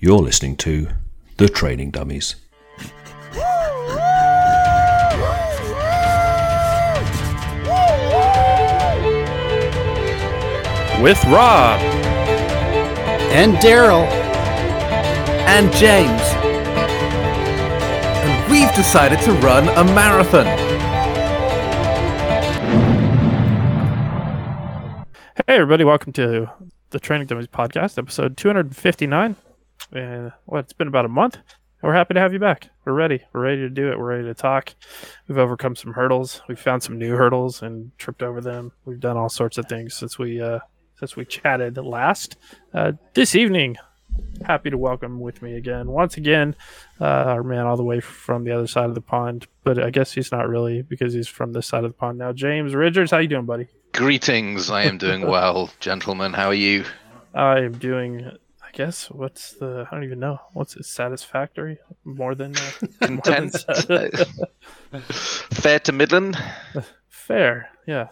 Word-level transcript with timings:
You're 0.00 0.20
listening 0.20 0.56
to 0.58 0.86
The 1.38 1.48
Training 1.48 1.90
Dummies. 1.90 2.36
With 11.02 11.20
Rob 11.24 11.80
and 13.32 13.56
Daryl 13.56 14.06
and 15.48 15.72
James. 15.72 16.22
And 18.22 18.52
we've 18.52 18.72
decided 18.76 19.18
to 19.22 19.32
run 19.44 19.68
a 19.70 19.82
marathon. 19.82 20.46
Hey, 25.48 25.56
everybody, 25.56 25.82
welcome 25.82 26.12
to 26.12 26.48
the 26.90 27.00
Training 27.00 27.26
Dummies 27.26 27.48
podcast, 27.48 27.98
episode 27.98 28.36
259. 28.36 29.34
And 29.92 30.32
what, 30.44 30.60
it's 30.60 30.72
been 30.72 30.88
about 30.88 31.04
a 31.04 31.08
month. 31.08 31.38
We're 31.82 31.94
happy 31.94 32.14
to 32.14 32.20
have 32.20 32.32
you 32.32 32.40
back. 32.40 32.70
We're 32.84 32.92
ready. 32.92 33.22
We're 33.32 33.42
ready 33.42 33.60
to 33.62 33.70
do 33.70 33.92
it. 33.92 33.98
We're 33.98 34.16
ready 34.16 34.24
to 34.24 34.34
talk. 34.34 34.74
We've 35.28 35.38
overcome 35.38 35.76
some 35.76 35.92
hurdles. 35.92 36.42
We've 36.48 36.58
found 36.58 36.82
some 36.82 36.98
new 36.98 37.14
hurdles 37.14 37.62
and 37.62 37.92
tripped 37.98 38.22
over 38.22 38.40
them. 38.40 38.72
We've 38.84 38.98
done 38.98 39.16
all 39.16 39.28
sorts 39.28 39.58
of 39.58 39.66
things 39.66 39.94
since 39.94 40.18
we 40.18 40.40
uh, 40.40 40.58
since 40.96 41.14
we 41.14 41.24
chatted 41.24 41.76
last. 41.76 42.36
Uh, 42.74 42.92
this 43.14 43.36
evening, 43.36 43.76
happy 44.44 44.70
to 44.70 44.78
welcome 44.78 45.20
with 45.20 45.40
me 45.40 45.54
again, 45.54 45.88
once 45.88 46.16
again, 46.16 46.56
uh, 47.00 47.04
our 47.04 47.44
man 47.44 47.66
all 47.66 47.76
the 47.76 47.84
way 47.84 48.00
from 48.00 48.42
the 48.42 48.50
other 48.50 48.66
side 48.66 48.88
of 48.88 48.96
the 48.96 49.00
pond. 49.00 49.46
But 49.62 49.80
I 49.80 49.90
guess 49.90 50.12
he's 50.12 50.32
not 50.32 50.48
really 50.48 50.82
because 50.82 51.14
he's 51.14 51.28
from 51.28 51.52
this 51.52 51.66
side 51.66 51.84
of 51.84 51.90
the 51.92 51.96
pond 51.96 52.18
now. 52.18 52.32
James 52.32 52.74
Ridgers, 52.74 53.12
how 53.12 53.18
you 53.18 53.28
doing, 53.28 53.46
buddy? 53.46 53.68
Greetings. 53.92 54.68
I 54.68 54.82
am 54.82 54.98
doing 54.98 55.26
well, 55.28 55.70
gentlemen. 55.78 56.32
How 56.32 56.48
are 56.48 56.54
you? 56.54 56.84
I 57.34 57.60
am 57.60 57.78
doing. 57.78 58.32
I 58.68 58.70
guess 58.76 59.10
what's 59.10 59.52
the? 59.54 59.86
I 59.90 59.94
don't 59.94 60.04
even 60.04 60.20
know. 60.20 60.40
What's 60.52 60.76
it? 60.76 60.84
Satisfactory? 60.84 61.78
More 62.04 62.34
than 62.34 62.54
uh, 62.54 62.70
content. 63.00 63.64
Fair 65.02 65.78
to 65.80 65.92
Midland. 65.92 66.36
Fair. 67.08 67.70
Yeah. 67.86 68.08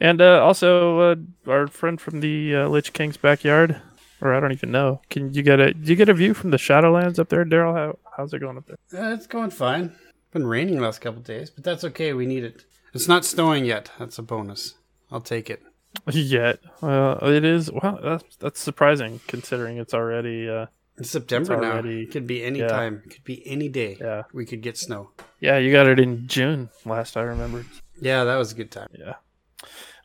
And 0.00 0.20
uh, 0.20 0.44
also, 0.44 0.98
uh, 0.98 1.16
our 1.46 1.68
friend 1.68 2.00
from 2.00 2.20
the 2.20 2.56
uh, 2.56 2.68
Lich 2.68 2.92
King's 2.92 3.16
backyard, 3.16 3.80
or 4.20 4.34
I 4.34 4.40
don't 4.40 4.52
even 4.52 4.72
know. 4.72 5.00
Can 5.10 5.32
you 5.32 5.42
get 5.42 5.60
a? 5.60 5.72
Do 5.72 5.90
you 5.90 5.96
get 5.96 6.08
a 6.08 6.14
view 6.14 6.34
from 6.34 6.50
the 6.50 6.56
Shadowlands 6.56 7.20
up 7.20 7.28
there, 7.28 7.44
Daryl? 7.44 7.74
How 7.74 7.98
how's 8.16 8.34
it 8.34 8.40
going 8.40 8.56
up 8.56 8.66
there? 8.66 9.04
Uh, 9.04 9.14
it's 9.14 9.28
going 9.28 9.50
fine. 9.50 9.94
Been 10.32 10.46
raining 10.46 10.76
the 10.76 10.82
last 10.82 11.00
couple 11.00 11.22
days, 11.22 11.50
but 11.50 11.62
that's 11.62 11.84
okay. 11.84 12.12
We 12.14 12.26
need 12.26 12.42
it. 12.42 12.64
It's 12.94 13.06
not 13.06 13.24
snowing 13.24 13.64
yet. 13.64 13.92
That's 13.98 14.18
a 14.18 14.22
bonus. 14.22 14.74
I'll 15.10 15.20
take 15.20 15.48
it. 15.48 15.62
Yet, 16.10 16.60
uh, 16.82 17.18
it 17.22 17.44
is. 17.44 17.70
Well, 17.70 17.98
that's 18.02 18.36
that's 18.36 18.60
surprising 18.60 19.20
considering 19.26 19.78
it's 19.78 19.94
already. 19.94 20.48
Uh, 20.48 20.66
it's 20.96 21.10
September 21.10 21.54
it's 21.54 21.62
already, 21.62 21.96
now. 21.96 22.02
It 22.02 22.10
could 22.10 22.26
be 22.26 22.42
any 22.42 22.60
yeah. 22.60 22.68
time. 22.68 23.02
It 23.06 23.10
could 23.10 23.24
be 23.24 23.46
any 23.46 23.68
day. 23.68 23.96
Yeah, 24.00 24.22
we 24.32 24.44
could 24.46 24.62
get 24.62 24.76
snow. 24.76 25.10
Yeah, 25.40 25.58
you 25.58 25.72
got 25.72 25.86
it 25.86 25.98
in 25.98 26.26
June 26.28 26.70
last 26.84 27.16
I 27.16 27.22
remember. 27.22 27.64
Yeah, 28.00 28.24
that 28.24 28.36
was 28.36 28.52
a 28.52 28.54
good 28.54 28.70
time. 28.70 28.88
Yeah. 28.98 29.14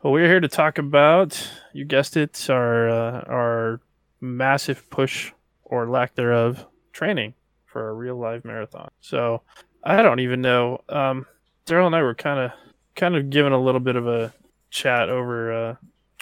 Well, 0.03 0.13
we're 0.13 0.27
here 0.27 0.39
to 0.39 0.47
talk 0.47 0.77
about, 0.77 1.49
you 1.73 1.83
guessed 1.83 2.15
it, 2.17 2.49
our 2.49 2.89
uh, 2.89 3.21
our 3.27 3.81
massive 4.21 4.89
push 4.89 5.31
or 5.63 5.89
lack 5.89 6.15
thereof 6.15 6.65
training 6.93 7.33
for 7.65 7.89
a 7.89 7.93
real 7.93 8.15
live 8.15 8.45
marathon. 8.45 8.89
So 9.01 9.41
I 9.83 10.01
don't 10.01 10.19
even 10.19 10.41
know. 10.41 10.81
Um, 10.89 11.25
Daryl 11.65 11.87
and 11.87 11.95
I 11.95 12.01
were 12.01 12.15
kind 12.15 12.39
of 12.39 12.51
kind 12.95 13.15
of 13.15 13.29
given 13.29 13.51
a 13.51 13.61
little 13.61 13.81
bit 13.81 13.95
of 13.95 14.07
a 14.07 14.33
chat 14.69 15.09
over 15.09 15.51
uh, 15.51 15.75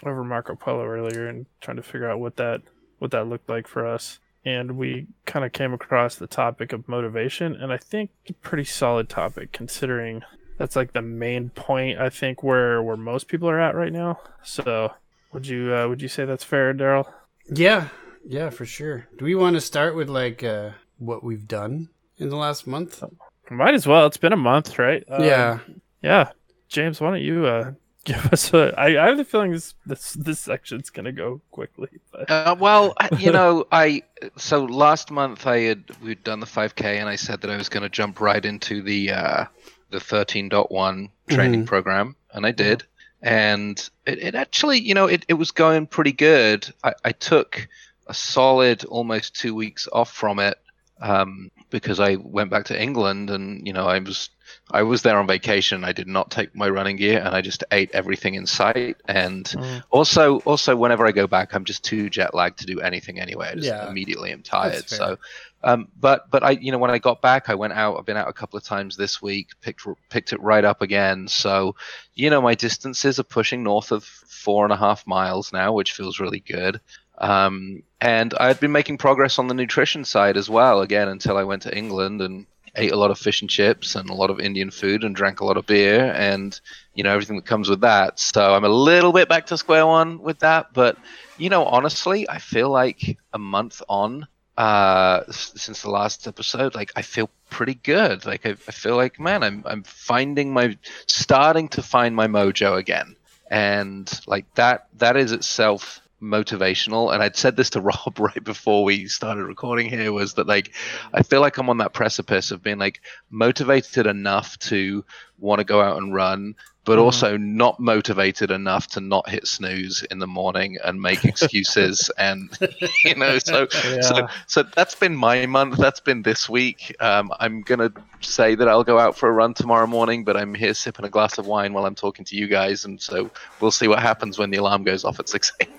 over 0.04 0.24
Marco 0.24 0.56
Polo 0.56 0.86
earlier 0.86 1.28
and 1.28 1.46
trying 1.62 1.78
to 1.78 1.84
figure 1.84 2.10
out 2.10 2.20
what 2.20 2.38
that 2.38 2.62
what 3.00 3.12
that 3.12 3.28
looked 3.28 3.50
like 3.50 3.68
for 3.68 3.86
us. 3.86 4.20
And 4.44 4.78
we 4.78 5.08
kind 5.26 5.44
of 5.44 5.54
came 5.54 5.74
across 5.74 6.16
the 6.16 6.28
topic 6.28 6.72
of 6.72 6.88
motivation, 6.88 7.56
and 7.56 7.74
I 7.74 7.78
think 7.78 8.12
a 8.30 8.34
pretty 8.34 8.64
solid 8.64 9.10
topic 9.10 9.52
considering 9.52 10.22
that's 10.58 10.76
like 10.76 10.94
the 10.94 11.02
main 11.02 11.50
point 11.50 12.00
I 12.00 12.10
think 12.10 12.44
where 12.44 12.82
where 12.82 12.98
most 12.98 13.28
people 13.28 13.50
are 13.50 13.60
at 13.60 13.76
right 13.76 13.92
now. 13.92 14.20
So, 14.44 14.94
would 15.34 15.48
you 15.48 15.74
uh, 15.74 15.88
would 15.88 16.02
you 16.02 16.08
say 16.08 16.26
that's 16.26 16.44
fair, 16.44 16.74
Daryl? 16.74 17.12
Yeah, 17.50 17.90
yeah, 18.26 18.50
for 18.50 18.66
sure. 18.66 19.08
Do 19.18 19.26
we 19.26 19.36
want 19.36 19.56
to 19.56 19.62
start 19.62 19.96
with 19.96 20.10
like 20.10 20.44
uh, 20.44 20.72
what 21.00 21.24
we've 21.24 21.48
done 21.48 21.90
in 22.18 22.30
the 22.30 22.38
last 22.38 22.68
month? 22.68 23.04
Might 23.50 23.74
as 23.74 23.86
well. 23.88 24.06
It's 24.08 24.18
been 24.18 24.34
a 24.34 24.38
month, 24.38 24.80
right? 24.80 25.04
Um, 25.10 25.24
yeah, 25.24 25.60
yeah. 26.02 26.32
James, 26.68 27.00
why 27.00 27.12
don't 27.12 27.22
you 27.22 27.46
uh, 27.46 27.72
give 28.06 28.32
us 28.32 28.54
a? 28.54 28.74
I, 28.78 29.04
I 29.04 29.08
have 29.08 29.18
the 29.18 29.26
feeling 29.26 29.52
this 29.52 29.76
this 29.86 30.14
this 30.14 30.40
section's 30.40 30.90
gonna 30.90 31.12
go 31.12 31.42
quickly. 31.52 31.90
But... 32.12 32.32
Uh, 32.32 32.56
well, 32.58 32.96
you 33.18 33.32
know, 33.32 33.68
I 33.72 34.04
so 34.38 34.64
last 34.64 35.12
month 35.12 35.46
I 35.46 35.60
had 35.60 35.84
we'd 36.02 36.24
done 36.24 36.40
the 36.40 36.46
5K 36.46 37.00
and 37.00 37.10
I 37.10 37.18
said 37.18 37.42
that 37.42 37.52
I 37.52 37.58
was 37.58 37.68
gonna 37.68 37.90
jump 37.90 38.22
right 38.22 38.44
into 38.44 38.82
the 38.82 39.12
uh, 39.12 39.46
the 39.90 39.98
13.1 39.98 41.10
training 41.28 41.62
mm-hmm. 41.62 41.68
program, 41.68 42.16
and 42.34 42.46
I 42.46 42.52
did. 42.52 42.84
And 43.22 43.78
it, 44.06 44.20
it, 44.20 44.36
actually, 44.36 44.80
you 44.80 44.94
know, 44.94 45.08
it, 45.08 45.26
it 45.28 45.34
was 45.34 45.50
going 45.50 45.88
pretty 45.88 46.12
good. 46.12 46.72
I, 46.84 46.94
I 47.06 47.12
took 47.12 47.68
a 48.06 48.14
solid 48.14 48.86
almost 48.86 49.36
two 49.36 49.56
weeks 49.56 49.88
off 49.92 50.12
from 50.12 50.38
it 50.38 50.60
um, 51.02 51.50
because 51.76 52.00
I 52.00 52.16
went 52.16 52.50
back 52.50 52.68
to 52.68 52.82
England, 52.82 53.30
and 53.30 53.68
you 53.68 53.74
know, 53.74 53.86
I 53.86 54.00
was 54.00 54.30
I 54.72 54.84
was 54.84 55.02
there 55.02 55.20
on 55.20 55.28
vacation. 55.28 55.84
I 55.84 55.92
did 55.92 56.08
not 56.08 56.32
take 56.32 56.56
my 56.56 56.70
running 56.70 56.96
gear, 56.96 57.20
and 57.20 57.36
I 57.36 57.42
just 57.42 57.66
ate 57.70 57.92
everything 57.92 58.36
in 58.36 58.48
sight. 58.48 58.96
And 59.10 59.44
mm. 59.44 59.84
also, 59.90 60.40
also, 60.40 60.78
whenever 60.78 61.06
I 61.06 61.12
go 61.12 61.28
back, 61.28 61.54
I'm 61.54 61.66
just 61.66 61.84
too 61.84 62.10
jet 62.10 62.34
lagged 62.34 62.60
to 62.60 62.66
do 62.66 62.80
anything 62.80 63.20
anyway. 63.20 63.50
I 63.52 63.56
just 63.56 63.68
yeah. 63.68 63.90
immediately 63.90 64.32
am 64.32 64.42
tired. 64.42 64.88
So, 64.88 65.18
um, 65.66 65.90
but 66.00 66.32
but 66.32 66.44
I, 66.44 66.52
you 66.52 66.72
know, 66.72 66.78
when 66.78 66.92
I 66.92 66.98
got 66.98 67.22
back, 67.22 67.50
I 67.50 67.56
went 67.56 67.74
out. 67.74 67.98
I've 67.98 68.06
been 68.06 68.16
out 68.16 68.30
a 68.30 68.34
couple 68.34 68.56
of 68.56 68.64
times 68.64 68.96
this 68.96 69.22
week. 69.22 69.50
Picked 69.60 69.86
picked 70.10 70.32
it 70.32 70.42
right 70.42 70.64
up 70.64 70.82
again. 70.82 71.28
So, 71.28 71.76
you 72.14 72.30
know, 72.30 72.42
my 72.42 72.56
distances 72.56 73.20
are 73.20 73.24
pushing 73.24 73.64
north 73.64 73.92
of 73.92 74.06
four 74.06 74.64
and 74.64 74.72
a 74.72 74.78
half 74.78 75.06
miles 75.06 75.52
now, 75.52 75.74
which 75.74 75.92
feels 75.92 76.22
really 76.22 76.40
good. 76.40 76.80
Um, 77.18 77.84
and 78.02 78.34
I 78.40 78.48
had 78.48 78.60
been 78.60 78.72
making 78.72 78.98
progress 78.98 79.40
on 79.40 79.48
the 79.48 79.54
nutrition 79.54 80.06
side 80.06 80.38
as 80.38 80.50
well. 80.50 80.82
Again, 80.82 81.08
until 81.08 81.38
I 81.38 81.44
went 81.44 81.64
to 81.64 81.76
England 81.76 82.22
and 82.22 82.46
ate 82.76 82.92
a 82.92 82.98
lot 82.98 83.12
of 83.12 83.18
fish 83.18 83.42
and 83.42 83.50
chips 83.50 83.96
and 83.96 84.10
a 84.10 84.14
lot 84.14 84.30
of 84.30 84.40
Indian 84.40 84.70
food 84.70 85.04
and 85.04 85.16
drank 85.16 85.40
a 85.40 85.46
lot 85.46 85.58
of 85.58 85.66
beer 85.66 86.12
and 86.14 86.60
you 86.94 87.04
know 87.04 87.14
everything 87.14 87.38
that 87.38 87.46
comes 87.46 87.70
with 87.70 87.82
that. 87.82 88.20
So 88.20 88.54
I'm 88.54 88.66
a 88.66 88.70
little 88.70 89.14
bit 89.14 89.30
back 89.30 89.46
to 89.48 89.58
square 89.58 89.88
one 89.88 90.20
with 90.20 90.40
that, 90.40 90.74
but 90.74 90.98
you 91.38 91.50
know 91.50 91.66
honestly, 91.66 92.30
I 92.30 92.40
feel 92.40 92.70
like 92.70 93.18
a 93.34 93.40
month 93.40 93.82
on 93.88 94.28
uh 94.58 95.24
since 95.32 95.82
the 95.82 95.90
last 95.90 96.28
episode 96.28 96.76
like 96.76 96.90
i 96.96 97.02
feel 97.02 97.30
pretty 97.50 97.74
good 97.74 98.26
like 98.26 98.46
I, 98.46 98.52
I, 98.52 98.72
feel 98.72 98.96
like 98.96 99.20
man 99.20 99.44
i'm 99.44 99.64
i'm 99.66 99.84
finding 99.84 100.54
my 100.54 100.78
starting 101.08 101.68
to 101.70 101.84
find 101.84 102.16
my 102.16 102.28
mojo 102.28 102.78
again 102.78 103.18
and 103.52 104.10
like 104.28 104.46
that 104.56 104.88
that 104.98 105.18
is 105.18 105.34
itself 105.34 106.00
motivational 106.26 107.14
and 107.14 107.22
i'd 107.22 107.36
said 107.36 107.56
this 107.56 107.70
to 107.72 107.82
rob 107.82 108.20
right 108.20 108.44
before 108.44 108.84
we 108.84 109.08
started 109.08 109.46
recording 109.46 109.90
here 109.90 110.12
was 110.12 110.34
that 110.34 110.48
like 110.48 110.74
i 111.14 111.22
feel 111.22 111.42
like 111.42 111.58
i'm 111.58 111.70
on 111.70 111.78
that 111.78 111.94
precipice 111.94 112.52
of 112.52 112.64
being 112.64 112.80
like 112.80 113.02
motivated 113.30 114.08
enough 114.08 114.58
to 114.60 115.06
want 115.40 115.60
to 115.60 115.66
go 115.66 115.82
out 115.82 115.98
and 115.98 116.14
run 116.14 116.56
but 116.86 116.98
mm. 116.98 117.02
also 117.02 117.36
not 117.36 117.80
motivated 117.80 118.52
enough 118.52 118.88
to 118.88 119.02
not 119.02 119.28
hit 119.28 119.46
snooze 119.46 120.04
in 120.10 120.20
the 120.20 120.28
morning 120.28 120.78
and 120.86 121.02
make 121.02 121.26
excuses 121.26 122.10
and 122.18 122.58
you 123.04 123.16
know 123.16 123.38
so 123.40 123.68
yeah. 123.84 124.02
so 124.02 124.28
so 124.48 124.64
that's 124.76 124.96
been 124.96 125.16
my 125.16 125.46
month 125.46 125.78
that's 125.78 126.00
been 126.00 126.22
this 126.22 126.48
week. 126.48 126.96
Um, 127.00 127.34
i'm 127.40 127.62
gonna 127.62 127.92
say 128.22 128.56
that 128.56 128.68
i'll 128.68 128.84
go 128.84 128.98
out 128.98 129.18
for 129.18 129.28
a 129.28 129.32
run 129.32 129.54
tomorrow 129.54 129.88
morning 129.88 130.24
but 130.24 130.38
i'm 130.38 130.54
here 130.54 130.74
sipping 130.74 131.06
a 131.06 131.10
glass 131.10 131.38
of 131.38 131.48
wine 131.48 131.74
while 131.74 131.86
i'm 131.86 131.96
talking 131.96 132.24
to 132.26 132.36
you 132.36 132.48
guys 132.48 132.86
and 132.86 133.02
so 133.02 133.30
we'll 133.60 133.72
see 133.72 133.88
what 133.88 134.00
happens 134.00 134.38
when 134.38 134.52
the 134.52 134.58
alarm 134.58 134.84
goes 134.84 135.04
off 135.04 135.20
at 135.20 135.28
6 135.28 135.52
a.m 135.60 135.70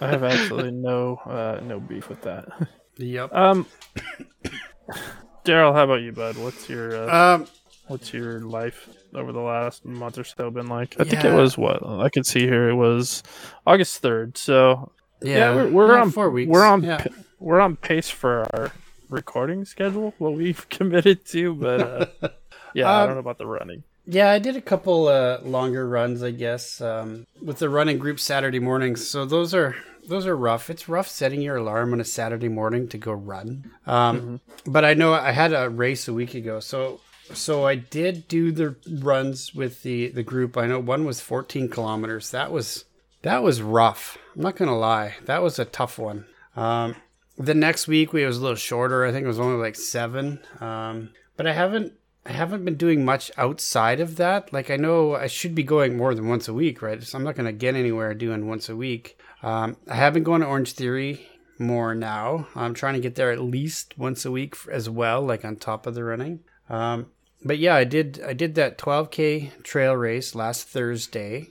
i 0.00 0.06
have 0.06 0.24
absolutely 0.32 0.70
no 0.70 1.16
uh, 1.26 1.60
no 1.62 1.80
beef 1.80 2.08
with 2.08 2.22
that. 2.22 2.48
Yep. 2.96 3.34
Um 3.34 3.66
daryl 5.44 5.72
how 5.72 5.84
about 5.84 6.02
you 6.02 6.12
bud? 6.12 6.36
What's 6.36 6.68
your 6.68 7.08
uh, 7.08 7.34
um 7.34 7.46
what's 7.88 8.12
your 8.12 8.40
life 8.40 8.88
over 9.14 9.32
the 9.32 9.40
last 9.40 9.84
month 9.84 10.18
or 10.18 10.24
so 10.24 10.50
been 10.50 10.68
like? 10.68 10.96
I 10.98 11.04
yeah. 11.04 11.10
think 11.10 11.24
it 11.24 11.34
was 11.34 11.58
what 11.58 11.84
I 11.84 12.08
could 12.08 12.26
see 12.26 12.40
here. 12.40 12.68
It 12.68 12.74
was 12.74 13.22
August 13.66 13.98
third. 13.98 14.36
So 14.36 14.92
yeah, 15.20 15.36
yeah 15.36 15.54
we're, 15.54 15.70
we're 15.70 15.98
on 15.98 16.10
four 16.10 16.30
weeks. 16.30 16.50
We're 16.50 16.64
on 16.64 16.82
yeah. 16.82 17.04
we're 17.38 17.60
on 17.60 17.76
pace 17.76 18.08
for 18.08 18.46
our 18.54 18.72
recording 19.08 19.64
schedule. 19.64 20.14
What 20.18 20.34
we've 20.34 20.68
committed 20.70 21.24
to, 21.26 21.54
but 21.54 21.80
uh, 21.80 22.28
yeah, 22.74 22.90
um, 22.90 23.02
I 23.02 23.06
don't 23.06 23.14
know 23.16 23.20
about 23.20 23.38
the 23.38 23.46
running. 23.46 23.84
Yeah, 24.04 24.30
I 24.30 24.40
did 24.40 24.56
a 24.56 24.60
couple 24.60 25.06
uh, 25.06 25.38
longer 25.42 25.88
runs, 25.88 26.24
I 26.24 26.32
guess, 26.32 26.80
um, 26.80 27.26
with 27.40 27.58
the 27.58 27.68
running 27.68 27.98
group 27.98 28.18
Saturday 28.18 28.58
mornings. 28.58 29.06
So 29.06 29.24
those 29.24 29.54
are 29.54 29.76
those 30.08 30.26
are 30.26 30.36
rough. 30.36 30.70
It's 30.70 30.88
rough 30.88 31.08
setting 31.08 31.40
your 31.40 31.56
alarm 31.56 31.92
on 31.92 32.00
a 32.00 32.04
Saturday 32.04 32.48
morning 32.48 32.88
to 32.88 32.98
go 32.98 33.12
run. 33.12 33.70
Um, 33.86 34.20
mm-hmm. 34.20 34.72
But 34.72 34.84
I 34.84 34.94
know 34.94 35.14
I 35.14 35.30
had 35.30 35.52
a 35.52 35.70
race 35.70 36.08
a 36.08 36.12
week 36.12 36.34
ago, 36.34 36.58
so 36.58 37.00
so 37.34 37.66
I 37.66 37.74
did 37.74 38.28
do 38.28 38.52
the 38.52 38.76
runs 39.00 39.54
with 39.54 39.82
the 39.82 40.08
the 40.08 40.22
group. 40.22 40.56
I 40.56 40.66
know 40.66 40.80
one 40.80 41.04
was 41.04 41.20
14 41.20 41.68
kilometers. 41.68 42.30
That 42.30 42.52
was 42.52 42.84
that 43.22 43.42
was 43.42 43.62
rough. 43.62 44.18
I'm 44.34 44.42
not 44.42 44.56
gonna 44.56 44.78
lie. 44.78 45.14
That 45.24 45.42
was 45.42 45.58
a 45.58 45.64
tough 45.64 45.98
one. 45.98 46.26
Um, 46.56 46.96
the 47.38 47.54
next 47.54 47.88
week 47.88 48.12
we 48.12 48.24
it 48.24 48.26
was 48.26 48.38
a 48.38 48.42
little 48.42 48.56
shorter. 48.56 49.04
I 49.04 49.12
think 49.12 49.24
it 49.24 49.28
was 49.28 49.40
only 49.40 49.60
like 49.60 49.76
seven. 49.76 50.40
Um, 50.60 51.10
but 51.36 51.46
I 51.46 51.52
haven't 51.52 51.94
I 52.24 52.32
haven't 52.32 52.64
been 52.64 52.76
doing 52.76 53.04
much 53.04 53.30
outside 53.36 54.00
of 54.00 54.16
that. 54.16 54.52
Like 54.52 54.70
I 54.70 54.76
know 54.76 55.14
I 55.14 55.26
should 55.26 55.54
be 55.54 55.62
going 55.64 55.96
more 55.96 56.14
than 56.14 56.28
once 56.28 56.48
a 56.48 56.54
week, 56.54 56.82
right? 56.82 57.02
So 57.02 57.18
I'm 57.18 57.24
not 57.24 57.36
to 57.36 57.52
get 57.52 57.74
anywhere 57.74 58.14
doing 58.14 58.46
once 58.46 58.68
a 58.68 58.76
week. 58.76 59.18
Um, 59.42 59.76
I 59.88 59.96
have 59.96 60.14
been 60.14 60.22
going 60.22 60.40
to 60.40 60.46
Orange 60.46 60.72
Theory 60.72 61.26
more 61.58 61.94
now. 61.94 62.46
I'm 62.54 62.74
trying 62.74 62.94
to 62.94 63.00
get 63.00 63.16
there 63.16 63.32
at 63.32 63.40
least 63.40 63.98
once 63.98 64.24
a 64.24 64.30
week 64.30 64.56
as 64.70 64.88
well, 64.88 65.22
like 65.22 65.44
on 65.44 65.56
top 65.56 65.86
of 65.86 65.94
the 65.94 66.04
running. 66.04 66.40
Um, 66.68 67.06
but 67.44 67.58
yeah, 67.58 67.74
I 67.74 67.84
did 67.84 68.20
I 68.26 68.32
did 68.32 68.54
that 68.54 68.78
12k 68.78 69.62
trail 69.62 69.94
race 69.94 70.34
last 70.34 70.68
Thursday. 70.68 71.48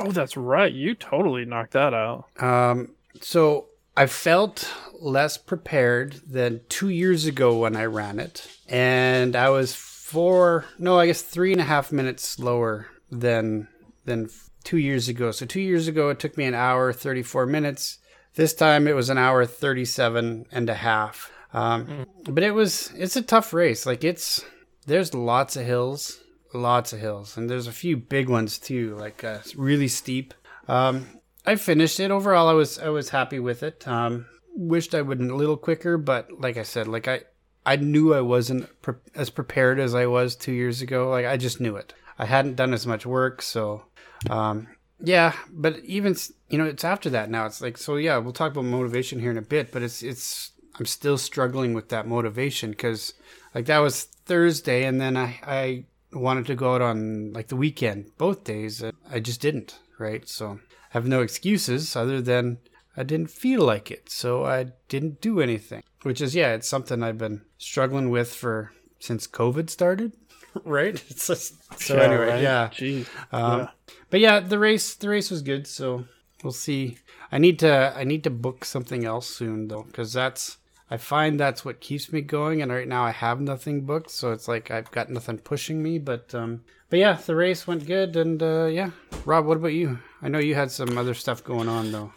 Oh, 0.00 0.10
that's 0.10 0.36
right. 0.36 0.72
You 0.72 0.94
totally 0.94 1.44
knocked 1.44 1.72
that 1.72 1.94
out. 1.94 2.26
Um, 2.42 2.94
so 3.20 3.66
I 3.96 4.06
felt 4.06 4.72
less 5.00 5.36
prepared 5.36 6.20
than 6.26 6.60
two 6.68 6.88
years 6.88 7.26
ago 7.26 7.58
when 7.58 7.76
I 7.76 7.84
ran 7.84 8.18
it, 8.18 8.48
and 8.68 9.36
I 9.36 9.50
was 9.50 9.74
four, 9.74 10.64
no, 10.78 10.98
I 10.98 11.06
guess 11.06 11.22
three 11.22 11.52
and 11.52 11.60
a 11.60 11.64
half 11.64 11.92
minutes 11.92 12.26
slower 12.26 12.88
than 13.10 13.68
than 14.04 14.30
two 14.64 14.78
years 14.78 15.08
ago. 15.08 15.30
So 15.30 15.46
two 15.46 15.60
years 15.60 15.86
ago, 15.88 16.08
it 16.08 16.18
took 16.18 16.36
me 16.36 16.44
an 16.44 16.54
hour 16.54 16.92
thirty 16.92 17.22
four 17.22 17.46
minutes. 17.46 17.98
This 18.34 18.54
time, 18.54 18.88
it 18.88 18.96
was 18.96 19.10
an 19.10 19.18
hour 19.18 19.44
thirty 19.46 19.84
seven 19.84 20.46
and 20.50 20.68
a 20.68 20.74
half. 20.74 21.30
Um, 21.52 21.86
mm. 21.86 22.06
But 22.34 22.42
it 22.42 22.50
was 22.50 22.92
it's 22.96 23.16
a 23.16 23.22
tough 23.22 23.52
race. 23.52 23.86
Like 23.86 24.02
it's 24.02 24.44
there's 24.86 25.14
lots 25.14 25.56
of 25.56 25.66
hills, 25.66 26.20
lots 26.52 26.92
of 26.92 27.00
hills, 27.00 27.36
and 27.36 27.48
there's 27.48 27.66
a 27.66 27.72
few 27.72 27.96
big 27.96 28.28
ones 28.28 28.58
too, 28.58 28.94
like 28.96 29.24
uh, 29.24 29.38
really 29.56 29.88
steep. 29.88 30.34
Um, 30.68 31.20
I 31.46 31.56
finished 31.56 32.00
it. 32.00 32.10
Overall, 32.10 32.48
I 32.48 32.52
was 32.52 32.78
I 32.78 32.88
was 32.88 33.10
happy 33.10 33.38
with 33.38 33.62
it. 33.62 33.86
Um, 33.86 34.26
wished 34.54 34.94
I 34.94 35.02
would 35.02 35.20
a 35.20 35.34
little 35.34 35.56
quicker, 35.56 35.98
but 35.98 36.40
like 36.40 36.56
I 36.56 36.62
said, 36.62 36.88
like 36.88 37.08
I 37.08 37.22
I 37.66 37.76
knew 37.76 38.14
I 38.14 38.20
wasn't 38.20 38.68
pre- 38.82 38.94
as 39.14 39.30
prepared 39.30 39.78
as 39.78 39.94
I 39.94 40.06
was 40.06 40.36
two 40.36 40.52
years 40.52 40.82
ago. 40.82 41.10
Like 41.10 41.26
I 41.26 41.36
just 41.36 41.60
knew 41.60 41.76
it. 41.76 41.94
I 42.18 42.26
hadn't 42.26 42.56
done 42.56 42.72
as 42.72 42.86
much 42.86 43.04
work, 43.04 43.42
so 43.42 43.84
um, 44.30 44.68
yeah. 45.00 45.34
But 45.50 45.78
even 45.84 46.16
you 46.48 46.58
know, 46.58 46.66
it's 46.66 46.84
after 46.84 47.10
that 47.10 47.30
now. 47.30 47.46
It's 47.46 47.60
like 47.60 47.76
so. 47.78 47.96
Yeah, 47.96 48.18
we'll 48.18 48.32
talk 48.32 48.52
about 48.52 48.64
motivation 48.64 49.20
here 49.20 49.30
in 49.30 49.38
a 49.38 49.42
bit, 49.42 49.72
but 49.72 49.82
it's 49.82 50.02
it's 50.02 50.52
I'm 50.78 50.86
still 50.86 51.18
struggling 51.18 51.74
with 51.74 51.88
that 51.90 52.06
motivation 52.06 52.70
because 52.70 53.14
like 53.54 53.66
that 53.66 53.78
was 53.78 54.04
Thursday, 54.04 54.84
and 54.84 55.00
then 55.00 55.16
I 55.16 55.38
I 55.46 55.84
wanted 56.12 56.46
to 56.46 56.54
go 56.54 56.74
out 56.74 56.82
on 56.82 57.32
like 57.32 57.48
the 57.48 57.56
weekend 57.56 58.10
both 58.18 58.44
days. 58.44 58.82
I 59.10 59.20
just 59.20 59.40
didn't. 59.40 59.78
Right, 59.96 60.28
so 60.28 60.58
I 60.58 60.58
have 60.90 61.06
no 61.06 61.22
excuses 61.22 61.94
other 61.94 62.20
than 62.20 62.58
I 62.96 63.04
didn't 63.04 63.30
feel 63.30 63.62
like 63.62 63.90
it, 63.92 64.10
so 64.10 64.44
I 64.44 64.72
didn't 64.88 65.20
do 65.20 65.40
anything. 65.40 65.84
Which 66.02 66.20
is 66.20 66.34
yeah, 66.34 66.54
it's 66.54 66.68
something 66.68 67.02
I've 67.02 67.18
been 67.18 67.42
struggling 67.58 68.10
with 68.10 68.34
for 68.34 68.72
since 68.98 69.26
COVID 69.26 69.70
started, 69.70 70.12
right? 70.64 70.94
It's 71.10 71.28
just, 71.28 71.80
so 71.80 71.96
yeah, 71.96 72.02
anyway, 72.02 72.26
right? 72.26 72.42
yeah. 72.42 72.68
Jeez. 72.72 73.06
Um, 73.32 73.60
yeah. 73.60 73.68
But 74.10 74.20
yeah, 74.20 74.40
the 74.40 74.58
race 74.58 74.94
the 74.94 75.08
race 75.08 75.30
was 75.30 75.42
good, 75.42 75.66
so 75.66 76.04
we'll 76.42 76.52
see. 76.52 76.98
I 77.30 77.38
need 77.38 77.58
to 77.60 77.92
I 77.96 78.04
need 78.04 78.24
to 78.24 78.30
book 78.30 78.64
something 78.64 79.04
else 79.04 79.28
soon 79.28 79.68
though, 79.68 79.84
because 79.84 80.12
that's 80.12 80.58
I 80.90 80.96
find 80.96 81.40
that's 81.40 81.64
what 81.64 81.80
keeps 81.80 82.12
me 82.12 82.20
going. 82.20 82.60
And 82.60 82.70
right 82.70 82.88
now 82.88 83.04
I 83.04 83.10
have 83.10 83.40
nothing 83.40 83.82
booked, 83.82 84.10
so 84.10 84.32
it's 84.32 84.48
like 84.48 84.70
I've 84.70 84.90
got 84.90 85.10
nothing 85.10 85.38
pushing 85.38 85.82
me. 85.82 85.98
But 85.98 86.34
um, 86.34 86.64
but 86.90 86.98
yeah, 86.98 87.14
the 87.14 87.34
race 87.34 87.66
went 87.66 87.86
good, 87.86 88.16
and 88.16 88.42
uh, 88.42 88.66
yeah. 88.66 88.90
Rob, 89.24 89.46
what 89.46 89.56
about 89.56 89.68
you? 89.68 89.98
I 90.22 90.28
know 90.28 90.38
you 90.38 90.54
had 90.54 90.70
some 90.70 90.96
other 90.98 91.14
stuff 91.14 91.42
going 91.42 91.68
on 91.68 91.92
though. 91.92 92.12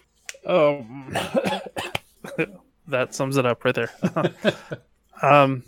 Oh, 0.46 0.86
that 2.88 3.14
sums 3.14 3.38
it 3.38 3.46
up 3.46 3.64
right 3.66 3.76
there. 3.76 3.92
um, 5.22 5.64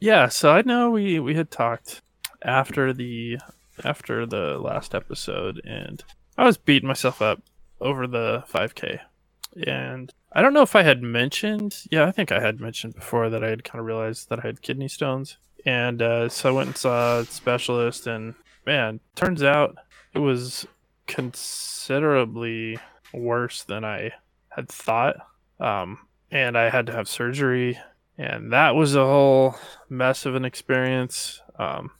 yeah. 0.00 0.28
So 0.28 0.50
I 0.50 0.62
know 0.62 0.90
we 0.90 1.20
we 1.20 1.34
had 1.34 1.50
talked 1.50 2.02
after 2.42 2.92
the 2.92 3.38
after 3.84 4.26
the 4.26 4.58
last 4.58 4.94
episode, 4.94 5.60
and 5.64 6.02
I 6.36 6.44
was 6.44 6.56
beating 6.56 6.88
myself 6.88 7.20
up 7.20 7.42
over 7.80 8.06
the 8.06 8.44
5K, 8.50 9.00
and 9.66 10.12
I 10.32 10.42
don't 10.42 10.52
know 10.52 10.62
if 10.62 10.76
I 10.76 10.82
had 10.82 11.02
mentioned. 11.02 11.84
Yeah, 11.90 12.04
I 12.04 12.10
think 12.10 12.30
I 12.30 12.40
had 12.40 12.60
mentioned 12.60 12.94
before 12.94 13.30
that 13.30 13.42
I 13.42 13.48
had 13.48 13.64
kind 13.64 13.80
of 13.80 13.86
realized 13.86 14.28
that 14.28 14.40
I 14.40 14.46
had 14.46 14.62
kidney 14.62 14.88
stones, 14.88 15.38
and 15.64 16.02
uh, 16.02 16.28
so 16.28 16.50
I 16.50 16.52
went 16.52 16.66
and 16.68 16.76
saw 16.76 17.20
a 17.20 17.24
specialist. 17.24 18.06
And 18.06 18.34
man, 18.66 19.00
turns 19.14 19.42
out 19.42 19.76
it 20.12 20.18
was 20.18 20.66
considerably 21.06 22.78
worse 23.12 23.64
than 23.64 23.84
I 23.84 24.12
had 24.50 24.68
thought. 24.68 25.16
Um, 25.58 25.98
and 26.30 26.56
I 26.58 26.68
had 26.68 26.86
to 26.86 26.92
have 26.92 27.08
surgery, 27.08 27.78
and 28.18 28.52
that 28.52 28.74
was 28.74 28.94
a 28.94 29.04
whole 29.04 29.56
mess 29.88 30.26
of 30.26 30.34
an 30.34 30.44
experience. 30.44 31.40
Um, 31.58 31.90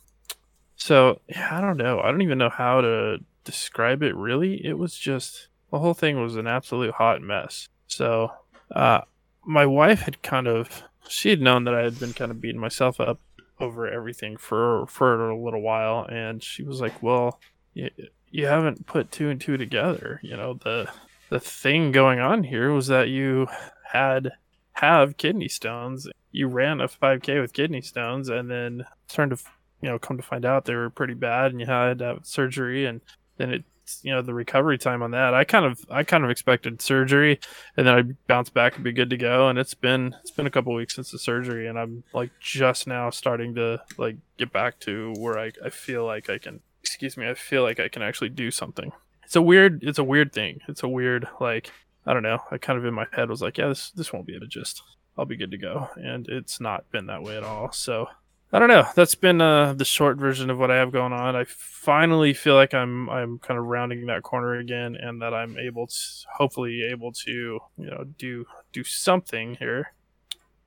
so 0.76 1.20
yeah, 1.28 1.48
I 1.50 1.60
don't 1.60 1.78
know. 1.78 2.00
I 2.00 2.10
don't 2.10 2.22
even 2.22 2.38
know 2.38 2.50
how 2.50 2.82
to 2.82 3.19
describe 3.44 4.02
it. 4.02 4.14
Really, 4.14 4.64
it 4.64 4.78
was 4.78 4.96
just 4.96 5.48
the 5.70 5.78
whole 5.78 5.94
thing 5.94 6.22
was 6.22 6.36
an 6.36 6.46
absolute 6.46 6.94
hot 6.94 7.22
mess. 7.22 7.69
So, 7.88 8.31
uh, 8.75 9.00
my 9.44 9.67
wife 9.67 10.02
had 10.02 10.23
kind 10.23 10.46
of 10.46 10.82
she 11.08 11.31
had 11.31 11.40
known 11.40 11.64
that 11.64 11.75
I 11.75 11.82
had 11.82 11.99
been 11.99 12.12
kind 12.12 12.31
of 12.31 12.40
beating 12.40 12.61
myself 12.61 13.00
up 13.00 13.20
over 13.61 13.88
everything 13.88 14.37
for 14.37 14.87
for 14.87 15.31
a 15.31 15.43
little 15.43 15.62
while, 15.62 16.06
and 16.11 16.43
she 16.43 16.62
was 16.62 16.81
like, 16.81 17.02
"Well, 17.02 17.40
you, 17.75 17.90
you 18.31 18.46
haven't 18.46 18.87
put 18.87 19.11
two 19.11 19.31
and 19.31 19.40
two 19.40 19.56
together. 19.56 20.20
You 20.23 20.37
know 20.37 20.55
the 20.55 20.90
the 21.31 21.40
thing 21.40 21.93
going 21.93 22.20
on 22.20 22.44
here 22.44 22.73
was 22.73 22.87
that 22.88 23.08
you 23.08 23.49
had 23.93 24.32
have 24.73 25.17
kidney 25.17 25.49
stones. 25.49 26.08
You 26.31 26.46
ran 26.46 26.81
a 26.81 26.88
5K 26.88 27.40
with 27.40 27.52
kidney 27.52 27.81
stones, 27.81 28.29
and 28.29 28.50
then 28.50 28.85
turned 29.08 29.31
to 29.31 29.38
you 29.81 29.88
know 29.88 29.99
come 29.99 30.17
to 30.17 30.23
find 30.23 30.44
out 30.44 30.64
they 30.64 30.75
were 30.75 30.90
pretty 30.90 31.14
bad, 31.14 31.52
and 31.52 31.61
you 31.61 31.67
had 31.67 31.99
to 31.99 32.05
have 32.05 32.26
surgery, 32.26 32.87
and 32.87 33.00
then 33.38 33.50
it 33.50 33.64
you 34.02 34.12
know 34.12 34.23
the 34.23 34.35
recovery 34.35 34.79
time 34.79 35.02
on 35.02 35.12
that. 35.12 35.35
I 35.35 35.44
kind 35.44 35.64
of 35.64 35.85
I 35.90 36.05
kind 36.05 36.25
of 36.25 36.31
expected 36.31 36.81
surgery, 36.82 37.40
and 37.76 37.87
then 37.87 37.94
I 37.94 38.02
bounce 38.26 38.50
back 38.50 38.75
and 38.75 38.85
be 38.85 38.93
good 38.93 39.11
to 39.11 39.17
go. 39.17 39.49
And 39.49 39.58
it's 39.58 39.75
been 39.75 40.17
it's 40.20 40.31
been 40.31 40.46
a 40.46 40.50
couple 40.50 40.75
weeks 40.75 40.94
since 40.94 41.11
the 41.11 41.19
surgery, 41.19 41.67
and 41.67 41.79
I'm 41.79 42.05
like 42.12 42.31
just 42.40 42.87
now 42.87 43.11
starting 43.11 43.55
to 43.56 43.82
like 43.96 44.17
get 44.37 44.52
back 44.52 44.81
to 44.81 45.14
where 45.19 45.38
I 45.38 45.52
I 45.64 45.70
feel 45.70 46.05
like 46.05 46.31
I 46.31 46.38
can 46.38 46.61
excuse 46.82 47.17
me 47.17 47.29
I 47.29 47.35
feel 47.35 47.62
like 47.62 47.81
I 47.81 47.88
can 47.88 48.02
actually 48.02 48.31
do 48.31 48.50
something. 48.50 48.93
It's 49.25 49.37
a 49.37 49.43
weird 49.43 49.82
it's 49.82 49.99
a 49.99 50.05
weird 50.05 50.32
thing. 50.32 50.61
It's 50.69 50.82
a 50.82 50.88
weird 50.88 51.29
like 51.40 51.70
I 52.06 52.12
don't 52.12 52.23
know. 52.23 52.38
I 52.50 52.58
kind 52.58 52.79
of 52.79 52.85
in 52.85 52.94
my 52.94 53.06
head 53.12 53.29
was 53.29 53.43
like 53.43 53.58
yeah 53.58 53.69
this 53.69 53.90
this 53.90 54.12
won't 54.12 54.26
be 54.26 54.35
it. 54.35 54.49
Just 54.49 54.82
I'll 55.17 55.25
be 55.25 55.37
good 55.37 55.50
to 55.50 55.58
go, 55.58 55.88
and 55.96 56.29
it's 56.29 56.61
not 56.61 56.90
been 56.90 57.06
that 57.06 57.23
way 57.23 57.37
at 57.37 57.43
all. 57.43 57.73
So 57.73 58.07
I 58.50 58.59
don't 58.59 58.69
know. 58.69 58.87
That's 58.95 59.14
been 59.14 59.43
uh, 59.43 59.75
the 59.75 59.85
short 59.85 60.17
version 60.17 60.49
of 60.49 60.59
what 60.59 60.71
I 60.71 60.76
have 60.76 60.90
going 60.90 61.12
on. 61.12 61.37
I 61.37 61.45
finally 61.45 62.33
feel 62.33 62.55
like 62.55 62.73
I'm 62.73 63.11
I'm 63.11 63.38
kind 63.38 63.59
of 63.59 63.67
rounding 63.67 64.07
that 64.07 64.23
corner 64.23 64.55
again, 64.55 64.97
and 64.97 65.21
that 65.21 65.35
I'm 65.35 65.59
able 65.59 65.87
to 65.87 65.97
hopefully 66.35 66.83
able 66.90 67.12
to 67.12 67.31
you 67.31 67.61
know 67.90 68.05
do 68.17 68.47
do 68.73 68.85
something 68.85 69.57
here. 69.57 69.93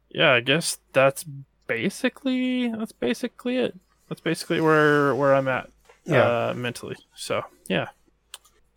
Yeah, 0.10 0.32
I 0.32 0.42
guess 0.42 0.78
that's 0.94 1.26
basically 1.66 2.68
that's 2.68 2.92
basically 2.92 3.58
it. 3.58 3.80
That's 4.10 4.22
basically 4.22 4.62
where 4.62 5.16
where 5.16 5.34
I'm 5.34 5.48
at 5.48 5.72
yeah. 6.06 6.50
uh, 6.50 6.54
mentally. 6.56 6.98
So 7.16 7.42
yeah, 7.68 7.88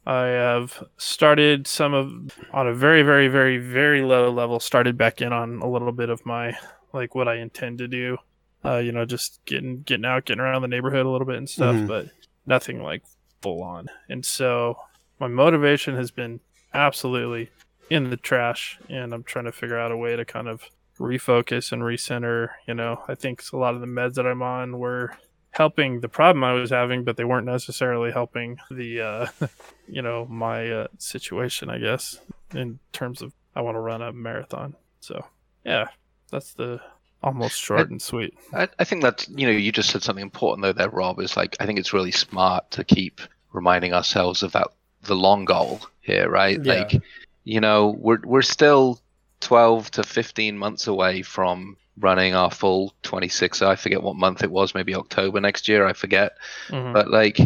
I 0.06 0.28
have 0.28 0.82
started 0.96 1.66
some 1.66 1.92
of 1.92 2.38
on 2.54 2.68
a 2.68 2.74
very 2.74 3.02
very 3.02 3.28
very 3.28 3.58
very 3.58 4.00
low 4.00 4.30
level. 4.30 4.60
Started 4.60 4.96
back 4.96 5.20
in 5.20 5.30
on 5.30 5.60
a 5.60 5.68
little 5.68 5.92
bit 5.92 6.08
of 6.08 6.24
my 6.24 6.56
like 6.94 7.14
what 7.14 7.28
I 7.28 7.36
intend 7.36 7.78
to 7.78 7.88
do 7.88 8.16
uh, 8.64 8.78
you 8.78 8.92
know, 8.92 9.04
just 9.04 9.44
getting 9.44 9.82
getting 9.82 10.04
out, 10.04 10.24
getting 10.24 10.40
around 10.40 10.62
the 10.62 10.68
neighborhood 10.68 11.06
a 11.06 11.10
little 11.10 11.26
bit 11.26 11.36
and 11.36 11.48
stuff, 11.48 11.76
mm-hmm. 11.76 11.86
but 11.86 12.08
nothing 12.46 12.82
like 12.82 13.02
full 13.42 13.62
on. 13.62 13.88
And 14.08 14.24
so 14.24 14.78
my 15.20 15.28
motivation 15.28 15.96
has 15.96 16.10
been 16.10 16.40
absolutely 16.72 17.50
in 17.90 18.10
the 18.10 18.16
trash, 18.16 18.78
and 18.88 19.12
I'm 19.12 19.22
trying 19.22 19.44
to 19.44 19.52
figure 19.52 19.78
out 19.78 19.92
a 19.92 19.96
way 19.96 20.16
to 20.16 20.24
kind 20.24 20.48
of 20.48 20.64
refocus 20.98 21.72
and 21.72 21.82
recenter. 21.82 22.50
You 22.66 22.74
know, 22.74 23.02
I 23.08 23.14
think 23.14 23.42
a 23.52 23.56
lot 23.56 23.74
of 23.74 23.80
the 23.80 23.86
meds 23.86 24.14
that 24.14 24.26
I'm 24.26 24.42
on 24.42 24.78
were 24.78 25.16
helping 25.50 26.00
the 26.00 26.08
problem 26.08 26.42
I 26.42 26.52
was 26.52 26.70
having, 26.70 27.04
but 27.04 27.16
they 27.16 27.24
weren't 27.24 27.46
necessarily 27.46 28.10
helping 28.10 28.58
the, 28.70 29.00
uh, 29.00 29.26
you 29.88 30.02
know, 30.02 30.26
my 30.26 30.70
uh, 30.70 30.86
situation. 30.98 31.70
I 31.70 31.78
guess 31.78 32.18
in 32.54 32.78
terms 32.92 33.22
of 33.22 33.32
I 33.54 33.60
want 33.60 33.76
to 33.76 33.80
run 33.80 34.02
a 34.02 34.12
marathon. 34.12 34.74
So 35.00 35.26
yeah, 35.64 35.88
that's 36.30 36.54
the 36.54 36.80
almost 37.24 37.60
short 37.60 37.80
I, 37.80 37.82
and 37.84 38.02
sweet. 38.02 38.34
I, 38.52 38.68
I 38.78 38.84
think 38.84 39.02
that 39.02 39.26
you 39.28 39.46
know 39.46 39.52
you 39.52 39.72
just 39.72 39.90
said 39.90 40.02
something 40.02 40.22
important 40.22 40.62
though 40.62 40.72
there, 40.72 40.90
Rob. 40.90 41.18
Is 41.18 41.36
like 41.36 41.56
I 41.58 41.66
think 41.66 41.78
it's 41.78 41.92
really 41.92 42.12
smart 42.12 42.70
to 42.72 42.84
keep 42.84 43.20
reminding 43.52 43.92
ourselves 43.92 44.42
of 44.42 44.52
that 44.52 44.68
the 45.02 45.16
long 45.16 45.44
goal 45.44 45.80
here, 46.02 46.28
right? 46.28 46.62
Yeah. 46.62 46.74
Like 46.74 47.02
you 47.44 47.60
know 47.60 47.96
we're 47.98 48.20
we're 48.24 48.42
still 48.42 49.00
twelve 49.40 49.90
to 49.92 50.02
fifteen 50.02 50.58
months 50.58 50.86
away 50.86 51.22
from 51.22 51.76
running 52.00 52.34
our 52.34 52.50
full 52.50 52.92
26 53.04 53.62
i 53.62 53.76
forget 53.76 54.02
what 54.02 54.16
month 54.16 54.42
it 54.42 54.50
was 54.50 54.74
maybe 54.74 54.96
october 54.96 55.40
next 55.40 55.68
year 55.68 55.86
i 55.86 55.92
forget 55.92 56.36
mm-hmm. 56.66 56.92
but 56.92 57.08
like 57.08 57.38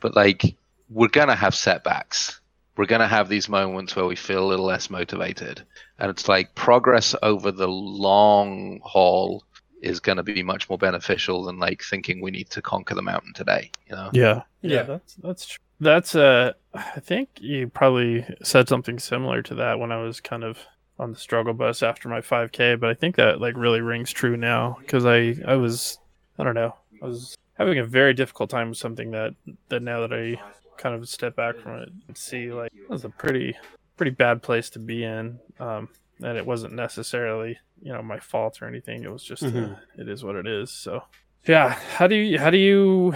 but 0.00 0.16
like 0.16 0.56
we're 0.90 1.06
gonna 1.06 1.36
have 1.36 1.54
setbacks 1.54 2.40
we're 2.76 2.86
going 2.86 3.00
to 3.00 3.08
have 3.08 3.28
these 3.28 3.48
moments 3.48 3.94
where 3.94 4.06
we 4.06 4.16
feel 4.16 4.44
a 4.44 4.48
little 4.48 4.66
less 4.66 4.90
motivated. 4.90 5.62
And 5.98 6.10
it's 6.10 6.28
like 6.28 6.54
progress 6.54 7.14
over 7.22 7.52
the 7.52 7.68
long 7.68 8.80
haul 8.82 9.44
is 9.82 10.00
going 10.00 10.16
to 10.16 10.22
be 10.22 10.42
much 10.42 10.68
more 10.68 10.78
beneficial 10.78 11.44
than 11.44 11.58
like 11.58 11.82
thinking 11.82 12.20
we 12.20 12.30
need 12.30 12.50
to 12.50 12.62
conquer 12.62 12.94
the 12.94 13.02
mountain 13.02 13.32
today, 13.34 13.70
you 13.88 13.96
know? 13.96 14.10
Yeah. 14.12 14.42
Yeah, 14.62 14.70
Yeah. 14.70 14.82
that's 14.84 15.14
that's 15.16 15.46
true. 15.46 15.58
That's 15.80 16.14
uh 16.14 16.52
I 16.74 17.00
think 17.00 17.30
you 17.40 17.68
probably 17.68 18.24
said 18.42 18.68
something 18.68 18.98
similar 18.98 19.42
to 19.42 19.54
that 19.56 19.78
when 19.78 19.90
I 19.92 20.00
was 20.02 20.20
kind 20.20 20.44
of 20.44 20.58
on 20.98 21.12
the 21.12 21.18
struggle 21.18 21.52
bus 21.54 21.82
after 21.82 22.08
my 22.08 22.20
5k, 22.20 22.76
but 22.76 22.88
I 22.90 22.94
think 22.94 23.16
that 23.16 23.40
like 23.40 23.56
really 23.56 23.80
rings 23.80 24.12
true 24.12 24.36
now 24.36 24.78
cuz 24.86 25.04
I 25.04 25.34
I 25.46 25.56
was 25.56 25.98
I 26.38 26.44
don't 26.44 26.54
know. 26.54 26.76
I 27.02 27.06
was 27.06 27.36
having 27.54 27.78
a 27.78 27.84
very 27.84 28.14
difficult 28.14 28.50
time 28.50 28.68
with 28.68 28.78
something 28.78 29.10
that 29.10 29.34
that 29.68 29.82
now 29.82 30.00
that 30.06 30.12
I 30.12 30.40
kind 30.76 30.94
of 30.94 31.08
step 31.08 31.36
back 31.36 31.56
from 31.58 31.80
it 31.80 31.88
and 32.08 32.16
see 32.16 32.52
like 32.52 32.72
it 32.74 32.88
was 32.88 33.04
a 33.04 33.10
pretty 33.10 33.54
pretty 33.96 34.10
bad 34.10 34.42
place 34.42 34.70
to 34.70 34.78
be 34.78 35.04
in 35.04 35.38
um 35.60 35.88
and 36.22 36.38
it 36.38 36.46
wasn't 36.46 36.72
necessarily, 36.72 37.58
you 37.82 37.92
know, 37.92 38.00
my 38.02 38.18
fault 38.20 38.62
or 38.62 38.68
anything. 38.68 39.02
It 39.02 39.10
was 39.10 39.24
just 39.24 39.42
uh, 39.42 39.48
Mhm. 39.48 39.78
it 39.98 40.08
is 40.08 40.22
what 40.22 40.36
it 40.36 40.46
is. 40.46 40.70
So 40.70 41.02
yeah, 41.48 41.70
how 41.70 42.06
do 42.06 42.14
you 42.14 42.38
how 42.38 42.50
do 42.50 42.58
you 42.58 43.12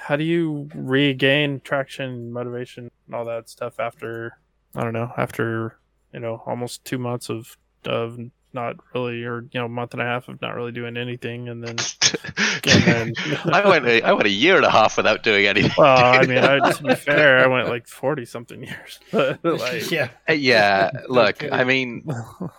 how 0.00 0.16
do 0.16 0.24
you 0.24 0.68
regain 0.74 1.60
traction, 1.60 2.32
motivation, 2.32 2.90
and 3.06 3.14
all 3.14 3.24
that 3.26 3.48
stuff 3.50 3.78
after 3.78 4.38
I 4.74 4.84
don't 4.84 4.92
know 4.94 5.12
after 5.18 5.78
you 6.14 6.20
know 6.20 6.42
almost 6.46 6.84
two 6.84 6.98
months 6.98 7.28
of 7.28 7.56
of 7.84 8.18
not 8.52 8.76
really 8.94 9.22
or 9.24 9.42
you 9.52 9.60
know 9.60 9.68
month 9.68 9.92
and 9.92 10.02
a 10.02 10.04
half 10.04 10.28
of 10.28 10.40
not 10.40 10.54
really 10.54 10.72
doing 10.72 10.96
anything, 10.96 11.48
and 11.48 11.62
then 11.62 11.76
again, 12.56 13.14
then 13.26 13.54
I 13.54 13.68
went 13.68 13.86
a, 13.86 14.02
I 14.02 14.12
went 14.12 14.26
a 14.26 14.30
year 14.30 14.56
and 14.56 14.64
a 14.64 14.70
half 14.70 14.96
without 14.96 15.22
doing 15.22 15.46
anything. 15.46 15.72
well, 15.76 16.14
I 16.14 16.26
mean, 16.26 16.38
I, 16.38 16.70
to 16.72 16.82
be 16.82 16.94
fair, 16.94 17.38
I 17.38 17.46
went 17.46 17.68
like 17.68 17.86
forty 17.86 18.24
something 18.24 18.62
years, 18.64 19.00
like 19.12 19.90
yeah. 19.90 20.10
Uh, 20.28 20.32
yeah 20.32 20.90
look 21.08 21.42
i 21.52 21.64
mean 21.64 22.06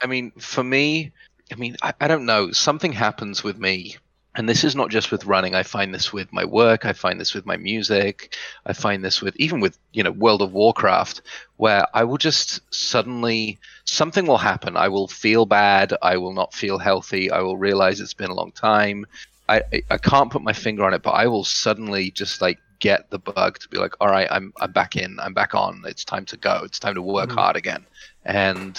i 0.01 0.07
mean 0.07 0.31
for 0.37 0.63
me 0.63 1.11
i 1.51 1.55
mean 1.55 1.75
I, 1.81 1.93
I 2.01 2.07
don't 2.07 2.25
know 2.25 2.51
something 2.51 2.91
happens 2.91 3.43
with 3.43 3.57
me 3.57 3.97
and 4.37 4.47
this 4.47 4.63
is 4.63 4.75
not 4.75 4.91
just 4.91 5.11
with 5.11 5.25
running. 5.25 5.55
I 5.55 5.63
find 5.63 5.93
this 5.93 6.13
with 6.13 6.31
my 6.31 6.45
work. 6.45 6.85
I 6.85 6.93
find 6.93 7.19
this 7.19 7.33
with 7.33 7.45
my 7.47 7.57
music. 7.57 8.35
I 8.67 8.73
find 8.73 9.03
this 9.03 9.19
with 9.21 9.35
even 9.37 9.59
with 9.59 9.77
you 9.93 10.03
know 10.03 10.11
world 10.11 10.41
of 10.43 10.53
warcraft 10.53 11.21
where 11.57 11.87
i 11.95 12.03
will 12.03 12.19
just 12.19 12.61
suddenly 12.73 13.59
something 13.85 14.27
will 14.27 14.37
happen. 14.37 14.77
I 14.77 14.89
will 14.89 15.07
feel 15.07 15.45
bad. 15.47 15.93
I 16.03 16.17
will 16.17 16.33
not 16.33 16.53
feel 16.53 16.77
healthy. 16.77 17.31
I 17.31 17.41
will 17.41 17.57
realize 17.57 17.99
it's 17.99 18.13
been 18.13 18.29
a 18.29 18.35
long 18.35 18.51
time. 18.51 19.05
I 19.49 19.61
i, 19.89 19.97
can't 19.97 20.31
put 20.31 20.43
my 20.43 20.53
finger 20.53 20.83
on 20.83 20.93
it 20.93 21.01
but 21.01 21.11
i 21.11 21.25
will 21.25 21.45
suddenly 21.45 22.11
just 22.11 22.41
like 22.41 22.59
get 22.79 23.09
the 23.09 23.17
bug 23.17 23.57
to 23.59 23.69
be 23.69 23.77
like 23.77 23.93
all 24.01 24.09
right 24.09 24.27
i'm 24.29 24.53
i'm 24.61 24.71
back 24.71 24.95
in. 24.95 25.19
I'm 25.19 25.33
back 25.33 25.55
on. 25.55 25.81
It's 25.87 26.05
time 26.05 26.25
to 26.25 26.37
go. 26.37 26.61
It's 26.63 26.79
time 26.79 26.95
to 26.95 27.01
work 27.01 27.29
Mhm. 27.29 27.35
hard 27.35 27.55
again. 27.55 27.85
And 28.25 28.75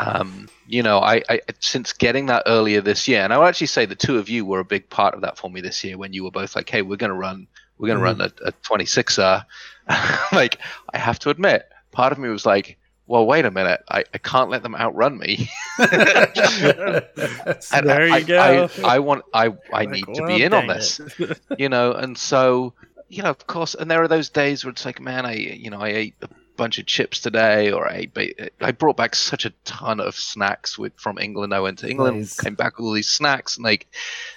um, 0.00 0.48
you 0.66 0.82
know, 0.82 1.00
I, 1.00 1.22
I 1.30 1.40
since 1.60 1.92
getting 1.92 2.26
that 2.26 2.44
earlier 2.46 2.80
this 2.82 3.08
year, 3.08 3.22
and 3.22 3.32
I 3.32 3.38
would 3.38 3.46
actually 3.46 3.68
say 3.68 3.86
the 3.86 3.96
two 3.96 4.18
of 4.18 4.28
you 4.28 4.44
were 4.46 4.60
a 4.60 4.64
big 4.64 4.90
part 4.90 5.14
of 5.14 5.22
that 5.22 5.38
for 5.38 5.50
me 5.50 5.60
this 5.60 5.84
year 5.84 5.98
when 5.98 6.12
you 6.14 6.24
were 6.24 6.32
both 6.32 6.56
like, 6.56 6.70
"Hey, 6.70 6.82
we're 6.82 6.96
going 6.96 7.10
to 7.12 7.16
run, 7.16 7.48
we're 7.78 7.88
going 7.88 7.98
to 7.98 8.02
run 8.04 8.20
a, 8.20 8.30
a 8.48 8.52
26er." 8.64 9.44
like, 10.32 10.58
I 10.92 10.98
have 10.98 11.18
to 11.20 11.30
admit, 11.30 11.68
part 11.92 12.12
of 12.12 12.18
me 12.18 12.28
was 12.30 12.46
like, 12.46 12.78
"Well, 13.06 13.26
wait 13.26 13.46
a 13.46 13.50
minute, 13.50 13.82
I, 13.90 14.04
I 14.14 14.18
can't 14.18 14.50
let 14.50 14.62
them 14.62 14.74
outrun 14.76 15.18
me." 15.18 15.48
And 17.72 17.86
There 17.86 18.06
I, 18.08 18.18
you 18.18 18.24
go. 18.24 18.68
I, 18.82 18.96
I 18.96 18.98
want, 19.00 19.24
I, 19.32 19.50
I 19.72 19.84
Like, 19.84 19.92
need 19.92 20.14
to 20.14 20.22
be 20.22 20.42
in 20.42 20.54
on 20.54 20.66
this 20.66 21.00
you 21.56 21.68
know 21.68 21.92
and 21.92 22.16
so 22.18 22.74
you 23.08 23.22
know 23.22 23.30
of 23.30 23.46
course 23.46 23.74
and 23.74 23.90
there 23.90 24.02
are 24.02 24.08
those 24.08 24.30
days 24.30 24.64
where 24.64 24.70
it's 24.70 24.84
like 24.84 25.00
man 25.00 25.26
i 25.26 25.32
you 25.34 25.70
know 25.70 25.80
i 25.80 25.88
ate 25.88 26.14
a 26.22 26.28
bunch 26.60 26.78
of 26.78 26.84
chips 26.84 27.20
today 27.20 27.72
or 27.72 27.88
i 27.88 28.06
i 28.60 28.70
brought 28.70 28.96
back 29.02 29.16
such 29.16 29.46
a 29.46 29.50
ton 29.64 29.98
of 29.98 30.14
snacks 30.14 30.78
with 30.78 30.92
from 31.04 31.16
england. 31.18 31.54
I 31.54 31.60
went 31.60 31.78
to 31.78 31.88
england 31.88 32.18
Nice. 32.18 32.38
came 32.38 32.54
back 32.54 32.76
with 32.76 32.84
all 32.86 32.92
these 32.92 33.08
snacks 33.08 33.56
and 33.56 33.64
like 33.64 33.86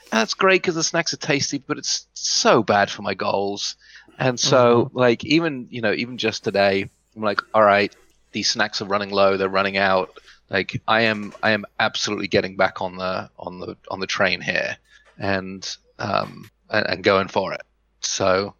that's 0.09 0.33
great 0.33 0.61
because 0.61 0.75
the 0.75 0.83
snacks 0.83 1.13
are 1.13 1.17
tasty 1.17 1.57
but 1.57 1.77
it's 1.77 2.07
so 2.13 2.63
bad 2.63 2.89
for 2.89 3.01
my 3.01 3.13
goals. 3.13 3.75
And 4.17 4.39
so 4.39 4.89
like 4.93 5.25
even 5.25 5.67
you 5.69 5.81
know 5.81 5.91
even 5.91 6.17
just 6.17 6.43
today 6.45 6.89
i'm 7.15 7.21
like 7.21 7.41
all 7.53 7.63
right 7.75 7.93
these 8.31 8.49
snacks 8.49 8.81
are 8.81 8.85
running 8.85 9.09
low 9.09 9.35
they're 9.37 9.49
running 9.59 9.77
out. 9.77 10.07
Like 10.49 10.81
i 10.87 11.01
am 11.11 11.33
i 11.43 11.51
am 11.51 11.65
absolutely 11.79 12.29
getting 12.29 12.55
back 12.55 12.81
on 12.81 12.95
the 12.95 13.29
on 13.37 13.59
the 13.59 13.75
on 13.91 13.99
the 13.99 14.07
train 14.07 14.39
here 14.39 14.77
and 15.17 15.61
um 15.99 16.49
and, 16.69 16.85
and 16.87 17.03
going 17.03 17.27
for 17.27 17.53
it. 17.53 17.63
So 17.99 18.55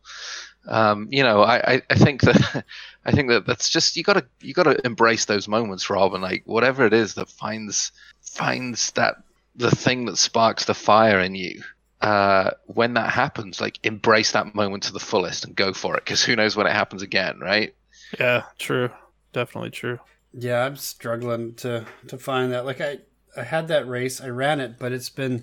um 0.67 1.07
you 1.11 1.23
know 1.27 1.41
i 1.53 1.57
i, 1.73 1.75
I 1.93 1.95
think 1.95 2.21
that 2.21 2.63
i 3.05 3.11
think 3.11 3.29
that 3.29 3.45
that's 3.45 3.69
just 3.69 3.95
you 3.95 4.03
gotta 4.03 4.25
you 4.41 4.53
gotta 4.53 4.79
embrace 4.85 5.25
those 5.25 5.47
moments 5.47 5.89
rob 5.89 6.13
and 6.13 6.23
like 6.23 6.43
whatever 6.45 6.85
it 6.85 6.93
is 6.93 7.13
that 7.15 7.29
finds 7.29 7.91
finds 8.21 8.91
that 8.91 9.15
the 9.55 9.71
thing 9.71 10.05
that 10.05 10.17
sparks 10.17 10.65
the 10.65 10.73
fire 10.73 11.19
in 11.19 11.35
you 11.35 11.61
uh 12.01 12.51
when 12.65 12.93
that 12.95 13.09
happens 13.09 13.61
like 13.61 13.79
embrace 13.83 14.31
that 14.31 14.53
moment 14.55 14.83
to 14.83 14.93
the 14.93 14.99
fullest 14.99 15.45
and 15.45 15.55
go 15.55 15.73
for 15.73 15.95
it 15.95 16.03
because 16.03 16.23
who 16.23 16.35
knows 16.35 16.55
when 16.55 16.67
it 16.67 16.73
happens 16.73 17.01
again 17.01 17.39
right 17.39 17.75
yeah, 18.19 18.43
true, 18.57 18.89
definitely 19.31 19.71
true. 19.71 19.99
Yeah, 20.33 20.65
I'm 20.65 20.77
struggling 20.77 21.55
to 21.55 21.85
to 22.07 22.17
find 22.17 22.51
that. 22.51 22.65
Like 22.65 22.81
I 22.81 22.99
I 23.37 23.43
had 23.43 23.67
that 23.69 23.87
race, 23.87 24.21
I 24.21 24.29
ran 24.29 24.59
it, 24.59 24.77
but 24.79 24.91
it's 24.91 25.09
been 25.09 25.41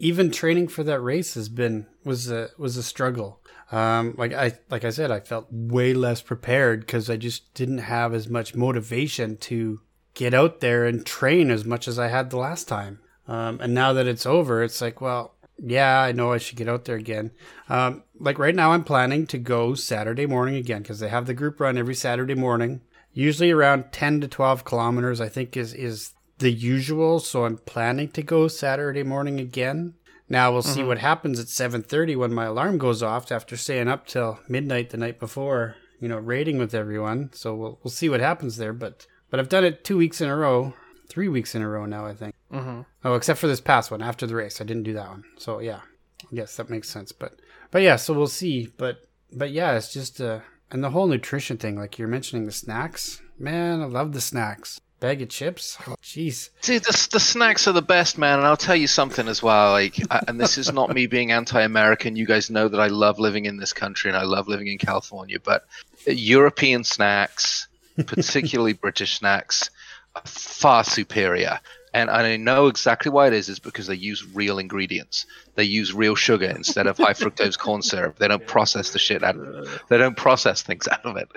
even 0.00 0.30
training 0.30 0.66
for 0.66 0.82
that 0.82 1.00
race 1.00 1.34
has 1.34 1.48
been 1.48 1.86
was 2.04 2.30
a 2.30 2.48
was 2.58 2.76
a 2.76 2.82
struggle. 2.82 3.40
Um, 3.70 4.14
like 4.18 4.32
I 4.32 4.58
like 4.70 4.84
I 4.84 4.90
said, 4.90 5.10
I 5.10 5.20
felt 5.20 5.46
way 5.52 5.94
less 5.94 6.22
prepared 6.22 6.80
because 6.80 7.08
I 7.08 7.16
just 7.16 7.54
didn't 7.54 7.78
have 7.78 8.12
as 8.14 8.28
much 8.28 8.54
motivation 8.54 9.36
to 9.36 9.80
get 10.14 10.34
out 10.34 10.60
there 10.60 10.86
and 10.86 11.06
train 11.06 11.50
as 11.50 11.64
much 11.64 11.86
as 11.86 11.98
I 11.98 12.08
had 12.08 12.30
the 12.30 12.38
last 12.38 12.66
time. 12.66 13.00
Um, 13.28 13.60
and 13.60 13.74
now 13.74 13.92
that 13.92 14.08
it's 14.08 14.26
over, 14.26 14.64
it's 14.64 14.80
like, 14.80 15.00
well, 15.00 15.36
yeah, 15.58 16.00
I 16.00 16.10
know 16.10 16.32
I 16.32 16.38
should 16.38 16.58
get 16.58 16.68
out 16.68 16.86
there 16.86 16.96
again. 16.96 17.30
Um, 17.68 18.02
like 18.18 18.38
right 18.38 18.54
now, 18.54 18.72
I'm 18.72 18.82
planning 18.82 19.26
to 19.28 19.38
go 19.38 19.74
Saturday 19.74 20.26
morning 20.26 20.56
again 20.56 20.82
because 20.82 20.98
they 20.98 21.08
have 21.08 21.26
the 21.26 21.34
group 21.34 21.60
run 21.60 21.78
every 21.78 21.94
Saturday 21.94 22.34
morning 22.34 22.80
usually 23.12 23.50
around 23.50 23.92
10 23.92 24.20
to 24.20 24.28
12 24.28 24.64
kilometers 24.64 25.20
i 25.20 25.28
think 25.28 25.56
is 25.56 25.74
is 25.74 26.12
the 26.40 26.50
usual 26.50 27.18
so 27.20 27.44
i'm 27.44 27.56
planning 27.58 28.08
to 28.08 28.22
go 28.22 28.48
saturday 28.48 29.02
morning 29.02 29.38
again 29.40 29.94
now 30.28 30.52
we'll 30.52 30.62
see 30.62 30.82
what 30.84 30.98
happens 30.98 31.40
at 31.40 31.46
7.30 31.46 32.16
when 32.16 32.32
my 32.32 32.44
alarm 32.44 32.78
goes 32.78 33.02
off 33.02 33.32
after 33.32 33.56
staying 33.56 33.88
up 33.88 34.06
till 34.06 34.38
midnight 34.48 34.90
the 34.90 34.96
night 34.96 35.18
before 35.18 35.76
you 36.00 36.08
know 36.08 36.18
raiding 36.18 36.58
with 36.58 36.74
everyone 36.74 37.30
so 37.32 37.54
we'll, 37.54 37.78
we'll 37.82 37.90
see 37.90 38.08
what 38.08 38.20
happens 38.20 38.56
there 38.56 38.72
but 38.72 39.06
but 39.30 39.38
i've 39.40 39.48
done 39.48 39.64
it 39.64 39.84
two 39.84 39.96
weeks 39.96 40.20
in 40.20 40.28
a 40.28 40.36
row 40.36 40.74
three 41.08 41.28
weeks 41.28 41.54
in 41.54 41.62
a 41.62 41.68
row 41.68 41.86
now 41.86 42.06
i 42.06 42.14
think 42.14 42.34
Mm-hmm. 42.52 42.80
Oh, 43.04 43.14
except 43.14 43.38
for 43.38 43.46
this 43.46 43.60
past 43.60 43.90
one 43.90 44.02
after 44.02 44.26
the 44.26 44.34
race, 44.34 44.60
I 44.60 44.64
didn't 44.64 44.82
do 44.82 44.94
that 44.94 45.08
one. 45.08 45.24
So 45.38 45.60
yeah, 45.60 45.80
yes, 46.30 46.56
that 46.56 46.70
makes 46.70 46.88
sense. 46.88 47.12
But 47.12 47.34
but 47.70 47.82
yeah, 47.82 47.96
so 47.96 48.12
we'll 48.12 48.26
see. 48.26 48.68
But 48.76 49.08
but 49.32 49.52
yeah, 49.52 49.76
it's 49.76 49.92
just 49.92 50.20
uh, 50.20 50.40
and 50.70 50.82
the 50.82 50.90
whole 50.90 51.06
nutrition 51.06 51.56
thing, 51.56 51.78
like 51.78 51.98
you're 51.98 52.08
mentioning 52.08 52.46
the 52.46 52.52
snacks. 52.52 53.22
Man, 53.38 53.80
I 53.80 53.84
love 53.86 54.12
the 54.12 54.20
snacks. 54.20 54.80
Bag 55.00 55.22
of 55.22 55.30
chips. 55.30 55.76
Jeez. 56.02 56.50
Dude, 56.60 56.84
the, 56.84 57.08
the 57.12 57.20
snacks 57.20 57.66
are 57.66 57.72
the 57.72 57.80
best, 57.80 58.18
man. 58.18 58.38
And 58.38 58.46
I'll 58.46 58.56
tell 58.56 58.76
you 58.76 58.86
something 58.86 59.28
as 59.28 59.42
well. 59.42 59.72
Like, 59.72 59.98
and 60.28 60.38
this 60.38 60.58
is 60.58 60.70
not 60.70 60.94
me 60.94 61.06
being 61.06 61.32
anti-American. 61.32 62.16
You 62.16 62.26
guys 62.26 62.50
know 62.50 62.68
that 62.68 62.80
I 62.80 62.88
love 62.88 63.18
living 63.18 63.46
in 63.46 63.56
this 63.56 63.72
country 63.72 64.10
and 64.10 64.16
I 64.18 64.24
love 64.24 64.46
living 64.46 64.66
in 64.66 64.76
California. 64.76 65.38
But 65.42 65.64
European 66.06 66.84
snacks, 66.84 67.66
particularly 68.06 68.74
British 68.74 69.18
snacks, 69.18 69.70
are 70.14 70.22
far 70.26 70.84
superior. 70.84 71.60
And 71.92 72.08
I 72.10 72.36
know 72.36 72.68
exactly 72.68 73.10
why 73.10 73.26
it 73.26 73.32
is. 73.32 73.48
Is 73.48 73.58
because 73.58 73.86
they 73.86 73.96
use 73.96 74.24
real 74.34 74.58
ingredients. 74.58 75.26
They 75.56 75.64
use 75.64 75.92
real 75.92 76.14
sugar 76.14 76.46
instead 76.46 76.86
of 76.86 76.96
high 76.96 77.14
fructose 77.14 77.58
corn 77.58 77.82
syrup. 77.82 78.18
They 78.18 78.28
don't 78.28 78.46
process 78.46 78.90
the 78.92 78.98
shit 78.98 79.24
out 79.24 79.36
of 79.36 79.42
it. 79.66 79.68
They 79.88 79.98
don't 79.98 80.16
process 80.16 80.62
things 80.62 80.86
out 80.88 81.04
of 81.04 81.16
it. 81.16 81.28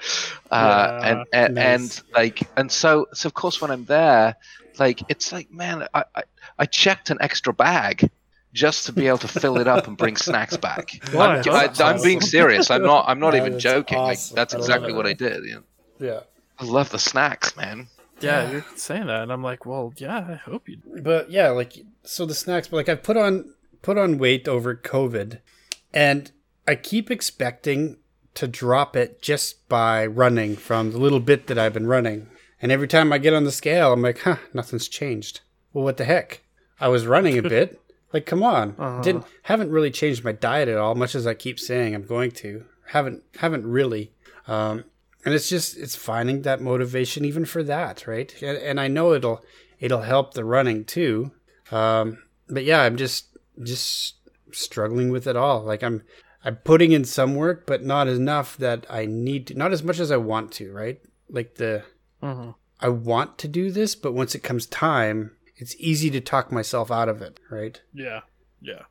Uh, 0.51 0.99
Yeah, 1.01 1.09
and 1.09 1.25
and, 1.33 1.55
nice. 1.55 1.65
and 1.65 2.03
like 2.13 2.47
and 2.55 2.71
so 2.71 3.07
so 3.13 3.27
of 3.27 3.33
course 3.33 3.61
when 3.61 3.71
I'm 3.71 3.85
there, 3.85 4.35
like 4.77 5.01
it's 5.09 5.31
like 5.31 5.51
man, 5.51 5.87
I, 5.93 6.03
I 6.15 6.23
I 6.59 6.65
checked 6.65 7.09
an 7.09 7.17
extra 7.19 7.53
bag 7.53 8.09
just 8.53 8.85
to 8.85 8.93
be 8.93 9.07
able 9.07 9.17
to 9.17 9.27
fill 9.27 9.57
it 9.57 9.67
up 9.67 9.87
and 9.87 9.97
bring 9.97 10.15
snacks 10.15 10.57
back. 10.57 10.91
Why? 11.11 11.37
I'm, 11.37 11.49
I, 11.49 11.67
That's 11.67 11.81
I'm 11.81 12.01
being 12.03 12.21
serious. 12.21 12.69
I'm 12.69 12.83
not. 12.83 13.05
I'm 13.07 13.19
not 13.19 13.31
That 13.33 13.47
even 13.47 13.59
joking. 13.59 13.97
Like 13.97 14.19
that's 14.35 14.53
exactly 14.53 14.93
what 14.93 15.07
I 15.07 15.13
did. 15.13 15.43
You 15.45 15.53
know? 15.55 15.63
Yeah. 15.99 16.19
I 16.59 16.65
love 16.65 16.91
the 16.91 16.99
snacks, 16.99 17.57
man. 17.57 17.87
Yeah, 18.23 18.43
Yeah. 18.45 18.51
you're 18.51 18.65
saying 18.75 19.07
that, 19.07 19.23
and 19.23 19.31
I'm 19.31 19.43
like, 19.43 19.65
well, 19.65 19.93
yeah, 19.97 20.25
I 20.29 20.33
hope 20.35 20.67
you. 20.69 20.77
do. 20.77 21.01
But 21.01 21.29
yeah, 21.31 21.49
like 21.49 21.73
so 22.03 22.25
the 22.25 22.33
snacks. 22.33 22.67
But 22.67 22.77
like 22.77 22.89
I 22.89 22.95
put 22.95 23.17
on 23.17 23.53
put 23.81 23.97
on 23.97 24.17
weight 24.17 24.47
over 24.47 24.75
COVID, 24.75 25.39
and 25.93 26.31
I 26.67 26.75
keep 26.75 27.11
expecting 27.11 27.97
to 28.35 28.47
drop 28.47 28.95
it 28.95 29.21
just 29.21 29.67
by 29.69 30.05
running 30.05 30.55
from 30.55 30.91
the 30.91 30.97
little 30.97 31.19
bit 31.19 31.47
that 31.47 31.57
I've 31.59 31.73
been 31.73 31.87
running. 31.87 32.29
And 32.61 32.71
every 32.71 32.87
time 32.87 33.11
I 33.13 33.17
get 33.17 33.33
on 33.33 33.43
the 33.43 33.51
scale, 33.51 33.91
I'm 33.93 34.01
like, 34.01 34.19
huh, 34.19 34.37
nothing's 34.53 34.87
changed. 34.87 35.41
Well, 35.73 35.83
what 35.83 35.97
the 35.97 36.05
heck? 36.05 36.41
I 36.79 36.87
was 36.87 37.05
running 37.05 37.37
a 37.37 37.41
bit. 37.57 37.79
Like, 38.13 38.25
come 38.25 38.41
on. 38.43 38.75
Uh-huh. 38.79 39.01
Didn't 39.01 39.25
haven't 39.43 39.69
really 39.71 39.91
changed 39.91 40.23
my 40.23 40.31
diet 40.31 40.69
at 40.69 40.77
all, 40.77 40.95
much 40.95 41.13
as 41.15 41.27
I 41.27 41.33
keep 41.33 41.59
saying 41.59 41.93
I'm 41.93 42.05
going 42.05 42.31
to. 42.31 42.63
Haven't 42.87 43.23
haven't 43.37 43.65
really. 43.67 44.11
Um, 44.47 44.85
and 45.25 45.33
it's 45.33 45.49
just 45.49 45.77
it's 45.77 45.95
finding 45.95 46.41
that 46.43 46.61
motivation 46.61 47.25
even 47.25 47.45
for 47.45 47.63
that, 47.63 48.07
right? 48.07 48.33
And, 48.41 48.57
and 48.57 48.79
I 48.79 48.87
know 48.87 49.13
it'll 49.13 49.43
it'll 49.79 50.01
help 50.01 50.33
the 50.33 50.45
running 50.45 50.85
too. 50.85 51.31
Um, 51.71 52.23
but 52.49 52.63
yeah, 52.63 52.81
I'm 52.81 52.97
just 52.97 53.37
just 53.61 54.15
struggling 54.51 55.09
with 55.09 55.27
it 55.27 55.35
all. 55.35 55.63
Like 55.63 55.83
I'm 55.83 56.03
I'm 56.45 56.57
putting 56.57 56.91
in 56.91 57.05
some 57.05 57.35
work, 57.35 57.65
but 57.65 57.83
not 57.83 58.07
enough 58.07 58.57
that 58.57 58.85
I 58.89 59.05
need 59.05 59.47
to, 59.47 59.53
not 59.55 59.71
as 59.71 59.83
much 59.83 59.99
as 59.99 60.11
I 60.11 60.17
want 60.17 60.51
to, 60.53 60.71
right? 60.73 60.99
Like 61.29 61.55
the 61.55 61.83
Mm-hmm. 62.23 62.51
I 62.79 62.89
want 62.89 63.37
to 63.39 63.47
do 63.47 63.69
this, 63.69 63.95
but 63.95 64.13
once 64.13 64.33
it 64.33 64.43
comes 64.43 64.65
time, 64.65 65.31
it's 65.57 65.75
easy 65.77 66.09
to 66.11 66.21
talk 66.21 66.51
myself 66.51 66.89
out 66.89 67.09
of 67.09 67.21
it, 67.21 67.39
right? 67.51 67.79
Yeah, 67.93 68.21
yeah, 68.61 68.83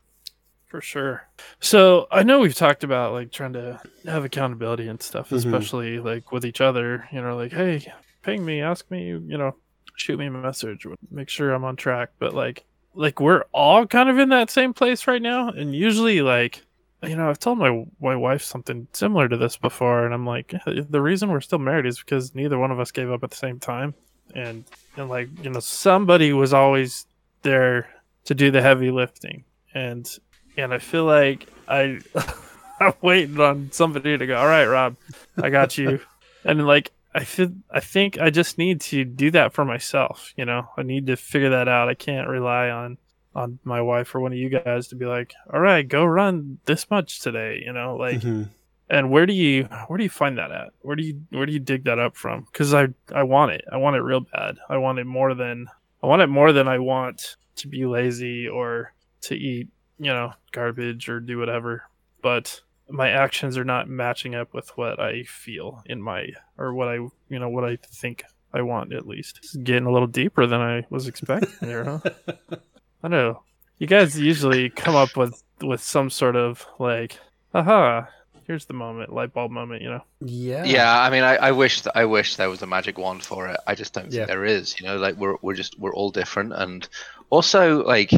for 0.72 0.80
sure. 0.80 1.28
So 1.60 2.06
I 2.10 2.22
know 2.22 2.40
we've 2.40 2.54
talked 2.54 2.82
about 2.82 3.12
like 3.12 3.30
trying 3.30 3.52
to 3.52 3.78
have 4.06 4.24
accountability 4.24 4.88
and 4.88 5.00
stuff, 5.02 5.28
Mhm. 5.28 5.36
especially 5.36 5.98
like 5.98 6.32
with 6.32 6.46
each 6.46 6.62
other. 6.62 7.06
You 7.12 7.20
know, 7.20 7.36
like 7.36 7.52
hey, 7.52 7.92
ping 8.22 8.42
me, 8.42 8.62
ask 8.62 8.90
me, 8.90 9.08
you 9.08 9.36
know, 9.36 9.54
shoot 9.96 10.18
me 10.18 10.26
a 10.28 10.30
message, 10.30 10.86
make 11.10 11.28
sure 11.28 11.52
I'm 11.52 11.62
on 11.64 11.76
track. 11.76 12.08
But 12.18 12.32
like, 12.32 12.64
like 12.94 13.20
we're 13.20 13.44
all 13.52 13.86
kind 13.86 14.08
of 14.08 14.18
in 14.18 14.30
that 14.30 14.48
same 14.50 14.72
place 14.72 15.06
right 15.06 15.20
now, 15.22 15.48
and 15.50 15.76
usually 15.76 16.22
like. 16.22 16.62
You 17.04 17.16
know, 17.16 17.28
I've 17.28 17.40
told 17.40 17.58
my 17.58 17.84
my 18.00 18.14
wife 18.14 18.42
something 18.42 18.86
similar 18.92 19.28
to 19.28 19.36
this 19.36 19.56
before, 19.56 20.04
and 20.04 20.14
I'm 20.14 20.24
like, 20.24 20.54
the 20.66 21.00
reason 21.02 21.30
we're 21.30 21.40
still 21.40 21.58
married 21.58 21.84
is 21.84 21.98
because 21.98 22.32
neither 22.32 22.56
one 22.60 22.70
of 22.70 22.78
us 22.78 22.92
gave 22.92 23.10
up 23.10 23.24
at 23.24 23.30
the 23.30 23.36
same 23.36 23.58
time, 23.58 23.92
and 24.36 24.62
and 24.96 25.08
like 25.10 25.28
you 25.42 25.50
know, 25.50 25.58
somebody 25.58 26.32
was 26.32 26.54
always 26.54 27.06
there 27.42 27.88
to 28.26 28.36
do 28.36 28.52
the 28.52 28.62
heavy 28.62 28.92
lifting 28.92 29.42
and 29.74 30.16
and 30.56 30.72
I 30.72 30.78
feel 30.78 31.04
like 31.04 31.46
I 31.68 32.00
I'm 32.80 32.94
waiting 33.00 33.38
on 33.40 33.70
somebody 33.72 34.16
to 34.18 34.26
go. 34.26 34.36
All 34.36 34.46
right, 34.46 34.66
Rob, 34.66 34.96
I 35.42 35.50
got 35.50 35.78
you. 35.78 36.00
and 36.44 36.66
like 36.66 36.90
I 37.14 37.24
feel 37.24 37.52
I 37.70 37.80
think 37.80 38.18
I 38.18 38.30
just 38.30 38.58
need 38.58 38.80
to 38.82 39.04
do 39.04 39.30
that 39.32 39.52
for 39.52 39.64
myself. 39.64 40.32
You 40.36 40.44
know, 40.44 40.68
I 40.76 40.82
need 40.82 41.06
to 41.08 41.16
figure 41.16 41.50
that 41.50 41.68
out. 41.68 41.88
I 41.88 41.94
can't 41.94 42.28
rely 42.28 42.70
on 42.70 42.98
on 43.34 43.58
my 43.64 43.80
wife 43.80 44.14
or 44.14 44.20
one 44.20 44.32
of 44.32 44.38
you 44.38 44.50
guys 44.50 44.88
to 44.88 44.94
be 44.94 45.06
like, 45.06 45.32
all 45.52 45.60
right, 45.60 45.88
go 45.88 46.04
run 46.04 46.58
this 46.66 46.90
much 46.90 47.20
today. 47.20 47.62
You 47.64 47.72
know, 47.72 47.96
like 47.96 48.20
Mhm. 48.20 48.48
and 48.90 49.10
where 49.10 49.24
do 49.26 49.32
you 49.32 49.64
where 49.86 49.96
do 49.96 50.04
you 50.04 50.10
find 50.10 50.36
that 50.38 50.50
at? 50.52 50.68
Where 50.80 50.96
do 50.96 51.02
you 51.02 51.22
where 51.30 51.46
do 51.46 51.52
you 51.52 51.60
dig 51.60 51.84
that 51.84 51.98
up 51.98 52.16
from? 52.16 52.46
Because 52.52 52.74
I 52.74 52.88
I 53.14 53.22
want 53.22 53.52
it. 53.52 53.64
I 53.70 53.76
want 53.76 53.96
it 53.96 54.00
real 54.02 54.20
bad. 54.20 54.56
I 54.68 54.76
want 54.78 54.98
it 54.98 55.06
more 55.06 55.34
than 55.34 55.68
I 56.02 56.06
want 56.06 56.20
it 56.22 56.26
more 56.26 56.52
than 56.52 56.66
I 56.68 56.78
want 56.78 57.36
to 57.56 57.68
be 57.68 57.86
lazy 57.86 58.48
or 58.48 58.92
to 59.22 59.34
eat 59.36 59.68
you 60.02 60.12
know 60.12 60.32
garbage 60.52 61.08
or 61.08 61.20
do 61.20 61.38
whatever. 61.38 61.84
But 62.22 62.60
my 62.90 63.10
actions 63.10 63.56
are 63.56 63.64
not 63.64 63.88
matching 63.88 64.34
up 64.34 64.52
with 64.52 64.76
what 64.76 65.00
I 65.00 65.22
feel 65.22 65.82
in 65.86 66.02
my 66.02 66.28
or 66.58 66.74
what 66.74 66.88
I 66.88 66.94
you 66.94 67.38
know 67.38 67.48
what 67.48 67.64
I 67.64 67.76
think 67.76 68.24
I 68.52 68.62
want 68.62 68.92
at 68.92 69.06
least. 69.06 69.38
It's 69.38 69.56
getting 69.56 69.86
a 69.86 69.92
little 69.92 70.08
deeper 70.08 70.46
than 70.46 70.60
I 70.60 70.84
was 70.90 71.06
expecting 71.08 71.50
there, 71.68 71.84
huh? 71.84 72.00
I 72.50 73.08
don't 73.08 73.10
know. 73.12 73.42
You 73.78 73.86
guys 73.86 74.18
usually 74.18 74.68
come 74.70 74.94
up 74.94 75.16
with 75.16 75.42
with 75.62 75.82
some 75.82 76.10
sort 76.10 76.36
of 76.36 76.66
like, 76.78 77.18
aha, 77.54 78.08
here's 78.46 78.66
the 78.66 78.74
moment, 78.74 79.12
light 79.12 79.32
bulb 79.32 79.50
moment, 79.50 79.82
you 79.82 79.88
know. 79.90 80.02
Yeah. 80.20 80.64
Yeah, 80.64 81.00
I 81.00 81.08
mean, 81.10 81.22
I, 81.22 81.36
I 81.36 81.52
wish 81.52 81.82
th- 81.82 81.92
I 81.96 82.04
wish 82.04 82.36
there 82.36 82.50
was 82.50 82.62
a 82.62 82.66
magic 82.66 82.98
wand 82.98 83.22
for 83.24 83.48
it. 83.48 83.58
I 83.66 83.74
just 83.74 83.92
don't 83.94 84.04
think 84.04 84.14
Yeah. 84.14 84.26
there 84.26 84.44
is. 84.44 84.78
You 84.78 84.86
know, 84.86 84.98
like 84.98 85.16
we're 85.16 85.36
we're 85.42 85.54
just 85.54 85.78
we're 85.78 85.94
all 85.94 86.10
different, 86.10 86.52
and 86.52 86.86
also 87.30 87.84
like 87.84 88.10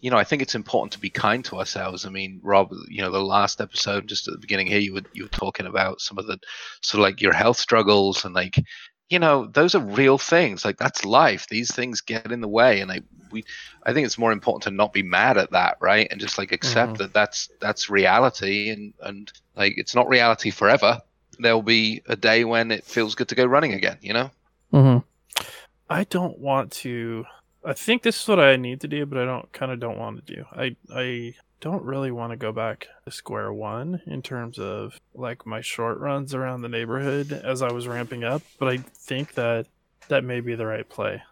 you 0.00 0.10
know, 0.10 0.18
I 0.18 0.24
think 0.24 0.42
it's 0.42 0.54
important 0.54 0.92
to 0.92 0.98
be 0.98 1.10
kind 1.10 1.44
to 1.46 1.58
ourselves. 1.58 2.04
I 2.04 2.10
mean, 2.10 2.40
Rob, 2.42 2.70
you 2.88 3.02
know, 3.02 3.10
the 3.10 3.20
last 3.22 3.60
episode, 3.60 4.06
just 4.06 4.28
at 4.28 4.32
the 4.34 4.38
beginning 4.40 4.66
here, 4.66 4.78
you 4.78 4.94
were 4.94 5.02
you 5.12 5.24
were 5.24 5.28
talking 5.30 5.66
about 5.66 6.00
some 6.00 6.18
of 6.18 6.26
the 6.26 6.38
sort 6.82 7.00
of 7.00 7.02
like 7.04 7.20
your 7.20 7.32
health 7.32 7.56
struggles 7.58 8.24
and 8.24 8.34
like 8.34 8.62
you 9.08 9.18
know 9.20 9.46
those 9.46 9.76
are 9.76 9.80
real 9.82 10.18
things 10.18 10.64
like 10.64 10.78
that's 10.78 11.04
life 11.04 11.46
these 11.48 11.72
things 11.72 12.00
get 12.00 12.32
in 12.32 12.40
the 12.40 12.48
way 12.48 12.80
and 12.80 12.90
i 12.90 13.00
we 13.30 13.44
i 13.84 13.92
think 13.92 14.04
it's 14.04 14.18
more 14.18 14.32
important 14.32 14.64
to 14.64 14.70
not 14.72 14.92
be 14.92 15.04
mad 15.04 15.38
at 15.38 15.52
that 15.52 15.76
right 15.80 16.08
and 16.10 16.20
just 16.20 16.38
like 16.38 16.50
accept 16.50 16.94
Mhm. 16.94 16.98
that 16.98 17.12
that's 17.12 17.48
that's 17.60 17.88
reality 17.88 18.70
and 18.70 18.94
and 19.00 19.32
like 19.54 19.74
it's 19.76 19.94
not 19.94 20.08
reality 20.08 20.50
forever 20.50 21.00
there'll 21.38 21.62
be 21.62 22.02
a 22.08 22.16
day 22.16 22.44
when 22.44 22.72
it 22.72 22.82
feels 22.84 23.14
good 23.14 23.28
to 23.28 23.36
go 23.36 23.44
running 23.46 23.74
again 23.74 23.96
you 24.02 24.12
know 24.12 24.28
Mm-hmm. 24.72 25.44
I 25.88 26.02
don't 26.02 26.40
want 26.40 26.72
to. 26.82 27.24
I 27.66 27.72
think 27.74 28.02
this 28.02 28.22
is 28.22 28.28
what 28.28 28.38
I 28.38 28.56
need 28.56 28.80
to 28.82 28.88
do, 28.88 29.04
but 29.06 29.18
I 29.18 29.24
don't 29.24 29.52
kind 29.52 29.72
of 29.72 29.80
don't 29.80 29.98
want 29.98 30.24
to 30.24 30.34
do. 30.34 30.44
I 30.52 30.76
I 30.94 31.34
don't 31.60 31.82
really 31.82 32.12
want 32.12 32.30
to 32.30 32.36
go 32.36 32.52
back 32.52 32.86
to 33.04 33.10
square 33.10 33.52
one 33.52 34.00
in 34.06 34.22
terms 34.22 34.58
of 34.58 35.00
like 35.14 35.44
my 35.46 35.60
short 35.60 35.98
runs 35.98 36.32
around 36.34 36.62
the 36.62 36.68
neighborhood 36.68 37.32
as 37.32 37.62
I 37.62 37.72
was 37.72 37.88
ramping 37.88 38.22
up. 38.24 38.42
But 38.58 38.68
I 38.68 38.76
think 38.78 39.34
that 39.34 39.66
that 40.08 40.22
may 40.22 40.40
be 40.40 40.54
the 40.54 40.66
right 40.66 40.88
play. 40.88 41.22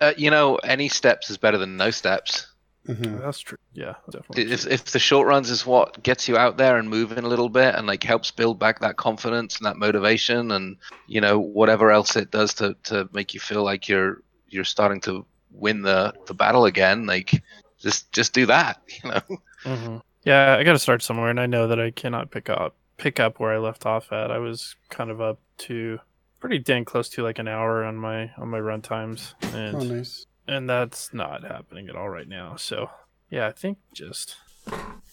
uh, 0.00 0.12
you 0.16 0.30
know 0.30 0.56
any 0.56 0.88
steps 0.88 1.30
is 1.30 1.38
better 1.38 1.58
than 1.58 1.76
no 1.76 1.90
steps 1.90 2.46
Mhm. 2.86 3.20
That's 3.20 3.40
true. 3.40 3.58
Yeah, 3.72 3.94
definitely. 4.10 4.52
if, 4.52 4.64
if 4.68 4.84
the 4.84 5.00
short 5.00 5.26
runs 5.26 5.50
is 5.50 5.66
what 5.66 6.00
gets 6.04 6.28
you 6.28 6.36
out 6.36 6.56
there 6.56 6.76
and 6.78 6.88
moving 6.88 7.18
a 7.24 7.26
little 7.26 7.48
bit 7.48 7.74
and 7.74 7.84
like 7.84 8.04
helps 8.04 8.30
build 8.30 8.60
back 8.60 8.78
that 8.80 8.96
confidence 8.96 9.56
and 9.56 9.66
that 9.66 9.76
motivation 9.76 10.52
and 10.52 10.76
you 11.08 11.20
know 11.20 11.40
whatever 11.40 11.90
else 11.90 12.14
it 12.14 12.30
does 12.30 12.54
to, 12.54 12.76
to 12.84 13.08
make 13.12 13.34
you 13.34 13.40
feel 13.40 13.64
like 13.64 13.88
you're 13.88 14.22
you're 14.48 14.62
starting 14.62 15.00
to 15.00 15.26
win 15.56 15.82
the, 15.82 16.12
the 16.26 16.34
battle 16.34 16.64
again 16.66 17.06
like 17.06 17.42
just 17.78 18.10
just 18.12 18.32
do 18.32 18.46
that 18.46 18.80
you 19.02 19.10
know 19.10 19.20
hmm 19.64 19.96
Yeah, 20.24 20.56
I 20.58 20.64
got 20.64 20.72
to 20.72 20.78
start 20.78 21.02
somewhere, 21.02 21.30
and 21.30 21.38
I 21.40 21.46
know 21.46 21.68
that 21.68 21.80
I 21.80 21.90
cannot 21.90 22.30
pick 22.30 22.48
up 22.50 22.74
pick 22.96 23.20
up 23.20 23.38
where 23.38 23.52
I 23.52 23.58
left 23.58 23.84
off 23.86 24.10
at. 24.12 24.30
I 24.30 24.38
was 24.38 24.74
kind 24.90 25.10
of 25.10 25.20
up 25.20 25.38
to 25.58 25.98
pretty 26.40 26.58
dang 26.58 26.84
close 26.84 27.08
to 27.10 27.22
like 27.22 27.38
an 27.38 27.48
hour 27.48 27.84
on 27.84 27.96
my 27.96 28.30
on 28.36 28.48
my 28.48 28.58
run 28.60 28.82
times, 28.82 29.34
and 29.54 29.76
Oh, 29.76 29.84
nice. 29.84 30.26
and 30.48 30.68
that's 30.68 31.12
not 31.14 31.42
happening 31.44 31.88
at 31.88 31.96
all 31.96 32.08
right 32.08 32.28
now. 32.28 32.56
So 32.56 32.90
yeah, 33.30 33.46
I 33.46 33.52
think 33.52 33.78
just 33.94 34.36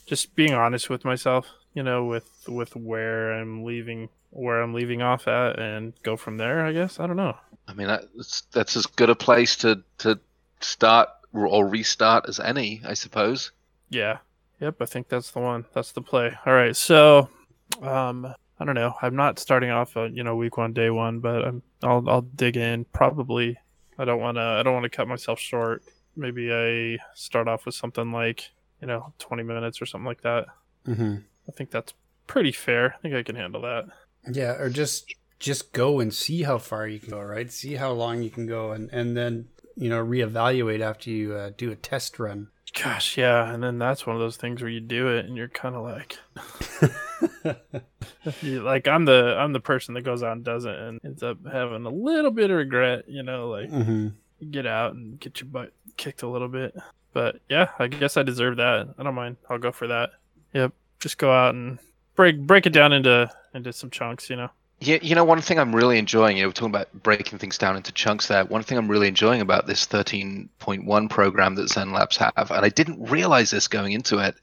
just 0.06 0.36
being 0.36 0.54
honest 0.54 0.90
with 0.90 1.06
myself, 1.06 1.48
you 1.74 1.84
know, 1.84 2.06
with 2.06 2.30
with 2.48 2.76
where 2.76 3.34
I'm 3.34 3.64
leaving 3.64 4.10
where 4.32 4.62
I'm 4.62 4.74
leaving 4.74 5.02
off 5.02 5.28
at, 5.28 5.60
and 5.60 5.94
go 6.04 6.18
from 6.18 6.38
there. 6.38 6.66
I 6.66 6.74
guess 6.74 7.00
I 7.00 7.08
don't 7.08 7.18
know. 7.18 7.38
i 7.68 7.74
mean 7.74 7.88
that's 7.88 8.42
that's 8.52 8.76
as 8.76 8.86
good 8.86 9.10
a 9.10 9.16
place 9.16 9.56
to 9.58 9.82
to 10.00 10.20
start 10.64 11.10
or 11.34 11.68
restart 11.68 12.28
as 12.30 12.40
any 12.40 12.82
i 12.86 12.94
suppose 12.94 13.52
Yeah. 13.90 14.18
Yep, 14.60 14.76
I 14.82 14.86
think 14.86 15.10
that's 15.10 15.32
the 15.32 15.40
one. 15.40 15.66
That's 15.74 15.92
the 15.92 16.02
play. 16.02 16.32
All 16.46 16.54
right. 16.54 16.76
So, 16.76 17.30
um 17.82 18.34
I 18.60 18.66
don't 18.66 18.76
know. 18.76 18.94
I'm 19.02 19.16
not 19.16 19.40
starting 19.40 19.72
off 19.72 19.96
a, 19.98 20.10
you 20.10 20.24
know, 20.24 20.36
week 20.36 20.58
1 20.58 20.72
day 20.74 20.90
1, 20.90 21.20
but 21.20 21.44
I'm 21.44 21.64
I'll 21.82 22.08
I'll 22.10 22.22
dig 22.22 22.56
in 22.56 22.86
probably. 22.86 23.58
I 24.00 24.06
don't 24.06 24.22
want 24.22 24.38
to 24.38 24.42
I 24.42 24.64
don't 24.64 24.74
want 24.74 24.84
to 24.86 24.90
cut 24.98 25.08
myself 25.08 25.40
short. 25.40 25.84
Maybe 26.16 26.54
I 26.54 27.00
start 27.16 27.48
off 27.48 27.66
with 27.66 27.76
something 27.76 28.12
like, 28.12 28.52
you 28.80 28.88
know, 28.88 29.14
20 29.20 29.44
minutes 29.44 29.82
or 29.82 29.86
something 29.86 30.06
like 30.08 30.22
that. 30.22 30.46
hmm 30.86 31.16
I 31.50 31.52
think 31.52 31.72
that's 31.72 31.94
pretty 32.28 32.52
fair. 32.54 32.94
I 32.94 32.98
think 33.02 33.16
I 33.16 33.24
can 33.24 33.36
handle 33.36 33.62
that. 33.62 33.86
Yeah, 34.32 34.54
or 34.54 34.70
just 34.70 35.14
just 35.40 35.74
go 35.74 36.00
and 36.00 36.14
see 36.14 36.44
how 36.44 36.58
far 36.58 36.88
you 36.88 37.00
can 37.00 37.10
go, 37.10 37.20
right? 37.22 37.52
See 37.52 37.74
how 37.76 37.92
long 37.92 38.22
you 38.24 38.30
can 38.30 38.48
go, 38.48 38.72
and 38.72 38.90
and 38.94 39.18
then 39.18 39.48
you 39.76 39.90
know 39.90 40.04
reevaluate 40.04 40.82
after 40.82 41.10
you 41.10 41.34
uh, 41.34 41.52
do 41.56 41.72
a 41.72 41.76
test 41.76 42.20
run. 42.20 42.50
Gosh, 42.82 43.18
yeah, 43.18 43.54
and 43.54 43.62
then 43.62 43.78
that's 43.78 44.08
one 44.08 44.16
of 44.16 44.20
those 44.20 44.38
things 44.38 44.62
where 44.62 44.70
you 44.72 44.80
do 44.80 45.08
it 45.10 45.26
and 45.26 45.38
you're 45.38 45.48
kind 45.48 45.76
of 45.76 45.84
like 45.84 46.18
like 48.44 48.88
I'm 48.88 49.06
the 49.06 49.36
I'm 49.38 49.54
the 49.54 49.60
person 49.60 49.94
that 49.94 50.02
goes 50.02 50.24
out 50.24 50.34
and 50.34 50.44
does 50.44 50.66
it 50.66 50.76
and 50.76 51.00
ends 51.04 51.22
up 51.22 51.38
having 51.46 51.86
a 51.86 51.90
little 51.90 52.32
bit 52.32 52.50
of 52.50 52.58
regret, 52.58 53.06
you 53.08 53.24
know, 53.24 53.50
like 53.50 53.70
hmm 53.70 54.10
you 54.40 54.50
get 54.50 54.66
out 54.66 54.94
and 54.94 55.20
get 55.20 55.40
your 55.40 55.48
butt 55.48 55.72
kicked 55.98 56.22
a 56.24 56.28
little 56.28 56.50
bit. 56.50 56.76
But 57.14 57.40
yeah, 57.50 57.70
I 57.80 57.88
guess 57.88 58.18
I 58.18 58.24
deserve 58.24 58.58
that. 58.58 58.94
I 58.98 59.04
don't 59.04 59.16
mind. 59.16 59.38
I'll 59.50 59.60
go 59.60 59.72
for 59.72 59.88
that. 59.88 60.12
Yep. 60.54 60.74
Just 61.00 61.18
go 61.18 61.32
out 61.32 61.54
and 61.54 61.80
break 62.16 62.40
break 62.42 62.66
it 62.66 62.74
down 62.74 62.92
into 62.92 63.32
into 63.54 63.72
some 63.72 63.90
chunks, 63.90 64.30
you 64.30 64.36
know. 64.36 64.50
Yeah, 64.86 64.98
you 65.02 65.16
know, 65.16 65.24
one 65.24 65.40
thing 65.40 65.60
I'm 65.60 65.74
really 65.74 65.98
enjoying, 65.98 66.36
you 66.36 66.44
know, 66.44 66.50
we're 66.50 66.54
talking 66.54 66.76
about 66.76 66.92
breaking 66.92 67.40
things 67.40 67.58
down 67.58 67.78
into 67.78 67.94
chunks 67.94 68.28
there. 68.28 68.44
One 68.44 68.64
thing 68.64 68.78
I'm 68.78 68.92
really 68.92 69.08
enjoying 69.08 69.40
about 69.40 69.66
this 69.66 69.86
13.1 69.86 71.10
program 71.10 71.56
that 71.56 71.70
Zen 71.70 71.94
Labs 71.94 72.18
have, 72.18 72.52
and 72.52 72.66
I 72.66 72.68
didn't 72.68 73.10
realize 73.10 73.50
this 73.50 73.70
going 73.70 73.94
into 73.94 74.18
it, 74.18 74.36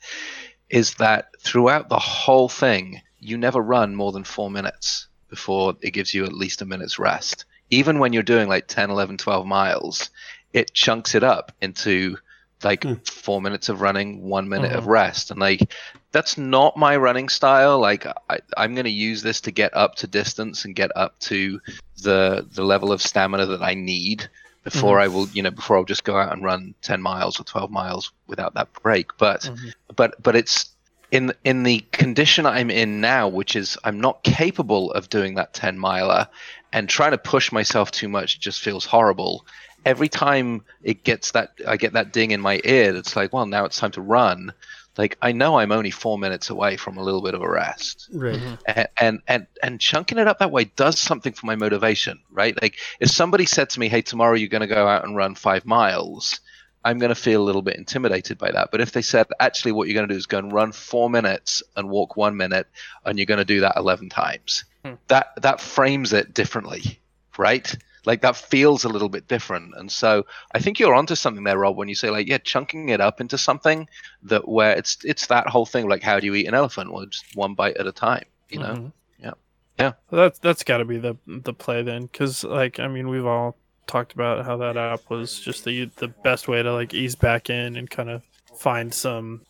is 0.71 0.95
that 0.95 1.27
throughout 1.41 1.91
the 1.91 1.99
whole 1.99 2.49
thing, 2.49 3.03
you 3.19 3.37
never 3.37 3.61
run 3.61 3.95
more 3.95 4.13
than 4.13 4.25
four 4.25 4.51
minutes 4.51 5.09
before 5.29 5.77
it 5.83 5.91
gives 5.91 6.15
you 6.15 6.25
at 6.25 6.33
least 6.33 6.63
a 6.63 6.65
minute's 6.65 6.99
rest. 6.99 7.45
Even 7.69 7.99
when 7.99 8.15
you're 8.15 8.23
doing 8.23 8.49
like 8.49 8.67
10, 8.67 8.89
11, 8.89 9.19
12 9.19 9.47
miles, 9.47 10.09
it 10.55 10.73
chunks 10.73 11.15
it 11.15 11.23
up 11.23 11.53
into 11.61 12.17
like 12.65 12.83
Hmm. 12.83 12.95
four 13.05 13.41
minutes 13.41 13.69
of 13.69 13.81
running, 13.81 14.23
one 14.23 14.49
minute 14.49 14.73
of 14.73 14.85
Mhm. 14.85 14.89
rest. 14.89 15.31
And 15.31 15.41
like, 15.41 15.73
that's 16.13 16.37
not 16.37 16.77
my 16.77 16.97
running 16.97 17.29
style. 17.29 17.79
Like 17.79 18.07
I, 18.29 18.41
I'm 18.57 18.75
going 18.75 18.85
to 18.85 18.91
use 18.91 19.23
this 19.23 19.41
to 19.43 19.51
get 19.51 19.77
up 19.77 19.95
to 19.97 20.07
distance 20.07 20.65
and 20.65 20.75
get 20.75 20.91
up 20.97 21.19
to 21.21 21.61
the 22.03 22.47
the 22.53 22.65
level 22.65 22.93
of 22.93 23.03
stamina 23.03 23.47
that 23.47 23.63
I 23.63 23.75
need 23.75 24.29
before 24.65 25.01
I 25.01 25.09
will, 25.09 25.29
you 25.31 25.43
know, 25.43 25.51
before 25.51 25.77
I'll 25.77 25.85
just 25.85 26.05
go 26.05 26.17
out 26.17 26.33
and 26.33 26.45
run 26.45 26.75
10 26.83 27.01
miles 27.01 27.41
or 27.41 27.45
12 27.45 27.71
miles 27.71 28.13
without 28.27 28.55
that 28.55 28.69
break. 28.83 29.17
But 29.19 29.43
Mhm. 29.43 29.73
but 29.97 30.23
but 30.23 30.37
it's 30.37 30.75
in 31.11 31.33
in 31.45 31.63
the 31.63 31.81
condition 31.93 32.47
I'm 32.47 32.71
in 32.71 33.01
now, 33.01 33.29
which 33.29 33.57
is 33.57 33.79
I'm 33.85 34.01
not 34.01 34.23
capable 34.23 34.93
of 34.93 35.09
doing 35.09 35.35
that 35.37 35.55
10 35.55 35.79
miler, 35.79 36.29
and 36.73 36.89
trying 36.89 37.13
to 37.13 37.19
push 37.19 37.53
myself 37.53 37.91
too 37.91 38.09
much 38.09 38.41
just 38.41 38.61
feels 38.61 38.85
horrible. 38.85 39.47
Every 39.85 40.09
time 40.09 40.63
it 40.83 41.05
gets 41.05 41.31
that, 41.33 41.53
I 41.67 41.77
get 41.77 41.95
that 41.95 42.13
ding 42.13 42.31
in 42.33 42.41
my 42.41 42.61
ear. 42.65 42.95
It's 42.97 43.17
like, 43.17 43.33
well, 43.33 43.47
now 43.47 43.65
it's 43.65 43.79
time 43.79 43.93
to 43.93 44.01
run. 44.03 44.53
Like 44.99 45.17
I 45.23 45.33
know 45.33 45.59
I'm 45.59 45.73
only 45.73 45.91
four 45.91 46.19
minutes 46.19 46.51
away 46.51 46.77
from 46.77 46.99
a 46.99 47.03
little 47.03 47.23
bit 47.23 47.35
of 47.35 47.43
a 47.43 47.49
rest, 47.49 48.09
Right. 48.13 48.43
and 48.67 48.89
and 48.99 49.21
and, 49.29 49.47
and 49.63 49.81
chunking 49.81 50.19
it 50.19 50.27
up 50.29 50.41
that 50.41 50.51
way 50.51 50.65
does 50.65 50.99
something 50.99 51.33
for 51.33 51.47
my 51.47 51.55
motivation, 51.57 52.19
right? 52.31 52.61
Like 52.61 52.77
if 52.99 53.11
somebody 53.11 53.47
said 53.47 53.71
to 53.71 53.81
me, 53.81 53.89
"Hey, 53.89 54.03
tomorrow 54.03 54.35
you're 54.35 54.49
going 54.49 54.61
to 54.61 54.67
go 54.67 54.87
out 54.89 55.05
and 55.05 55.17
run 55.17 55.35
five 55.37 55.65
miles," 55.65 56.41
I'm 56.85 56.99
going 56.99 57.11
to 57.11 57.15
feel 57.15 57.41
a 57.41 57.45
little 57.45 57.63
bit 57.63 57.77
intimidated 57.77 58.37
by 58.37 58.51
that. 58.53 58.71
But 58.73 58.81
if 58.81 58.93
they 58.93 59.03
said, 59.03 59.27
actually, 59.39 59.73
what 59.73 59.87
you're 59.87 59.95
going 59.95 60.09
to 60.09 60.15
do 60.15 60.19
is 60.19 60.27
go 60.27 60.39
and 60.39 60.53
run 60.53 60.73
four 60.73 61.09
minutes 61.09 61.63
and 61.77 61.89
walk 61.89 62.17
one 62.17 62.37
minute, 62.37 62.67
and 63.05 63.19
you're 63.19 63.27
going 63.27 63.39
to 63.39 63.45
do 63.45 63.61
that 63.61 63.77
11 63.77 64.09
times, 64.09 64.65
Hmm. 64.85 64.95
that 65.09 65.33
that 65.43 65.61
frames 65.61 66.13
it 66.13 66.35
differently, 66.35 66.99
right? 67.39 67.75
Like 68.07 68.23
that 68.23 68.37
feels 68.37 68.85
a 68.85 68.89
little 68.89 69.09
bit 69.09 69.29
different. 69.29 69.75
And 69.77 69.91
so 69.91 70.25
I 70.53 70.59
think 70.59 70.79
you're 70.79 70.95
onto 70.95 71.15
something 71.15 71.45
there, 71.45 71.59
Rob, 71.59 71.77
when 71.77 71.89
you 71.89 71.95
say 71.95 72.11
like, 72.11 72.27
yeah, 72.29 72.39
chunking 72.39 72.89
it 72.89 73.01
up 73.01 73.21
into 73.21 73.37
something 73.39 73.89
that 74.23 74.49
where 74.49 74.77
it's 74.77 74.99
it's 75.05 75.27
that 75.27 75.47
whole 75.49 75.67
thing 75.67 75.89
like 75.89 76.03
how 76.03 76.21
do 76.21 76.27
you 76.27 76.35
eat 76.35 76.47
an 76.47 76.55
elephant? 76.55 76.93
Well, 76.93 77.07
just 77.07 77.25
one 77.37 77.55
bite 77.55 77.77
at 77.77 77.87
a 77.87 77.93
time, 77.93 78.25
you 78.49 78.59
know? 78.59 78.75
Mhm. 78.75 78.93
Yeah. 79.23 79.33
Yeah. 79.79 79.93
Well, 80.11 80.23
that's 80.23 80.39
that's 80.39 80.65
got 80.65 80.79
to 80.79 80.85
be 80.85 80.99
the 80.99 81.17
the 81.27 81.53
play 81.55 81.83
then, 81.83 82.03
because 82.03 82.45
like 82.45 82.81
I 82.81 82.89
mean 82.89 83.09
we've 83.09 83.27
all 83.27 83.57
talked 83.87 84.13
about 84.13 84.45
how 84.45 84.57
that 84.59 84.77
app 84.77 85.11
was 85.11 85.41
just 85.41 85.65
the 85.65 85.87
the 85.97 86.09
best 86.09 86.49
way 86.49 86.63
to 86.63 86.73
like 86.73 86.95
ease 86.95 87.17
back 87.17 87.51
in 87.51 87.77
and 87.77 87.91
kind 87.91 88.09
of 88.11 88.23
find 88.59 88.95
some 88.95 89.43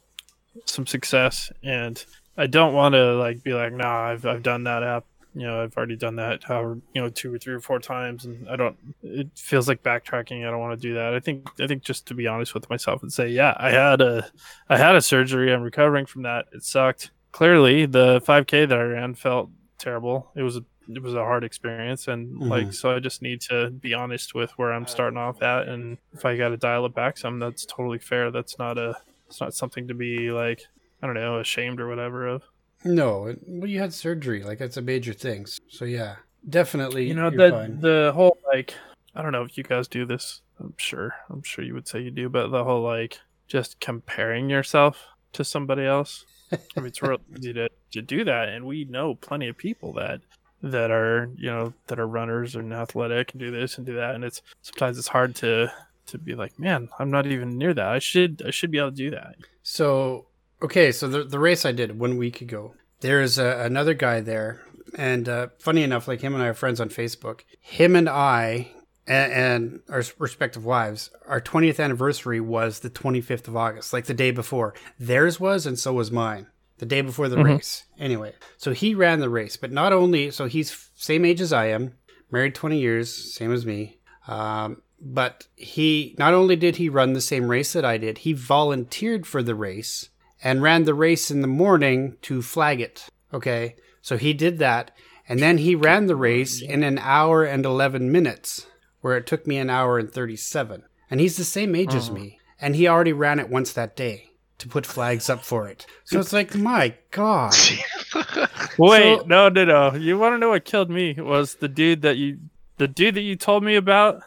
some 0.65 0.87
success. 0.87 1.53
And 1.63 2.03
I 2.37 2.47
don't 2.47 2.75
want 2.75 2.95
to 2.95 3.17
like 3.17 3.43
be 3.43 3.53
like, 3.53 3.73
nah, 3.73 4.07
I've 4.09 4.25
I've 4.27 4.43
done 4.43 4.65
that 4.65 4.83
app. 4.83 5.05
You 5.35 5.47
know, 5.47 5.63
I've 5.63 5.77
already 5.77 5.97
done 5.97 6.17
that. 6.17 6.45
However, 6.45 6.79
you 6.93 7.01
know, 7.01 7.09
two 7.09 7.33
or 7.33 7.39
three 7.39 7.55
or 7.55 7.61
four 7.61 7.79
times, 7.79 8.25
and 8.25 8.49
I 8.49 8.57
don't. 8.57 8.77
It 9.03 9.29
feels 9.37 9.69
like 9.69 9.83
backtracking. 9.83 10.47
I 10.47 10.51
don't 10.51 10.61
want 10.61 10.81
to 10.81 10.89
do 10.89 10.95
that. 10.95 11.15
I 11.15 11.21
think 11.21 11.49
I 11.61 11.67
think 11.67 11.83
just 11.83 12.07
to 12.07 12.15
be 12.15 12.27
honest 12.27 12.55
with 12.55 12.69
myself 12.69 13.03
and 13.03 13.13
say, 13.13 13.29
yeah, 13.29 13.55
I 13.57 13.71
had 13.71 14.01
a 14.01 14.31
I 14.69 14.77
had 14.77 14.97
a 14.97 15.01
surgery. 15.01 15.53
I'm 15.53 15.63
recovering 15.63 16.07
from 16.07 16.23
that. 16.23 16.47
It 16.53 16.65
sucked. 16.65 17.11
Clearly, 17.33 17.87
the 17.87 18.21
5K 18.23 18.69
that 18.69 18.79
I 18.79 18.83
ran 18.83 19.15
felt 19.15 19.51
terrible. 19.79 20.31
It 20.35 20.43
was 20.43 20.57
a 20.57 20.65
it 20.89 21.03
was 21.03 21.15
a 21.15 21.19
hard 21.19 21.45
experience, 21.45 22.09
and 22.09 22.35
mm-hmm. 22.35 22.49
like 22.49 22.73
so, 22.73 22.95
I 22.95 22.99
just 22.99 23.23
need 23.23 23.41
to 23.43 23.71
be 23.71 23.95
honest 23.95 24.35
with 24.35 24.51
where 24.59 24.73
I'm 24.73 24.87
starting 24.87 25.19
off 25.19 25.43
at, 25.43 25.69
and 25.69 25.99
if 26.13 26.25
I 26.25 26.37
got 26.37 26.49
to 26.49 26.57
dial 26.57 26.87
it 26.87 26.95
back 26.95 27.17
some, 27.17 27.39
that's 27.39 27.65
totally 27.65 27.99
fair. 27.99 28.31
That's 28.31 28.59
not 28.59 28.79
a 28.79 28.97
it's 29.29 29.41
not 29.41 29.55
something 29.55 29.89
to 29.89 29.95
be 29.95 30.33
like 30.33 30.63
I 31.03 31.07
don't 31.07 31.15
know 31.15 31.39
ashamed 31.39 31.81
or 31.81 31.89
whatever 31.89 32.27
of. 32.27 32.43
No, 32.85 33.27
it- 33.27 33.41
well, 33.47 33.69
you 33.69 33.79
had 33.81 33.93
surgery. 33.93 34.43
Like 34.43 34.59
that's 34.59 34.77
a 34.77 34.83
major 34.83 35.13
thing. 35.13 35.47
So 35.69 35.85
yeah, 35.85 36.17
definitely. 36.49 37.07
You 37.09 37.15
know 37.15 37.31
the 37.31 37.51
fine. 37.51 37.81
the 37.81 38.13
whole 38.15 38.39
like 38.47 38.75
I 39.15 39.23
don't 39.23 39.33
know 39.33 39.43
if 39.45 39.57
you 39.59 39.65
guys 39.65 39.89
do 39.89 40.05
this. 40.07 40.41
I'm 40.59 40.75
sure 40.77 41.15
I'm 41.29 41.43
sure 41.43 41.65
you 41.65 41.75
would 41.75 41.89
say 41.89 42.01
you 42.01 42.11
do, 42.11 42.29
but 42.29 42.49
the 42.49 42.65
whole 42.65 42.83
like 42.83 43.19
just 43.49 43.81
comparing 43.81 44.49
yourself 44.51 44.99
to 45.33 45.45
somebody 45.45 45.85
else. 45.85 46.25
I 46.53 46.59
mean, 46.77 46.87
it's 46.87 47.03
real 47.03 47.19
easy 47.39 47.53
to, 47.53 47.69
to 47.93 48.03
do 48.03 48.25
that, 48.25 48.49
and 48.49 48.65
we 48.65 48.85
know 48.85 49.15
plenty 49.15 49.49
of 49.49 49.57
people 49.57 49.93
that 49.95 50.21
that 50.63 50.91
are 50.91 51.31
you 51.37 51.51
know 51.51 51.73
that 51.87 51.99
are 51.99 52.07
runners 52.07 52.55
and 52.57 52.73
athletic 52.73 53.33
and 53.33 53.41
do 53.41 53.51
this 53.51 53.77
and 53.79 53.87
do 53.87 53.95
that, 53.95 54.15
and 54.15 54.25
it's 54.25 54.43
sometimes 54.63 54.99
it's 54.99 55.09
hard 55.09 55.35
to 55.37 55.73
to 56.07 56.19
be 56.19 56.35
like, 56.35 56.59
man, 56.59 56.89
I'm 56.99 57.11
not 57.11 57.27
even 57.27 57.57
near 57.57 57.73
that. 57.75 57.87
I 57.87 57.99
should 58.01 58.43
I 58.47 58.51
should 58.51 58.71
be 58.71 58.79
able 58.79 58.91
to 58.91 58.97
do 58.97 59.11
that. 59.11 59.37
So 59.63 60.27
okay, 60.63 60.93
so 60.93 61.09
the 61.09 61.25
the 61.25 61.39
race 61.39 61.65
I 61.65 61.73
did 61.73 61.99
one 61.99 62.17
week 62.17 62.41
ago, 62.41 62.75
there's 63.01 63.39
a, 63.39 63.61
another 63.61 63.95
guy 63.95 64.21
there, 64.21 64.61
and 64.97 65.29
uh, 65.29 65.49
funny 65.59 65.83
enough, 65.83 66.09
like 66.09 66.21
him 66.21 66.35
and 66.35 66.43
I 66.43 66.49
are 66.49 66.55
friends 66.55 66.81
on 66.81 66.89
Facebook. 66.89 67.41
Him 67.61 67.97
and 67.97 68.09
I 68.09 68.73
and, 69.07 69.33
and 69.33 69.81
our 69.89 70.05
respective 70.19 70.65
wives, 70.65 71.11
our 71.27 71.41
20th 71.41 71.83
anniversary 71.83 72.41
was 72.41 72.81
the 72.81 72.91
25th 72.91 73.49
of 73.49 73.57
August, 73.57 73.93
like 73.93 74.07
the 74.07 74.15
day 74.15 74.31
before. 74.31 74.75
Theirs 74.99 75.41
was, 75.41 75.67
and 75.67 75.79
so 75.79 75.93
was 75.93 76.13
mine. 76.13 76.47
The 76.79 76.87
day 76.87 77.03
before 77.03 77.29
the 77.29 77.43
race. 77.43 77.85
Anyway, 77.99 78.35
so 78.57 78.73
he 78.73 78.95
ran 78.95 79.21
the 79.21 79.29
race, 79.29 79.57
but 79.57 79.73
not 79.73 79.93
only, 79.93 80.31
so 80.31 80.47
he's 80.47 80.89
same 80.95 81.27
age 81.27 81.41
as 81.41 81.53
I 81.53 81.67
am, 81.67 81.95
married 82.31 82.55
20 82.55 82.79
years, 82.79 83.35
same 83.35 83.53
as 83.53 83.67
me. 83.67 83.99
Um, 84.27 84.81
but 84.99 85.47
he 85.57 86.15
not 86.19 86.33
only 86.33 86.57
did 86.57 86.77
he 86.77 86.89
run 86.89 87.13
the 87.13 87.21
same 87.21 87.49
race 87.49 87.73
that 87.73 87.85
I 87.85 87.99
did, 87.99 88.19
he 88.19 88.33
volunteered 88.33 89.27
for 89.27 89.43
the 89.43 89.55
race 89.55 90.09
and 90.43 90.63
ran 90.63 90.85
the 90.85 90.95
race 90.95 91.31
in 91.31 91.43
the 91.43 91.47
morning 91.49 92.17
to 92.23 92.43
flag 92.43 92.81
it. 92.81 93.09
Okay, 93.33 93.77
so 94.03 94.17
he 94.17 94.33
did 94.33 94.59
that, 94.59 94.91
and 95.29 95.41
then 95.41 95.59
he 95.59 95.75
ran 95.75 96.07
the 96.07 96.17
race 96.17 96.61
in 96.61 96.83
an 96.83 96.99
hour 96.99 97.45
and 97.45 97.65
11 97.65 98.11
minutes, 98.11 98.67
where 99.01 99.17
it 99.17 99.27
took 99.27 99.47
me 99.47 99.59
an 99.59 99.71
hour 99.71 99.99
and 99.99 100.11
37. 100.11 100.83
And 101.11 101.21
he's 101.21 101.37
the 101.37 101.45
same 101.45 101.75
age 101.75 101.95
as 101.95 102.11
oh. 102.11 102.15
me, 102.15 102.39
and 102.61 102.75
he 102.75 102.89
already 102.89 103.13
ran 103.13 103.39
it 103.39 103.49
once 103.51 103.73
that 103.73 103.97
day 103.97 104.31
to 104.59 104.69
put 104.69 104.87
flags 104.87 105.31
up 105.31 105.43
for 105.43 105.69
it. 105.69 105.87
So 106.05 106.21
it's 106.21 106.33
like, 106.33 106.55
my 106.55 106.95
God. 107.11 107.55
Wait, 108.79 109.21
So- 109.21 109.25
no, 109.27 109.49
no, 109.49 109.65
no. 109.65 109.95
You 109.95 110.19
want 110.19 110.35
to 110.35 110.39
know 110.39 110.51
what 110.51 110.65
killed 110.65 110.91
me 110.91 111.15
was 111.15 111.57
the 111.57 111.69
dude 111.69 112.03
that 112.03 112.17
you 112.17 112.39
the 112.79 112.89
dude 112.89 113.15
that 113.15 113.21
you 113.21 113.37
told 113.37 113.63
me 113.63 113.77
about, 113.77 114.23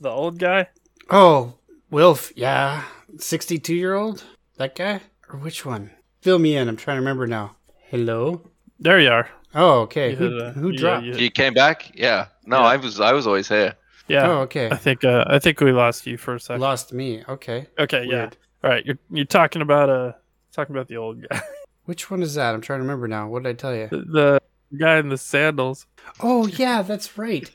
the 0.00 0.08
old 0.10 0.38
guy. 0.40 0.68
Oh, 1.08 1.54
Wilf, 1.90 2.32
yeah. 2.34 2.82
62 3.18 3.74
year 3.74 3.94
old? 3.94 4.24
That 4.56 4.74
guy? 4.74 5.02
Or 5.32 5.38
which 5.38 5.64
one? 5.64 5.90
Fill 6.20 6.38
me 6.38 6.56
in. 6.56 6.68
I'm 6.68 6.76
trying 6.76 6.96
to 6.96 7.00
remember 7.00 7.26
now. 7.26 7.56
Hello? 7.88 8.42
There 8.78 9.00
you 9.00 9.10
are. 9.10 9.28
Oh, 9.54 9.80
okay. 9.82 10.10
You 10.10 10.16
Who, 10.16 10.38
a- 10.38 10.52
who 10.52 10.70
yeah, 10.70 10.78
dropped? 10.78 11.04
you- 11.06 11.14
You 11.14 11.30
came 11.30 11.54
back? 11.54 11.90
Yeah. 11.94 12.26
No, 12.46 12.58
Yeah. 12.60 12.66
I 12.66 12.76
was 12.76 13.00
I 13.00 13.12
was 13.12 13.26
always 13.26 13.48
here. 13.48 13.74
Yeah. 14.08 14.28
Oh, 14.28 14.38
okay. 14.40 14.68
I 14.70 14.76
think 14.76 15.04
uh, 15.04 15.24
I 15.26 15.38
think 15.38 15.60
we 15.60 15.72
lost 15.72 16.06
you 16.06 16.16
for 16.16 16.34
a 16.34 16.40
second. 16.40 16.60
Lost 16.60 16.92
me. 16.92 17.22
Okay. 17.28 17.66
okay, 17.78 18.04
yeah. 18.08 18.30
All 18.64 18.70
right, 18.70 18.84
you're 18.84 18.98
you're 19.10 19.24
talking 19.24 19.62
about 19.62 19.88
uh 19.90 20.12
talking 20.52 20.74
about 20.74 20.88
the 20.88 20.96
old 20.96 21.22
guy, 21.28 21.40
Which 21.84 22.10
one 22.10 22.22
is 22.22 22.34
that? 22.34 22.54
I'm 22.54 22.60
trying 22.60 22.78
to 22.80 22.82
remember 22.82 23.08
now. 23.08 23.28
What 23.28 23.42
did 23.44 23.50
I 23.50 23.52
tell 23.54 23.74
you? 23.74 23.88
the, 23.88 24.40
the 24.70 24.78
guy 24.78 24.98
in 24.98 25.08
the 25.08 25.18
sandals. 25.18 25.86
Oh, 26.20 26.46
yeah, 26.46 26.82
that's 26.82 27.16
right. 27.18 27.50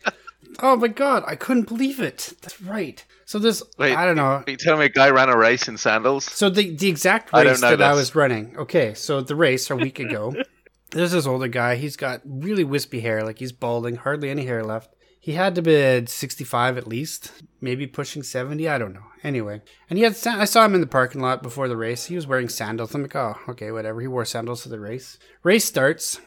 Oh, 0.59 0.75
my 0.75 0.87
God. 0.87 1.23
I 1.27 1.35
couldn't 1.35 1.67
believe 1.67 1.99
it. 1.99 2.33
That's 2.41 2.61
right. 2.61 3.03
So 3.25 3.39
this, 3.39 3.61
Wait, 3.77 3.95
I 3.95 4.05
don't 4.05 4.15
know. 4.15 4.43
You 4.47 4.55
tell 4.55 4.77
me 4.77 4.85
a 4.85 4.89
guy 4.89 5.09
ran 5.09 5.29
a 5.29 5.37
race 5.37 5.67
in 5.67 5.77
sandals? 5.77 6.23
So 6.23 6.49
the 6.49 6.73
the 6.73 6.87
exact 6.87 7.29
I 7.33 7.43
don't 7.43 7.53
race 7.53 7.61
know 7.61 7.75
that 7.75 7.91
I 7.91 7.93
was 7.93 8.15
running. 8.15 8.55
Okay, 8.57 8.93
so 8.93 9.19
the 9.19 9.35
race 9.35 9.69
a 9.69 9.75
week 9.75 9.99
ago. 9.99 10.33
there's 10.91 11.11
this 11.11 11.27
older 11.27 11.47
guy. 11.47 11.75
He's 11.75 11.97
got 11.97 12.21
really 12.25 12.63
wispy 12.63 13.01
hair, 13.01 13.23
like 13.23 13.39
he's 13.39 13.51
balding, 13.51 13.95
hardly 13.95 14.29
any 14.29 14.45
hair 14.45 14.63
left. 14.63 14.93
He 15.19 15.33
had 15.33 15.55
to 15.55 15.61
be 15.61 16.05
65 16.05 16.77
at 16.77 16.87
least, 16.87 17.43
maybe 17.59 17.85
pushing 17.85 18.23
70. 18.23 18.69
I 18.69 18.77
don't 18.77 18.93
know. 18.93 19.03
Anyway, 19.23 19.61
and 19.89 19.97
he 19.97 20.03
had. 20.03 20.15
I 20.25 20.45
saw 20.45 20.63
him 20.63 20.75
in 20.75 20.81
the 20.81 20.87
parking 20.87 21.21
lot 21.21 21.43
before 21.43 21.67
the 21.67 21.75
race. 21.75 22.05
He 22.05 22.15
was 22.15 22.27
wearing 22.27 22.47
sandals. 22.47 22.95
I'm 22.95 23.01
like, 23.01 23.15
oh, 23.15 23.35
okay, 23.49 23.71
whatever. 23.71 23.99
He 23.99 24.07
wore 24.07 24.23
sandals 24.23 24.63
to 24.63 24.69
the 24.69 24.79
race. 24.79 25.19
Race 25.43 25.65
starts, 25.65 26.21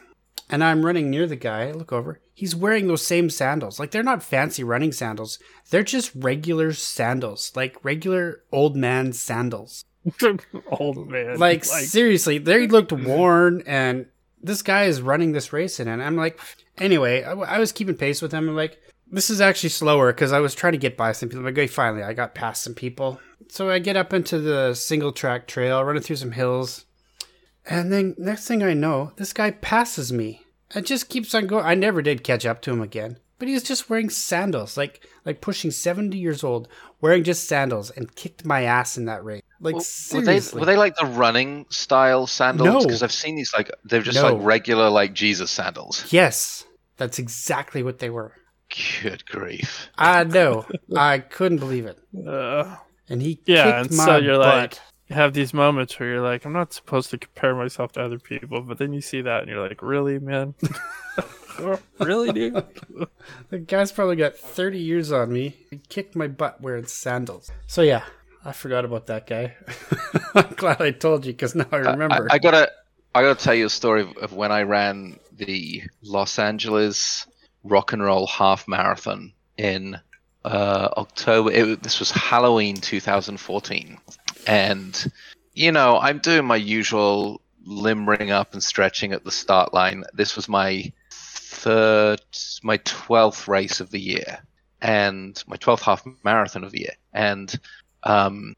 and 0.51 0.63
I'm 0.63 0.85
running 0.85 1.09
near 1.09 1.25
the 1.25 1.35
guy. 1.35 1.69
I 1.69 1.71
look 1.71 1.91
over. 1.91 2.19
He's 2.33 2.55
wearing 2.55 2.87
those 2.87 3.05
same 3.05 3.29
sandals. 3.29 3.79
Like 3.79 3.91
they're 3.91 4.03
not 4.03 4.21
fancy 4.21 4.63
running 4.63 4.91
sandals. 4.91 5.39
They're 5.69 5.83
just 5.83 6.11
regular 6.13 6.73
sandals, 6.73 7.51
like 7.55 7.83
regular 7.83 8.43
old 8.51 8.75
man 8.75 9.13
sandals. 9.13 9.85
old 10.71 11.09
man. 11.09 11.37
Like, 11.37 11.63
seriously, 11.63 12.37
they 12.37 12.67
looked 12.67 12.91
worn, 12.91 13.63
and 13.65 14.07
this 14.41 14.61
guy 14.61 14.85
is 14.85 15.01
running 15.01 15.31
this 15.31 15.53
race 15.53 15.79
in, 15.79 15.87
and 15.87 16.01
I'm 16.01 16.15
like, 16.15 16.39
anyway, 16.77 17.23
I, 17.23 17.33
I 17.33 17.59
was 17.59 17.71
keeping 17.71 17.95
pace 17.95 18.21
with 18.21 18.31
him. 18.31 18.49
I'm 18.49 18.55
like, 18.55 18.79
this 19.11 19.29
is 19.29 19.41
actually 19.41 19.69
slower 19.69 20.11
because 20.11 20.31
I 20.31 20.39
was 20.39 20.55
trying 20.55 20.73
to 20.73 20.79
get 20.79 20.97
by 20.97 21.11
some 21.11 21.29
people. 21.29 21.43
Like, 21.43 21.53
okay, 21.53 21.67
finally, 21.67 22.03
I 22.03 22.13
got 22.13 22.33
past 22.33 22.63
some 22.63 22.73
people. 22.73 23.19
So 23.49 23.69
I 23.69 23.79
get 23.79 23.97
up 23.97 24.13
into 24.13 24.39
the 24.39 24.73
single 24.73 25.11
track 25.11 25.47
trail, 25.47 25.83
running 25.83 26.01
through 26.01 26.15
some 26.15 26.31
hills, 26.31 26.85
and 27.65 27.91
then 27.91 28.15
next 28.17 28.47
thing 28.47 28.63
I 28.63 28.73
know, 28.73 29.11
this 29.17 29.33
guy 29.33 29.51
passes 29.51 30.11
me. 30.11 30.41
It 30.73 30.85
just 30.85 31.09
keeps 31.09 31.33
on 31.35 31.47
going. 31.47 31.65
I 31.65 31.75
never 31.75 32.01
did 32.01 32.23
catch 32.23 32.45
up 32.45 32.61
to 32.63 32.71
him 32.71 32.81
again. 32.81 33.17
But 33.39 33.47
he 33.47 33.53
was 33.55 33.63
just 33.63 33.89
wearing 33.89 34.09
sandals, 34.09 34.77
like 34.77 35.05
like 35.25 35.41
pushing 35.41 35.71
seventy 35.71 36.17
years 36.19 36.43
old, 36.43 36.67
wearing 37.01 37.23
just 37.23 37.47
sandals, 37.47 37.89
and 37.89 38.15
kicked 38.15 38.45
my 38.45 38.63
ass 38.63 38.97
in 38.97 39.05
that 39.05 39.23
race. 39.25 39.41
Like 39.59 39.73
Well, 39.73 39.79
were 39.79 39.83
seriously, 39.83 40.57
they 40.57 40.59
were 40.59 40.65
they 40.67 40.77
like 40.77 40.95
the 40.95 41.07
running 41.07 41.65
style 41.69 42.27
sandals? 42.27 42.67
No. 42.67 42.79
Because 42.81 43.01
I've 43.03 43.11
seen 43.11 43.35
these 43.35 43.51
like 43.53 43.71
they're 43.83 44.01
just 44.03 44.21
No. 44.21 44.33
like 44.35 44.45
regular 44.45 44.89
like 44.89 45.13
Jesus 45.13 45.49
sandals. 45.49 46.05
Yes, 46.11 46.65
that's 46.97 47.17
exactly 47.19 47.81
what 47.83 47.97
they 47.99 48.09
were. 48.11 48.33
Good 49.01 49.25
grief! 49.25 49.89
I 49.97 50.23
know. 50.23 50.65
I 50.95 51.17
couldn't 51.19 51.57
believe 51.57 51.85
it. 51.87 51.97
uh, 52.27 52.75
And 53.09 53.21
he 53.23 53.41
Yeah, 53.45 53.81
kicked 53.81 53.89
and 53.89 53.97
my 53.97 54.05
so 54.05 54.17
you're 54.17 54.37
like- 54.37 54.71
butt. 54.71 54.81
you 54.85 54.90
have 55.11 55.33
these 55.33 55.53
moments 55.53 55.99
where 55.99 56.09
you're 56.09 56.21
like, 56.21 56.45
I'm 56.45 56.53
not 56.53 56.73
supposed 56.73 57.09
to 57.11 57.17
compare 57.17 57.55
myself 57.55 57.93
to 57.93 58.01
other 58.01 58.19
people, 58.19 58.61
but 58.61 58.77
then 58.77 58.93
you 58.93 59.01
see 59.01 59.21
that 59.21 59.41
and 59.41 59.49
you're 59.49 59.65
like, 59.65 59.81
really, 59.81 60.19
man? 60.19 60.55
really, 61.99 62.31
dude? 62.31 62.63
the 63.49 63.59
guy's 63.59 63.91
probably 63.91 64.15
got 64.15 64.35
30 64.35 64.79
years 64.79 65.11
on 65.11 65.31
me. 65.31 65.55
He 65.69 65.77
kicked 65.89 66.15
my 66.15 66.27
butt 66.27 66.61
wearing 66.61 66.85
sandals. 66.85 67.51
So 67.67 67.81
yeah, 67.81 68.03
I 68.43 68.51
forgot 68.51 68.85
about 68.85 69.07
that 69.07 69.27
guy. 69.27 69.55
I'm 70.35 70.53
glad 70.55 70.81
I 70.81 70.91
told 70.91 71.25
you 71.25 71.33
because 71.33 71.55
now 71.55 71.67
I 71.71 71.77
remember. 71.77 72.27
I, 72.31 72.35
I 72.35 72.39
gotta 72.39 72.71
I 73.13 73.21
got 73.21 73.37
to 73.37 73.43
tell 73.43 73.53
you 73.53 73.65
a 73.65 73.69
story 73.69 74.01
of, 74.03 74.17
of 74.17 74.33
when 74.33 74.51
I 74.51 74.63
ran 74.63 75.19
the 75.35 75.83
Los 76.01 76.39
Angeles 76.39 77.27
Rock 77.63 77.93
and 77.93 78.01
Roll 78.01 78.25
Half 78.25 78.67
Marathon 78.67 79.33
in 79.57 79.99
uh, 80.45 80.89
October. 80.95 81.51
It, 81.51 81.83
this 81.83 81.99
was 81.99 82.11
Halloween 82.11 82.77
2014, 82.77 83.97
and 84.47 85.11
you 85.53 85.71
know 85.71 85.97
I'm 85.99 86.19
doing 86.19 86.45
my 86.45 86.55
usual 86.55 87.41
limbering 87.63 88.31
up 88.31 88.53
and 88.53 88.63
stretching 88.63 89.13
at 89.13 89.23
the 89.23 89.31
start 89.31 89.73
line. 89.73 90.03
This 90.13 90.35
was 90.35 90.49
my 90.49 90.91
third, 91.11 92.21
my 92.63 92.77
twelfth 92.77 93.47
race 93.47 93.79
of 93.79 93.91
the 93.91 93.99
year, 93.99 94.39
and 94.81 95.41
my 95.47 95.57
twelfth 95.57 95.83
half 95.83 96.05
marathon 96.23 96.63
of 96.63 96.71
the 96.71 96.81
year, 96.81 96.95
and 97.13 97.59
um, 98.03 98.55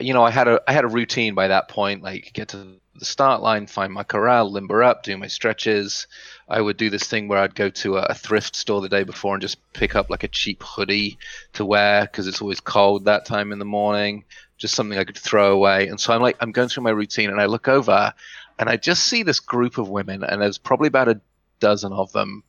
you 0.00 0.14
know 0.14 0.24
I 0.24 0.30
had 0.30 0.48
a 0.48 0.60
I 0.66 0.72
had 0.72 0.84
a 0.84 0.88
routine 0.88 1.34
by 1.34 1.48
that 1.48 1.68
point, 1.68 2.02
like 2.02 2.30
get 2.32 2.48
to 2.48 2.80
the 2.98 3.04
start 3.04 3.42
line, 3.42 3.66
find 3.66 3.92
my 3.92 4.02
corral, 4.02 4.50
limber 4.50 4.82
up, 4.82 5.02
do 5.02 5.16
my 5.16 5.26
stretches. 5.26 6.06
I 6.48 6.60
would 6.60 6.76
do 6.76 6.90
this 6.90 7.04
thing 7.04 7.28
where 7.28 7.38
I'd 7.38 7.54
go 7.54 7.70
to 7.70 7.98
a, 7.98 8.02
a 8.02 8.14
thrift 8.14 8.56
store 8.56 8.80
the 8.80 8.88
day 8.88 9.04
before 9.04 9.34
and 9.34 9.42
just 9.42 9.58
pick 9.72 9.94
up 9.94 10.10
like 10.10 10.24
a 10.24 10.28
cheap 10.28 10.62
hoodie 10.62 11.18
to 11.54 11.64
wear 11.64 12.02
because 12.02 12.26
it's 12.26 12.40
always 12.40 12.60
cold 12.60 13.04
that 13.04 13.26
time 13.26 13.52
in 13.52 13.58
the 13.58 13.64
morning. 13.64 14.24
Just 14.56 14.74
something 14.74 14.98
I 14.98 15.04
could 15.04 15.18
throw 15.18 15.52
away. 15.52 15.88
And 15.88 16.00
so 16.00 16.12
I'm 16.12 16.22
like, 16.22 16.36
I'm 16.40 16.52
going 16.52 16.68
through 16.68 16.82
my 16.82 16.90
routine 16.90 17.30
and 17.30 17.40
I 17.40 17.46
look 17.46 17.68
over 17.68 18.12
and 18.58 18.68
I 18.68 18.76
just 18.76 19.04
see 19.04 19.22
this 19.22 19.40
group 19.40 19.78
of 19.78 19.88
women, 19.88 20.24
and 20.24 20.42
there's 20.42 20.58
probably 20.58 20.88
about 20.88 21.08
a 21.08 21.20
dozen 21.60 21.92
of 21.92 22.12
them. 22.12 22.42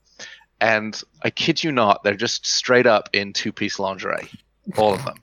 And 0.60 1.00
I 1.22 1.30
kid 1.30 1.64
you 1.64 1.72
not, 1.72 2.04
they're 2.04 2.16
just 2.16 2.46
straight 2.46 2.88
up 2.88 3.10
in 3.14 3.32
two 3.32 3.52
piece 3.52 3.80
lingerie, 3.80 4.30
all 4.76 4.94
of 4.94 5.06
them. 5.06 5.18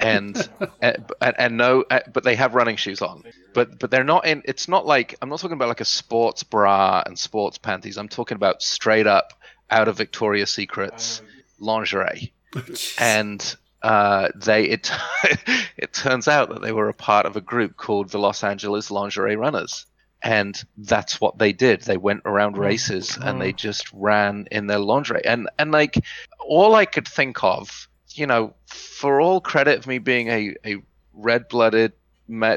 And, 0.00 0.48
and 0.80 1.04
and 1.20 1.56
no, 1.56 1.84
uh, 1.90 2.00
but 2.12 2.24
they 2.24 2.36
have 2.36 2.54
running 2.54 2.76
shoes 2.76 3.02
on. 3.02 3.24
But 3.54 3.78
but 3.78 3.90
they're 3.90 4.04
not 4.04 4.26
in. 4.26 4.42
It's 4.44 4.68
not 4.68 4.86
like 4.86 5.16
I'm 5.22 5.28
not 5.28 5.40
talking 5.40 5.56
about 5.56 5.68
like 5.68 5.80
a 5.80 5.86
sports 5.86 6.42
bra 6.42 7.02
and 7.06 7.18
sports 7.18 7.58
panties. 7.58 7.96
I'm 7.96 8.08
talking 8.08 8.36
about 8.36 8.62
straight 8.62 9.06
up 9.06 9.34
out 9.70 9.88
of 9.88 9.96
Victoria's 9.96 10.52
Secrets 10.52 11.22
lingerie. 11.58 12.32
and 12.98 13.56
uh, 13.82 14.28
they 14.34 14.64
it 14.64 14.90
it 15.76 15.92
turns 15.92 16.28
out 16.28 16.48
that 16.48 16.62
they 16.62 16.72
were 16.72 16.88
a 16.88 16.94
part 16.94 17.26
of 17.26 17.36
a 17.36 17.40
group 17.40 17.76
called 17.76 18.08
the 18.10 18.18
Los 18.18 18.42
Angeles 18.42 18.90
Lingerie 18.90 19.36
Runners 19.36 19.86
and 20.22 20.64
that's 20.78 21.20
what 21.20 21.38
they 21.38 21.52
did 21.52 21.82
they 21.82 21.96
went 21.96 22.22
around 22.24 22.56
Oh, 22.56 22.60
races 22.60 23.16
and 23.22 23.40
they 23.40 23.52
just 23.52 23.92
ran 23.92 24.48
in 24.50 24.66
their 24.66 24.80
lingerie 24.80 25.24
and 25.24 25.48
and 25.60 25.70
like 25.70 25.94
all 26.40 26.74
i 26.74 26.84
could 26.86 27.06
think 27.06 27.44
of 27.44 27.88
you 28.18 28.26
know 28.26 28.54
for 28.66 29.20
all 29.20 29.40
credit 29.40 29.78
of 29.78 29.86
me 29.86 29.98
being 29.98 30.28
a, 30.28 30.54
a 30.66 30.76
red-blooded 31.12 31.92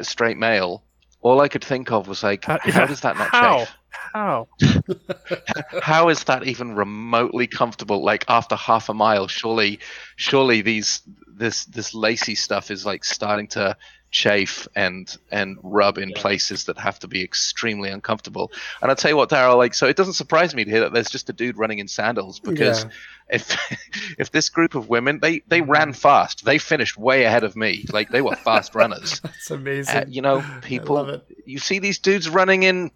straight 0.01 0.37
male 0.37 0.83
all 1.21 1.39
i 1.41 1.47
could 1.47 1.63
think 1.63 1.91
of 1.91 2.07
was 2.07 2.23
like 2.23 2.43
How- 2.45 2.59
how 2.63 2.85
does 2.85 3.01
that 3.01 3.17
not 3.17 3.27
how? 3.31 3.57
chafe 3.59 3.75
How? 4.13 4.47
how 5.81 6.09
is 6.09 6.23
that 6.25 6.45
even 6.45 6.75
remotely 6.75 7.47
comfortable 7.47 8.03
like 8.03 8.25
after 8.27 8.55
half 8.55 8.89
a 8.89 8.93
mile 8.93 9.27
surely 9.27 9.79
surely 10.15 10.61
these 10.61 11.01
this 11.35 11.65
this 11.65 11.93
lacy 11.93 12.35
stuff 12.35 12.71
is 12.71 12.85
like 12.85 13.03
starting 13.05 13.47
to 13.47 13.75
chafe 14.11 14.67
and 14.75 15.17
and 15.31 15.57
rub 15.63 15.97
in 15.97 16.11
places 16.11 16.65
that 16.65 16.77
have 16.77 16.99
to 16.99 17.07
be 17.07 17.23
extremely 17.23 17.89
uncomfortable 17.89 18.51
and 18.81 18.91
i'll 18.91 18.95
tell 18.95 19.09
you 19.09 19.15
what 19.15 19.29
daryl 19.29 19.55
like 19.57 19.73
so 19.73 19.87
it 19.87 19.95
doesn't 19.95 20.13
surprise 20.15 20.53
me 20.53 20.65
to 20.65 20.69
hear 20.69 20.81
that 20.81 20.91
there's 20.91 21.09
just 21.09 21.29
a 21.29 21.33
dude 21.33 21.57
running 21.57 21.79
in 21.79 21.87
sandals 21.87 22.37
because 22.39 22.83
Yeah. 22.83 22.89
if 23.29 24.15
if 24.19 24.31
this 24.31 24.49
group 24.49 24.75
of 24.75 24.89
women 24.89 25.19
they 25.21 25.39
they 25.47 25.61
ran 25.61 25.93
fast 25.93 26.43
they 26.43 26.57
finished 26.57 26.97
way 26.97 27.23
ahead 27.23 27.45
of 27.45 27.55
me 27.55 27.85
like 27.93 28.09
they 28.09 28.21
were 28.21 28.35
fast 28.35 28.75
runners 28.75 29.19
That's 29.23 29.49
amazing. 29.49 29.95
uh, 29.95 30.05
you 30.09 30.21
know 30.21 30.43
people 30.61 31.21
you 31.45 31.59
see 31.59 31.79
these 31.79 31.99
dudes 31.99 32.29
running 32.29 32.63
in 32.63 32.91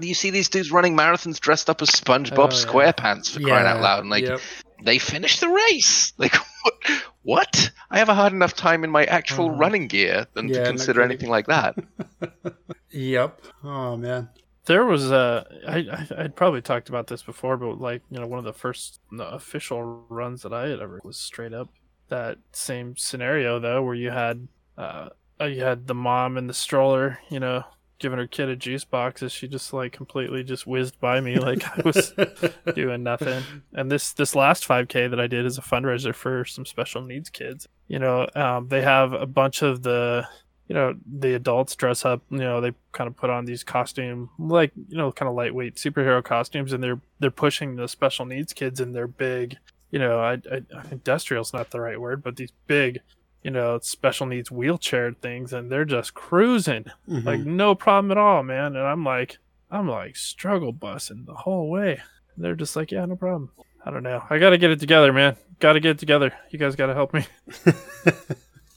you 0.00 0.14
see 0.14 0.30
these 0.30 0.48
dudes 0.48 0.72
running 0.72 0.96
marathons 0.96 1.38
dressed 1.38 1.68
up 1.70 1.80
as 1.82 1.88
SpongeBob 1.90 2.38
Oh, 2.38 2.42
yeah. 2.44 2.92
SquarePants 2.92 3.30
for 3.30 3.38
crying 3.40 3.66
out 3.66 3.80
loud, 3.80 4.00
and 4.00 4.10
like 4.10 4.24
Yep. 4.24 4.40
they 4.82 4.98
finished 4.98 5.40
the 5.40 5.48
race. 5.48 6.12
Like 6.18 6.34
what? 6.64 6.74
what? 7.22 7.70
I 7.90 7.98
have 7.98 8.08
a 8.08 8.14
hard 8.14 8.32
enough 8.32 8.54
time 8.54 8.84
in 8.84 8.90
my 8.90 9.04
actual 9.04 9.50
Uh, 9.50 9.56
running 9.56 9.88
gear 9.88 10.26
than 10.34 10.48
yeah, 10.48 10.54
to 10.54 10.60
consider 10.62 11.02
anything 11.02 11.30
like 11.30 11.46
that. 11.46 11.76
Yep. 12.90 13.40
Oh 13.62 13.96
man. 13.96 14.30
There 14.66 14.84
was 14.86 15.12
uh, 15.12 15.44
I 15.66 15.78
I- 15.78 16.24
I'd 16.24 16.36
probably 16.36 16.62
talked 16.62 16.88
about 16.88 17.06
this 17.08 17.22
before, 17.22 17.56
but 17.56 17.80
like 17.80 18.02
you 18.10 18.18
know, 18.18 18.26
one 18.26 18.38
of 18.38 18.44
the 18.44 18.52
first 18.52 19.00
no, 19.10 19.24
official 19.24 19.82
runs 20.08 20.42
that 20.42 20.52
I 20.52 20.68
had 20.68 20.80
ever 20.80 21.00
was 21.04 21.18
straight 21.18 21.52
up 21.52 21.70
that 22.08 22.38
same 22.52 22.96
scenario 22.96 23.58
though, 23.58 23.82
where 23.82 23.94
you 23.94 24.10
had 24.10 24.48
uh, 24.78 25.10
uh, 25.40 25.44
you 25.46 25.62
had 25.62 25.86
the 25.86 25.94
mom 25.94 26.36
in 26.38 26.46
the 26.46 26.54
stroller, 26.54 27.18
you 27.30 27.40
know, 27.40 27.64
giving 27.98 28.18
her 28.18 28.26
kid 28.26 28.48
a 28.48 28.56
juice 28.56 28.84
box 28.84 29.22
as 29.22 29.32
she 29.32 29.48
just 29.48 29.72
like 29.72 29.92
completely 29.92 30.42
just 30.42 30.66
whizzed 30.66 30.98
by 31.00 31.20
me 31.20 31.38
like 31.38 31.62
I 31.64 31.82
was 31.82 32.12
doing 32.74 33.02
nothing. 33.02 33.42
And 33.72 33.90
this 33.90 34.12
this 34.12 34.34
last 34.34 34.66
5K 34.66 35.10
that 35.10 35.20
I 35.20 35.26
did 35.26 35.46
is 35.46 35.58
a 35.58 35.62
fundraiser 35.62 36.14
for 36.14 36.44
some 36.44 36.66
special 36.66 37.02
needs 37.02 37.30
kids. 37.30 37.68
You 37.88 37.98
know, 37.98 38.28
um, 38.34 38.68
they 38.68 38.82
have 38.82 39.12
a 39.12 39.26
bunch 39.26 39.62
of 39.62 39.82
the 39.82 40.26
you 40.68 40.74
know 40.74 40.94
the 41.06 41.34
adults 41.34 41.76
dress 41.76 42.04
up. 42.04 42.22
You 42.30 42.38
know, 42.38 42.60
they 42.60 42.72
kind 42.92 43.08
of 43.08 43.16
put 43.16 43.30
on 43.30 43.44
these 43.44 43.62
costume 43.62 44.30
like 44.38 44.72
you 44.88 44.96
know 44.96 45.12
kind 45.12 45.28
of 45.28 45.34
lightweight 45.34 45.76
superhero 45.76 46.22
costumes, 46.22 46.72
and 46.72 46.82
they're 46.82 47.00
they're 47.20 47.30
pushing 47.30 47.76
the 47.76 47.88
special 47.88 48.24
needs 48.24 48.52
kids 48.52 48.80
in 48.80 48.92
their 48.92 49.06
big. 49.06 49.58
You 49.90 49.98
know, 49.98 50.18
I, 50.18 50.32
I 50.52 50.62
industrial's 50.90 51.52
not 51.52 51.70
the 51.70 51.80
right 51.80 52.00
word, 52.00 52.22
but 52.22 52.36
these 52.36 52.52
big. 52.66 53.00
You 53.44 53.50
know, 53.52 53.78
special 53.80 54.26
needs 54.26 54.50
wheelchair 54.50 55.12
things, 55.12 55.52
and 55.52 55.70
they're 55.70 55.84
just 55.84 56.14
cruising 56.14 56.86
Mhm. 57.08 57.24
like 57.24 57.40
no 57.40 57.74
problem 57.76 58.10
at 58.10 58.18
all, 58.18 58.42
man. 58.42 58.74
And 58.74 58.84
I'm 58.86 59.04
like, 59.04 59.38
I'm 59.70 59.88
like 59.88 60.16
struggle 60.16 60.72
busing 60.72 61.26
the 61.26 61.34
whole 61.34 61.70
way. 61.70 62.00
And 62.34 62.44
they're 62.44 62.56
just 62.56 62.74
like, 62.74 62.90
yeah, 62.90 63.04
no 63.04 63.14
problem. 63.16 63.50
I 63.84 63.90
don't 63.90 64.02
know. 64.02 64.24
I 64.30 64.38
got 64.38 64.50
to 64.50 64.58
get 64.58 64.70
it 64.70 64.80
together, 64.80 65.12
man. 65.12 65.36
Got 65.60 65.74
to 65.74 65.80
get 65.80 65.90
it 65.90 65.98
together. 65.98 66.32
You 66.50 66.58
guys 66.58 66.74
got 66.74 66.86
to 66.86 66.94
help 66.94 67.12
me. 67.14 67.26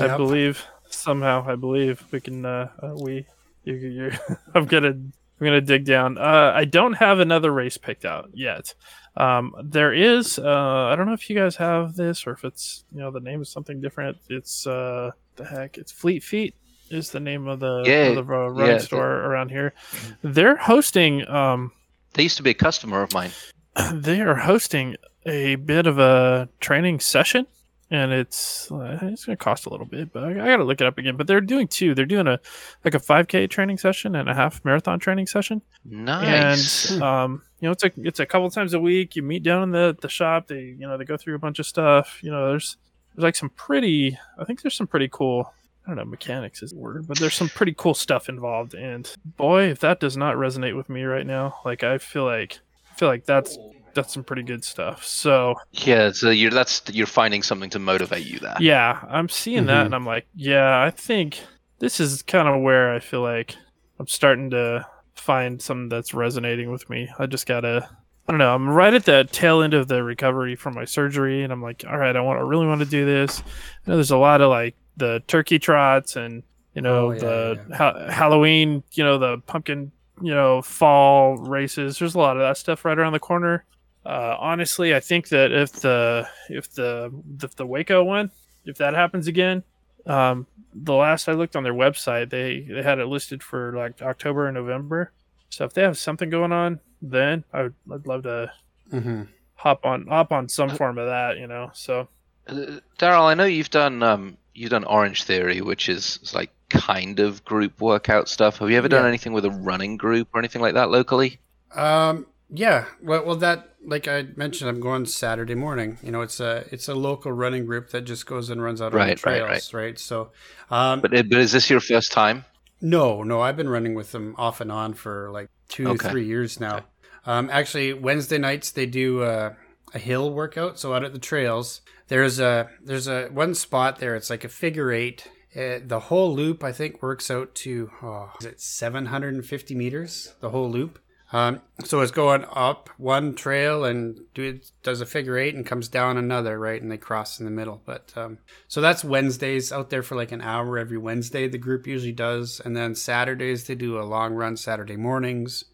I 0.00 0.16
believe 0.16 0.64
somehow. 0.88 1.44
I 1.46 1.54
believe 1.56 2.02
we 2.10 2.20
can. 2.20 2.44
Uh, 2.44 2.68
uh 2.82 2.94
we. 3.00 3.26
You, 3.64 3.74
you're. 3.74 4.12
I'm 4.54 4.66
gonna. 4.66 4.88
I'm 4.88 5.12
gonna 5.44 5.60
dig 5.60 5.84
down. 5.84 6.16
Uh, 6.18 6.52
I 6.54 6.64
don't 6.64 6.94
have 6.94 7.18
another 7.20 7.52
race 7.52 7.76
picked 7.76 8.04
out 8.04 8.30
yet. 8.32 8.74
Um, 9.16 9.54
there 9.62 9.92
is. 9.92 10.38
Uh, 10.38 10.88
I 10.92 10.96
don't 10.96 11.06
know 11.06 11.12
if 11.14 11.28
you 11.30 11.36
guys 11.36 11.56
have 11.56 11.94
this 11.96 12.26
or 12.26 12.32
if 12.32 12.44
it's 12.44 12.84
you 12.92 12.98
know 13.00 13.10
the 13.10 13.20
name 13.20 13.40
is 13.42 13.48
something 13.48 13.80
different. 13.80 14.16
It's 14.28 14.66
uh 14.66 15.10
the 15.36 15.44
heck. 15.44 15.78
It's 15.78 15.92
Fleet 15.92 16.22
Feet 16.22 16.54
is 16.90 17.10
the 17.10 17.20
name 17.20 17.48
of 17.48 17.58
the, 17.60 17.82
Yeah, 17.84 18.06
of 18.18 18.26
the 18.26 18.32
uh, 18.32 18.48
running 18.48 18.76
yeah. 18.76 18.78
store 18.78 19.10
around 19.24 19.50
here. 19.50 19.74
They're 20.22 20.56
hosting. 20.56 21.26
Um, 21.28 21.72
They 22.14 22.22
used 22.24 22.36
to 22.36 22.42
be 22.44 22.50
a 22.50 22.54
customer 22.54 23.02
of 23.02 23.12
mine. 23.12 23.30
they 23.92 24.20
are 24.20 24.36
hosting 24.36 24.96
a 25.26 25.56
bit 25.56 25.86
of 25.88 25.98
a 25.98 26.48
training 26.60 27.00
session 27.00 27.46
and 27.90 28.12
it's 28.12 28.70
uh, 28.70 28.98
it's 29.02 29.24
gonna 29.24 29.36
cost 29.36 29.66
a 29.66 29.68
little 29.70 29.86
bit 29.86 30.12
but 30.12 30.22
I, 30.24 30.30
I 30.30 30.34
gotta 30.46 30.64
look 30.64 30.80
it 30.80 30.86
up 30.86 30.98
again 30.98 31.16
but 31.16 31.26
they're 31.26 31.40
doing 31.40 31.66
two 31.68 31.94
they're 31.94 32.04
doing 32.06 32.26
a 32.28 32.38
like 32.84 32.94
a 32.94 32.98
5k 33.00 33.50
training 33.50 33.78
session 33.78 34.14
and 34.16 34.28
a 34.28 34.34
half 34.34 34.64
marathon 34.64 34.98
training 35.00 35.26
session 35.26 35.62
Nice. 35.84 36.90
and 36.92 37.02
um 37.02 37.42
you 37.60 37.66
know 37.68 37.72
it's 37.72 37.84
a 37.84 37.90
it's 37.96 38.20
a 38.20 38.26
couple 38.26 38.50
times 38.50 38.74
a 38.74 38.80
week 38.80 39.16
you 39.16 39.22
meet 39.22 39.42
down 39.42 39.62
in 39.62 39.70
the 39.70 39.96
the 40.00 40.08
shop 40.08 40.46
they 40.48 40.60
you 40.60 40.86
know 40.86 40.96
they 40.98 41.04
go 41.04 41.16
through 41.16 41.34
a 41.34 41.38
bunch 41.38 41.58
of 41.58 41.66
stuff 41.66 42.18
you 42.22 42.30
know 42.30 42.48
there's 42.50 42.76
there's 43.14 43.22
like 43.24 43.36
some 43.36 43.48
pretty 43.50 44.18
i 44.38 44.44
think 44.44 44.62
there's 44.62 44.76
some 44.76 44.86
pretty 44.86 45.08
cool 45.10 45.52
I 45.84 45.90
don't 45.90 45.98
know, 45.98 46.04
mechanics 46.06 46.64
is 46.64 46.72
the 46.72 46.78
word, 46.78 47.06
but 47.06 47.16
there's 47.16 47.34
some 47.36 47.48
pretty 47.48 47.72
cool 47.72 47.94
stuff 47.94 48.28
involved. 48.28 48.74
And 48.74 49.08
boy, 49.24 49.70
if 49.70 49.78
that 49.78 50.00
does 50.00 50.16
not 50.16 50.34
resonate 50.34 50.76
with 50.76 50.88
me 50.88 51.04
right 51.04 51.24
now, 51.24 51.60
like 51.64 51.84
I 51.84 51.98
feel 51.98 52.24
like 52.24 52.58
I 52.90 52.96
feel 52.96 53.06
like 53.08 53.24
that's 53.24 53.56
that's 53.94 54.12
some 54.12 54.24
pretty 54.24 54.42
good 54.42 54.64
stuff. 54.64 55.04
So 55.04 55.54
yeah, 55.70 56.10
so 56.10 56.30
you're 56.30 56.50
that's 56.50 56.82
you're 56.92 57.06
finding 57.06 57.44
something 57.44 57.70
to 57.70 57.78
motivate 57.78 58.26
you 58.26 58.40
there. 58.40 58.56
yeah, 58.58 58.98
I'm 59.08 59.28
seeing 59.28 59.66
that 59.66 59.82
Mhm. 59.82 59.86
and 59.86 59.94
I'm 59.94 60.04
like, 60.04 60.26
yeah, 60.34 60.82
I 60.82 60.90
think 60.90 61.38
this 61.78 62.00
is 62.00 62.20
kind 62.22 62.48
of 62.48 62.60
where 62.62 62.92
I 62.92 62.98
feel 62.98 63.22
like 63.22 63.54
I'm 64.00 64.08
starting 64.08 64.50
to 64.50 64.84
find 65.16 65.60
something 65.60 65.88
that's 65.88 66.14
resonating 66.14 66.70
with 66.70 66.88
me. 66.90 67.08
I 67.18 67.26
just 67.26 67.46
gotta 67.46 67.88
I 68.28 68.32
don't 68.32 68.38
know, 68.38 68.54
I'm 68.54 68.68
right 68.68 68.92
at 68.92 69.04
the 69.04 69.28
tail 69.30 69.62
end 69.62 69.72
of 69.72 69.86
the 69.86 70.02
recovery 70.02 70.56
from 70.56 70.74
my 70.74 70.84
surgery 70.84 71.44
and 71.44 71.52
I'm 71.52 71.62
like, 71.62 71.84
all 71.88 71.96
right, 71.98 72.14
I 72.14 72.20
want 72.20 72.38
I 72.38 72.42
really 72.42 72.66
want 72.66 72.80
to 72.80 72.86
do 72.86 73.04
this. 73.04 73.40
I 73.40 73.90
know 73.90 73.96
there's 73.96 74.10
a 74.10 74.16
lot 74.16 74.40
of 74.40 74.50
like 74.50 74.74
the 74.96 75.22
turkey 75.26 75.58
trots 75.58 76.16
and 76.16 76.42
you 76.74 76.82
know 76.82 77.08
Oh, 77.08 77.12
yeah, 77.12 77.18
the 77.20 77.64
yeah. 77.70 77.76
Ha- 77.76 78.10
Halloween, 78.10 78.82
you 78.92 79.04
know, 79.04 79.18
the 79.18 79.38
pumpkin, 79.46 79.92
you 80.20 80.34
know, 80.34 80.60
fall 80.62 81.36
races. 81.36 81.98
There's 81.98 82.14
a 82.14 82.18
lot 82.18 82.36
of 82.36 82.42
that 82.42 82.56
stuff 82.56 82.84
right 82.84 82.98
around 82.98 83.12
the 83.12 83.20
corner. 83.20 83.64
Uh, 84.04 84.36
honestly, 84.38 84.94
I 84.94 85.00
think 85.00 85.28
that 85.30 85.50
if 85.52 85.72
the 85.72 86.28
if 86.48 86.72
the 86.74 87.12
if 87.42 87.56
the 87.56 87.66
Waco 87.66 88.04
one, 88.04 88.30
if 88.64 88.78
that 88.78 88.94
happens 88.94 89.26
again, 89.26 89.62
um, 90.06 90.46
the 90.84 90.94
last 90.94 91.28
I 91.28 91.32
looked 91.32 91.56
on 91.56 91.64
their 91.64 91.74
website, 91.74 92.30
they 92.30 92.60
they 92.60 92.82
had 92.82 92.98
it 92.98 93.06
listed 93.06 93.42
for 93.42 93.72
like 93.76 94.02
October 94.02 94.46
and 94.46 94.54
November. 94.56 95.12
So 95.50 95.64
if 95.64 95.74
they 95.74 95.82
have 95.82 95.98
something 95.98 96.30
going 96.30 96.52
on, 96.52 96.80
then 97.02 97.44
I 97.52 97.62
would 97.64 97.74
I'd 97.92 98.06
love 98.06 98.24
to 98.24 98.52
hmm 98.90 99.22
hop 99.54 99.84
on 99.84 100.06
hop 100.06 100.32
on 100.32 100.48
some 100.48 100.72
form 100.72 100.98
of 100.98 101.06
that, 101.06 101.38
you 101.38 101.46
know. 101.46 101.70
So 101.74 102.08
Uh, 102.48 102.80
Daryl, 102.98 103.24
I 103.26 103.34
know 103.34 103.44
you've 103.44 103.70
done 103.70 104.02
um, 104.02 104.36
you've 104.54 104.70
done 104.70 104.84
Orange 104.84 105.24
Theory, 105.24 105.60
which 105.60 105.88
is 105.88 106.18
is 106.22 106.34
like 106.34 106.50
kind 106.70 107.20
of 107.20 107.44
group 107.44 107.80
workout 107.80 108.28
stuff. 108.28 108.58
Have 108.58 108.70
you 108.70 108.76
ever 108.78 108.88
done 108.88 109.04
Yeah. 109.04 109.06
anything 109.06 109.32
with 109.32 109.44
a 109.44 109.50
running 109.50 109.96
group 109.96 110.28
or 110.34 110.38
anything 110.40 110.62
like 110.62 110.74
that 110.74 110.90
locally? 110.90 111.40
Um, 111.74 112.26
yeah. 112.48 112.86
Well, 113.02 113.24
well, 113.24 113.36
that 113.36 113.70
like 113.84 114.08
I 114.08 114.26
mentioned, 114.36 114.68
I'm 114.70 114.80
going 114.80 115.06
Saturday 115.06 115.54
morning. 115.54 115.98
You 116.02 116.10
know, 116.12 116.22
it's 116.22 116.40
a 116.40 116.64
it's 116.72 116.88
a 116.88 116.94
local 116.94 117.32
running 117.32 117.66
group 117.66 117.90
that 117.90 118.02
just 118.02 118.26
goes 118.26 118.50
and 118.50 118.62
runs 118.62 118.80
out 118.80 118.86
on 118.86 118.92
the 118.92 118.98
Right, 118.98 119.24
right, 119.24 119.42
trails, 119.48 119.74
right? 119.74 119.98
So, 119.98 120.30
um, 120.70 121.00
But 121.00 121.10
but 121.10 121.38
is 121.38 121.52
this 121.52 121.70
your 121.70 121.80
first 121.80 122.12
time? 122.12 122.44
no, 122.80 123.22
no, 123.22 123.40
I've 123.40 123.56
been 123.56 123.68
running 123.70 123.94
with 123.94 124.12
them 124.12 124.34
off 124.36 124.60
and 124.60 124.70
on 124.70 124.94
for 124.94 125.30
like 125.32 125.48
two, 125.68 125.88
Okay. 125.88 126.10
three 126.10 126.26
years 126.26 126.60
now. 126.60 126.84
Um, 127.24 127.48
actually, 127.50 127.92
Wednesday 127.94 128.38
nights 128.38 128.70
they 128.70 128.86
do 128.86 129.22
uh, 129.22 129.54
a 129.94 129.98
hill 129.98 130.30
workout. 130.32 130.78
So 130.78 130.92
out 130.94 131.02
at 131.04 131.12
the 131.12 131.18
trails, 131.18 131.80
there's 132.08 132.38
a 132.38 132.68
there's 132.84 133.08
a 133.08 133.28
one 133.28 133.54
spot 133.54 133.98
there. 133.98 134.14
It's 134.14 134.30
like 134.30 134.44
a 134.44 134.48
figure 134.48 134.92
eight. 134.92 135.26
Uh, 135.56 135.78
the 135.84 136.00
whole 136.00 136.34
loop, 136.36 136.62
I 136.62 136.70
think, 136.70 137.02
works 137.02 137.30
out 137.30 137.54
to 137.56 137.90
oh, 138.02 138.30
is 138.40 138.46
it 138.46 138.60
750 138.60 139.74
meters? 139.74 140.34
The 140.40 140.50
whole 140.50 140.70
loop. 140.70 140.98
Um, 141.32 141.60
so 141.84 142.00
it's 142.00 142.12
going 142.12 142.44
up 142.52 142.88
one 142.98 143.34
trail 143.34 143.84
and 143.84 144.20
do 144.34 144.60
does 144.82 145.00
a 145.00 145.06
figure 145.06 145.36
eight 145.36 145.54
and 145.54 145.66
comes 145.66 145.88
down 145.88 146.16
another, 146.16 146.58
right? 146.58 146.80
And 146.80 146.90
they 146.90 146.98
cross 146.98 147.40
in 147.40 147.44
the 147.44 147.50
middle. 147.50 147.82
But 147.84 148.12
um, 148.16 148.38
so 148.68 148.80
that's 148.80 149.04
Wednesdays 149.04 149.72
out 149.72 149.90
there 149.90 150.02
for 150.02 150.14
like 150.14 150.32
an 150.32 150.40
hour 150.40 150.78
every 150.78 150.98
Wednesday. 150.98 151.48
The 151.48 151.58
group 151.58 151.86
usually 151.86 152.12
does, 152.12 152.60
and 152.64 152.76
then 152.76 152.94
Saturdays 152.94 153.64
they 153.64 153.74
do 153.74 153.98
a 153.98 154.04
long 154.04 154.34
run 154.34 154.56
Saturday 154.56 154.96
mornings. 154.96 155.64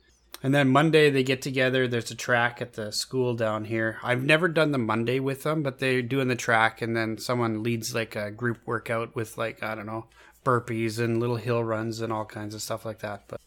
And 0.44 0.54
then 0.54 0.70
Monday 0.70 1.08
they 1.08 1.22
get 1.22 1.40
together. 1.40 1.86
There's 1.86 2.10
a 2.10 2.16
track 2.16 2.60
at 2.60 2.72
the 2.72 2.90
school 2.90 3.34
down 3.34 3.66
here. 3.66 3.98
I've 4.02 4.24
never 4.24 4.48
done 4.48 4.72
the 4.72 4.78
Monday 4.78 5.20
with 5.20 5.44
them, 5.44 5.62
but 5.62 5.78
they're 5.78 6.02
doing 6.02 6.28
the 6.28 6.34
track, 6.34 6.82
and 6.82 6.96
then 6.96 7.18
someone 7.18 7.62
leads 7.62 7.94
like 7.94 8.16
a 8.16 8.30
group 8.30 8.58
workout 8.66 9.14
with 9.14 9.36
like 9.36 9.62
I 9.62 9.74
don't 9.74 9.86
know 9.86 10.06
burpees 10.44 10.98
and 10.98 11.20
little 11.20 11.36
hill 11.36 11.62
runs 11.62 12.00
and 12.00 12.12
all 12.12 12.24
kinds 12.24 12.54
of 12.54 12.62
stuff 12.62 12.84
like 12.84 12.98
that. 13.00 13.24
But 13.28 13.40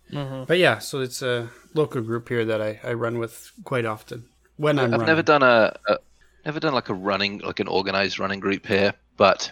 but 0.48 0.58
yeah, 0.58 0.80
so 0.80 1.02
it's 1.02 1.22
a 1.22 1.50
local 1.74 2.02
group 2.02 2.30
here 2.30 2.46
that 2.46 2.62
I, 2.62 2.80
I 2.84 2.94
run 2.94 3.18
with 3.20 3.52
quite 3.64 3.86
often 3.86 4.26
when 4.58 4.80
I'm 4.80 4.94
I've 4.94 5.02
running. 5.02 5.08
never 5.08 5.24
done 5.24 5.44
a, 5.44 5.76
a 5.88 5.98
never 6.46 6.60
done 6.60 6.74
like 6.74 6.90
a 6.90 6.94
running 6.94 7.40
like 7.40 7.60
an 7.60 7.68
organized 7.68 8.20
running 8.20 8.40
group 8.40 8.66
here, 8.66 8.94
but 9.18 9.52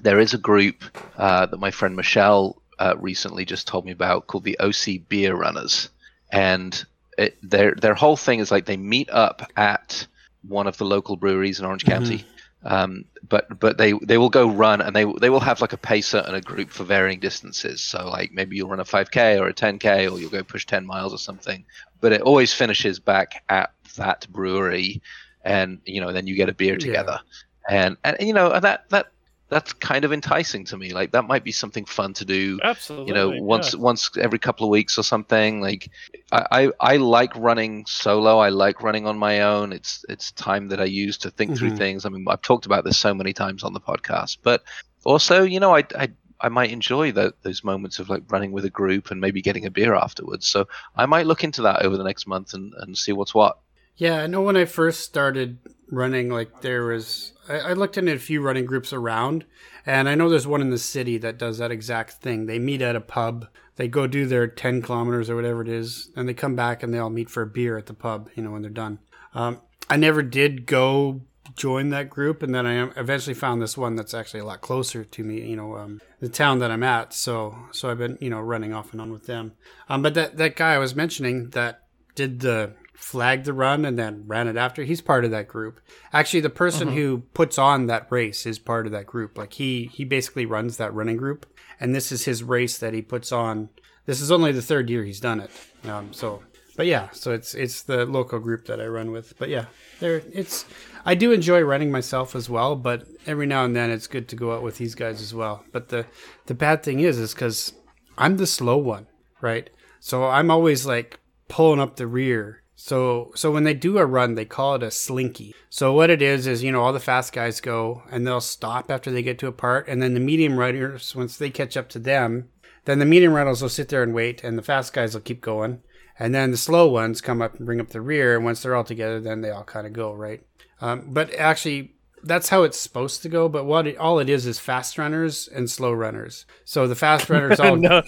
there 0.00 0.18
is 0.20 0.34
a 0.34 0.38
group 0.38 0.84
uh, 1.16 1.46
that 1.46 1.58
my 1.58 1.70
friend 1.70 1.96
Michelle 1.96 2.62
uh, 2.78 2.94
recently 2.98 3.44
just 3.44 3.66
told 3.66 3.84
me 3.84 3.92
about 3.92 4.26
called 4.28 4.44
the 4.44 4.58
OC 4.60 5.08
Beer 5.08 5.34
Runners, 5.34 5.88
and 6.30 6.84
it, 7.18 7.36
their 7.42 7.74
their 7.74 7.94
whole 7.94 8.16
thing 8.16 8.38
is 8.40 8.50
like 8.50 8.66
they 8.66 8.76
meet 8.76 9.10
up 9.10 9.42
at 9.56 10.06
one 10.46 10.66
of 10.68 10.76
the 10.78 10.84
local 10.84 11.16
breweries 11.16 11.58
in 11.58 11.66
Orange 11.66 11.84
County. 11.84 12.24
Um, 12.64 13.04
but 13.28 13.46
but 13.60 13.78
they 13.78 13.92
they 14.02 14.18
will 14.18 14.30
go 14.30 14.48
run 14.48 14.80
and 14.80 14.94
they 14.94 15.04
they 15.20 15.30
will 15.30 15.40
have 15.40 15.60
like 15.60 15.72
a 15.72 15.78
pacer 15.78 16.18
and 16.26 16.34
a 16.36 16.40
group 16.40 16.70
for 16.72 16.84
varying 16.84 17.20
distances. 17.20 17.82
So 17.82 18.08
like 18.08 18.32
maybe 18.32 18.56
you'll 18.56 18.68
run 18.68 18.80
a 18.80 18.84
5k 18.84 19.40
or 19.40 19.48
a 19.48 19.54
10k 19.54 20.10
or 20.10 20.18
you'll 20.20 20.30
go 20.30 20.42
push 20.42 20.66
10 20.66 20.84
miles 20.84 21.12
or 21.12 21.18
something. 21.18 21.64
But 22.00 22.12
it 22.12 22.22
always 22.22 22.52
finishes 22.52 22.98
back 22.98 23.42
at 23.48 23.72
that 23.96 24.26
brewery, 24.30 25.02
and 25.44 25.80
you 25.84 26.00
know 26.00 26.12
then 26.12 26.26
you 26.26 26.34
get 26.34 26.48
a 26.48 26.54
beer 26.54 26.76
Yeah. 26.76 26.76
together, 26.76 27.20
and, 27.68 27.96
and 28.04 28.16
you 28.20 28.32
know 28.32 28.50
and 28.50 28.64
that 28.64 28.88
that 28.90 29.12
that's 29.50 29.72
kind 29.72 30.04
of 30.04 30.12
enticing 30.12 30.64
to 30.66 30.76
me. 30.76 30.92
Like 30.92 31.12
that 31.12 31.26
might 31.26 31.42
be 31.42 31.52
something 31.52 31.84
fun 31.86 32.12
to 32.14 32.24
do 32.24 32.58
Absolutely. 32.62 33.08
you 33.08 33.14
know 33.14 33.30
once 33.42 33.74
once 33.74 34.10
every 34.18 34.38
couple 34.38 34.66
of 34.66 34.70
weeks 34.70 34.98
or 34.98 35.02
something 35.02 35.60
like 35.60 35.90
I, 36.32 36.46
I 36.50 36.92
i 36.92 36.96
like 36.96 37.34
running 37.36 37.84
solo 37.86 38.38
i 38.38 38.50
like 38.50 38.82
running 38.82 39.06
on 39.06 39.16
my 39.18 39.40
own 39.42 39.72
it's 39.72 40.04
it's 40.08 40.32
time 40.32 40.68
that 40.68 40.80
i 40.80 40.84
use 40.84 41.16
to 41.18 41.30
think 41.30 41.56
through 41.56 41.70
Mhm. 41.70 41.78
things 41.78 42.04
i 42.04 42.08
mean 42.10 42.24
i've 42.28 42.42
talked 42.42 42.66
about 42.66 42.84
this 42.84 42.98
so 42.98 43.14
many 43.14 43.32
times 43.32 43.62
on 43.64 43.72
the 43.72 43.80
podcast 43.80 44.38
but 44.42 44.62
also 45.04 45.42
you 45.44 45.60
know 45.60 45.74
i 45.74 45.82
i 45.96 46.08
I 46.40 46.48
might 46.48 46.70
enjoy 46.70 47.10
tho- 47.10 47.32
those 47.42 47.64
moments 47.64 47.98
of 47.98 48.08
like 48.08 48.22
running 48.30 48.52
with 48.52 48.64
a 48.64 48.70
group 48.70 49.10
and 49.10 49.20
maybe 49.20 49.42
getting 49.42 49.66
a 49.66 49.72
beer 49.72 49.96
afterwards. 49.96 50.46
So 50.46 50.68
I 50.94 51.04
might 51.04 51.26
look 51.26 51.42
into 51.42 51.62
that 51.62 51.82
over 51.82 51.96
the 51.96 52.04
next 52.04 52.28
month 52.28 52.54
and, 52.54 52.72
and 52.78 52.96
see 52.96 53.10
what's 53.12 53.34
what. 53.34 53.58
Yeah, 53.96 54.22
I 54.22 54.28
know 54.28 54.42
when 54.42 54.56
I 54.56 54.64
first 54.64 55.00
started 55.00 55.58
running, 55.90 56.28
like 56.28 56.60
there 56.60 56.84
was, 56.84 57.32
I, 57.48 57.58
I 57.58 57.72
looked 57.72 57.98
into 57.98 58.12
a 58.12 58.18
few 58.18 58.40
running 58.40 58.66
groups 58.66 58.92
around, 58.92 59.44
and 59.86 60.08
I 60.08 60.14
know 60.14 60.28
there's 60.28 60.46
one 60.46 60.60
in 60.60 60.70
the 60.70 60.78
city 60.78 61.18
that 61.18 61.38
does 61.38 61.58
that 61.58 61.70
exact 61.70 62.14
thing. 62.14 62.46
They 62.46 62.58
meet 62.58 62.82
at 62.82 62.96
a 62.96 63.00
pub, 63.00 63.48
they 63.76 63.88
go 63.88 64.06
do 64.06 64.26
their 64.26 64.46
10 64.46 64.82
kilometers 64.82 65.30
or 65.30 65.36
whatever 65.36 65.62
it 65.62 65.68
is, 65.68 66.10
and 66.16 66.28
they 66.28 66.34
come 66.34 66.56
back 66.56 66.82
and 66.82 66.92
they 66.92 66.98
all 66.98 67.10
meet 67.10 67.30
for 67.30 67.42
a 67.42 67.46
beer 67.46 67.78
at 67.78 67.86
the 67.86 67.94
pub, 67.94 68.28
you 68.34 68.42
know, 68.42 68.50
when 68.50 68.62
they're 68.62 68.70
done. 68.70 68.98
Um, 69.34 69.60
I 69.88 69.96
never 69.96 70.22
did 70.22 70.66
go 70.66 71.22
join 71.54 71.90
that 71.90 72.10
group, 72.10 72.42
and 72.42 72.54
then 72.54 72.66
I 72.66 72.90
eventually 72.98 73.34
found 73.34 73.62
this 73.62 73.76
one 73.76 73.96
that's 73.96 74.14
actually 74.14 74.40
a 74.40 74.44
lot 74.44 74.60
closer 74.60 75.04
to 75.04 75.24
me, 75.24 75.48
you 75.48 75.56
know, 75.56 75.76
um, 75.76 76.00
the 76.20 76.28
town 76.28 76.58
that 76.58 76.70
I'm 76.70 76.82
at. 76.82 77.12
So, 77.14 77.56
so 77.72 77.90
I've 77.90 77.98
been, 77.98 78.18
you 78.20 78.30
know, 78.30 78.40
running 78.40 78.74
off 78.74 78.92
and 78.92 79.00
on 79.00 79.12
with 79.12 79.26
them. 79.26 79.52
Um, 79.88 80.02
but 80.02 80.14
that, 80.14 80.36
that 80.36 80.56
guy 80.56 80.74
I 80.74 80.78
was 80.78 80.94
mentioning 80.94 81.50
that 81.50 81.84
did 82.14 82.40
the 82.40 82.74
flag 82.98 83.44
the 83.44 83.52
run 83.52 83.84
and 83.84 83.96
then 83.96 84.24
ran 84.26 84.48
it 84.48 84.56
after. 84.56 84.82
He's 84.82 85.00
part 85.00 85.24
of 85.24 85.30
that 85.30 85.46
group. 85.46 85.80
Actually 86.12 86.40
the 86.40 86.50
person 86.50 86.88
who 86.88 87.18
puts 87.32 87.56
on 87.56 87.86
that 87.86 88.10
race 88.10 88.44
is 88.44 88.58
part 88.58 88.86
of 88.86 88.92
that 88.92 89.06
group. 89.06 89.38
Like 89.38 89.54
he 89.54 89.86
he 89.94 90.04
basically 90.04 90.44
runs 90.44 90.76
that 90.76 90.92
running 90.92 91.16
group 91.16 91.46
and 91.78 91.94
this 91.94 92.10
is 92.10 92.24
his 92.24 92.42
race 92.42 92.76
that 92.78 92.92
he 92.92 93.00
puts 93.00 93.30
on. 93.30 93.68
This 94.04 94.20
is 94.20 94.32
only 94.32 94.50
the 94.50 94.62
third 94.62 94.90
year 94.90 95.04
he's 95.04 95.20
done 95.20 95.40
it. 95.40 95.50
Um 95.88 96.12
so 96.12 96.42
but 96.76 96.86
yeah 96.86 97.08
so 97.12 97.32
it's 97.32 97.54
it's 97.54 97.82
the 97.82 98.04
local 98.04 98.40
group 98.40 98.66
that 98.66 98.80
i 98.80 98.86
run 98.86 99.12
with. 99.12 99.38
But 99.38 99.48
yeah 99.48 99.66
there 100.00 100.20
it's 100.32 100.66
i 101.06 101.14
do 101.14 101.30
enjoy 101.30 101.60
running 101.60 101.92
myself 101.92 102.34
as 102.34 102.50
well 102.50 102.74
but 102.74 103.06
every 103.26 103.46
now 103.46 103.64
and 103.64 103.76
then 103.76 103.90
it's 103.90 104.08
good 104.08 104.28
to 104.28 104.36
go 104.36 104.54
out 104.54 104.62
with 104.64 104.76
these 104.76 104.96
guys 104.96 105.22
as 105.22 105.32
well. 105.32 105.64
But 105.70 105.88
the 105.88 106.04
the 106.46 106.54
bad 106.54 106.82
thing 106.82 106.98
is 106.98 107.16
is 107.16 107.32
because 107.32 107.74
i'm 108.18 108.38
the 108.38 108.46
slow 108.46 108.76
one 108.76 109.06
right? 109.40 109.70
So 110.00 110.24
i'm 110.24 110.50
always 110.50 110.84
like 110.84 111.20
pulling 111.46 111.80
up 111.80 111.94
the 111.94 112.08
rear 112.08 112.62
so 112.80 113.32
so 113.34 113.50
when 113.50 113.64
they 113.64 113.74
do 113.74 113.98
a 113.98 114.06
run, 114.06 114.36
they 114.36 114.44
call 114.44 114.76
it 114.76 114.84
a 114.84 114.92
slinky. 114.92 115.52
So 115.68 115.92
what 115.92 116.10
it 116.10 116.22
is 116.22 116.46
is 116.46 116.62
you 116.62 116.70
know 116.70 116.80
all 116.80 116.92
the 116.92 117.00
fast 117.00 117.32
guys 117.32 117.60
go 117.60 118.04
and 118.08 118.24
they'll 118.24 118.40
stop 118.40 118.88
after 118.88 119.10
they 119.10 119.20
get 119.20 119.36
to 119.40 119.48
a 119.48 119.52
part, 119.52 119.88
and 119.88 120.00
then 120.00 120.14
the 120.14 120.20
medium 120.20 120.56
riders 120.56 121.16
once 121.16 121.36
they 121.36 121.50
catch 121.50 121.76
up 121.76 121.88
to 121.88 121.98
them, 121.98 122.50
then 122.84 123.00
the 123.00 123.04
medium 123.04 123.32
riders 123.32 123.60
will 123.60 123.68
sit 123.68 123.88
there 123.88 124.04
and 124.04 124.14
wait, 124.14 124.44
and 124.44 124.56
the 124.56 124.62
fast 124.62 124.92
guys 124.92 125.12
will 125.12 125.22
keep 125.22 125.40
going, 125.40 125.82
and 126.20 126.32
then 126.32 126.52
the 126.52 126.56
slow 126.56 126.88
ones 126.88 127.20
come 127.20 127.42
up 127.42 127.56
and 127.56 127.66
bring 127.66 127.80
up 127.80 127.88
the 127.88 128.00
rear, 128.00 128.36
and 128.36 128.44
once 128.44 128.62
they're 128.62 128.76
all 128.76 128.84
together, 128.84 129.20
then 129.20 129.40
they 129.40 129.50
all 129.50 129.64
kind 129.64 129.84
of 129.84 129.92
go 129.92 130.14
right. 130.14 130.40
Um, 130.80 131.08
but 131.08 131.34
actually. 131.34 131.96
That's 132.24 132.48
how 132.48 132.62
it's 132.64 132.78
supposed 132.78 133.22
to 133.22 133.28
go, 133.28 133.48
but 133.48 133.64
what 133.64 133.86
it, 133.86 133.96
all 133.98 134.18
it 134.18 134.28
is 134.28 134.46
is 134.46 134.58
fast 134.58 134.98
runners 134.98 135.48
and 135.48 135.70
slow 135.70 135.92
runners. 135.92 136.46
So 136.64 136.86
the 136.88 136.94
fast 136.96 137.28
runners 137.30 137.60
all 137.60 137.76
no, 137.76 138.02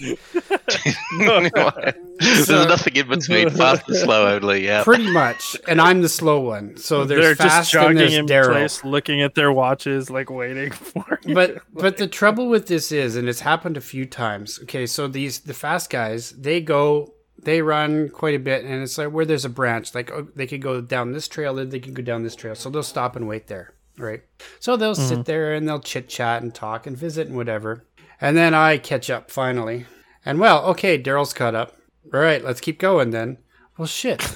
There's 2.19 2.45
So- 2.45 2.67
nothing 2.67 2.95
in 2.95 3.07
between, 3.07 3.49
fast 3.49 3.87
and 3.87 3.97
slow 3.97 4.35
only. 4.35 4.65
Yeah. 4.65 4.83
pretty 4.83 5.11
much, 5.11 5.55
and 5.67 5.81
I'm 5.81 6.01
the 6.01 6.09
slow 6.09 6.39
one. 6.39 6.77
So 6.77 7.03
there's 7.05 7.21
they're 7.21 7.35
just 7.35 7.47
fast 7.49 7.73
and 7.73 7.81
jogging 7.83 7.97
there's 7.97 8.13
in 8.15 8.25
Daryl. 8.27 8.51
place, 8.51 8.83
looking 8.83 9.21
at 9.21 9.35
their 9.35 9.51
watches, 9.51 10.09
like 10.09 10.29
waiting 10.29 10.71
for 10.91 11.19
you. 11.25 11.33
but 11.33 11.61
but 11.73 11.97
the 11.97 12.07
trouble 12.07 12.47
with 12.49 12.67
this 12.67 12.91
is, 12.91 13.15
and 13.15 13.27
it's 13.27 13.39
happened 13.41 13.77
a 13.77 13.81
few 13.81 14.05
times. 14.05 14.59
Okay, 14.63 14.85
so 14.85 15.07
these 15.07 15.39
the 15.39 15.53
fast 15.53 15.89
guys, 15.89 16.31
they 16.31 16.61
go, 16.61 17.13
they 17.41 17.61
run 17.61 18.09
quite 18.09 18.35
a 18.35 18.39
bit, 18.39 18.63
and 18.65 18.83
it's 18.83 18.97
like 18.97 19.09
where 19.11 19.25
there's 19.25 19.45
a 19.45 19.49
branch, 19.49 19.95
like 19.95 20.11
oh, 20.11 20.27
they 20.35 20.45
could 20.47 20.61
go 20.61 20.79
down 20.81 21.13
this 21.13 21.27
trail, 21.27 21.55
then 21.55 21.69
they 21.69 21.79
can 21.79 21.93
go 21.93 22.03
down 22.03 22.23
this 22.23 22.35
trail, 22.35 22.53
so 22.55 22.69
they'll 22.69 22.83
stop 22.83 23.15
and 23.15 23.27
wait 23.27 23.47
there, 23.47 23.73
right? 23.97 24.21
So 24.59 24.75
they'll 24.77 24.95
sit 24.95 25.25
there 25.25 25.53
and 25.53 25.67
they'll 25.67 25.79
chit 25.79 26.09
chat 26.09 26.41
and 26.41 26.53
talk 26.53 26.87
and 26.87 26.97
visit 26.97 27.27
and 27.27 27.35
whatever, 27.35 27.85
and 28.19 28.35
then 28.35 28.53
I 28.53 28.77
catch 28.77 29.09
up 29.09 29.31
finally, 29.31 29.85
and 30.25 30.39
well, 30.39 30.65
okay, 30.65 31.01
Daryl's 31.01 31.33
caught 31.33 31.55
up. 31.55 31.75
All 32.13 32.19
right, 32.19 32.43
let's 32.43 32.61
keep 32.61 32.79
going 32.79 33.11
then. 33.11 33.37
Well, 33.77 33.87
shit. 33.87 34.27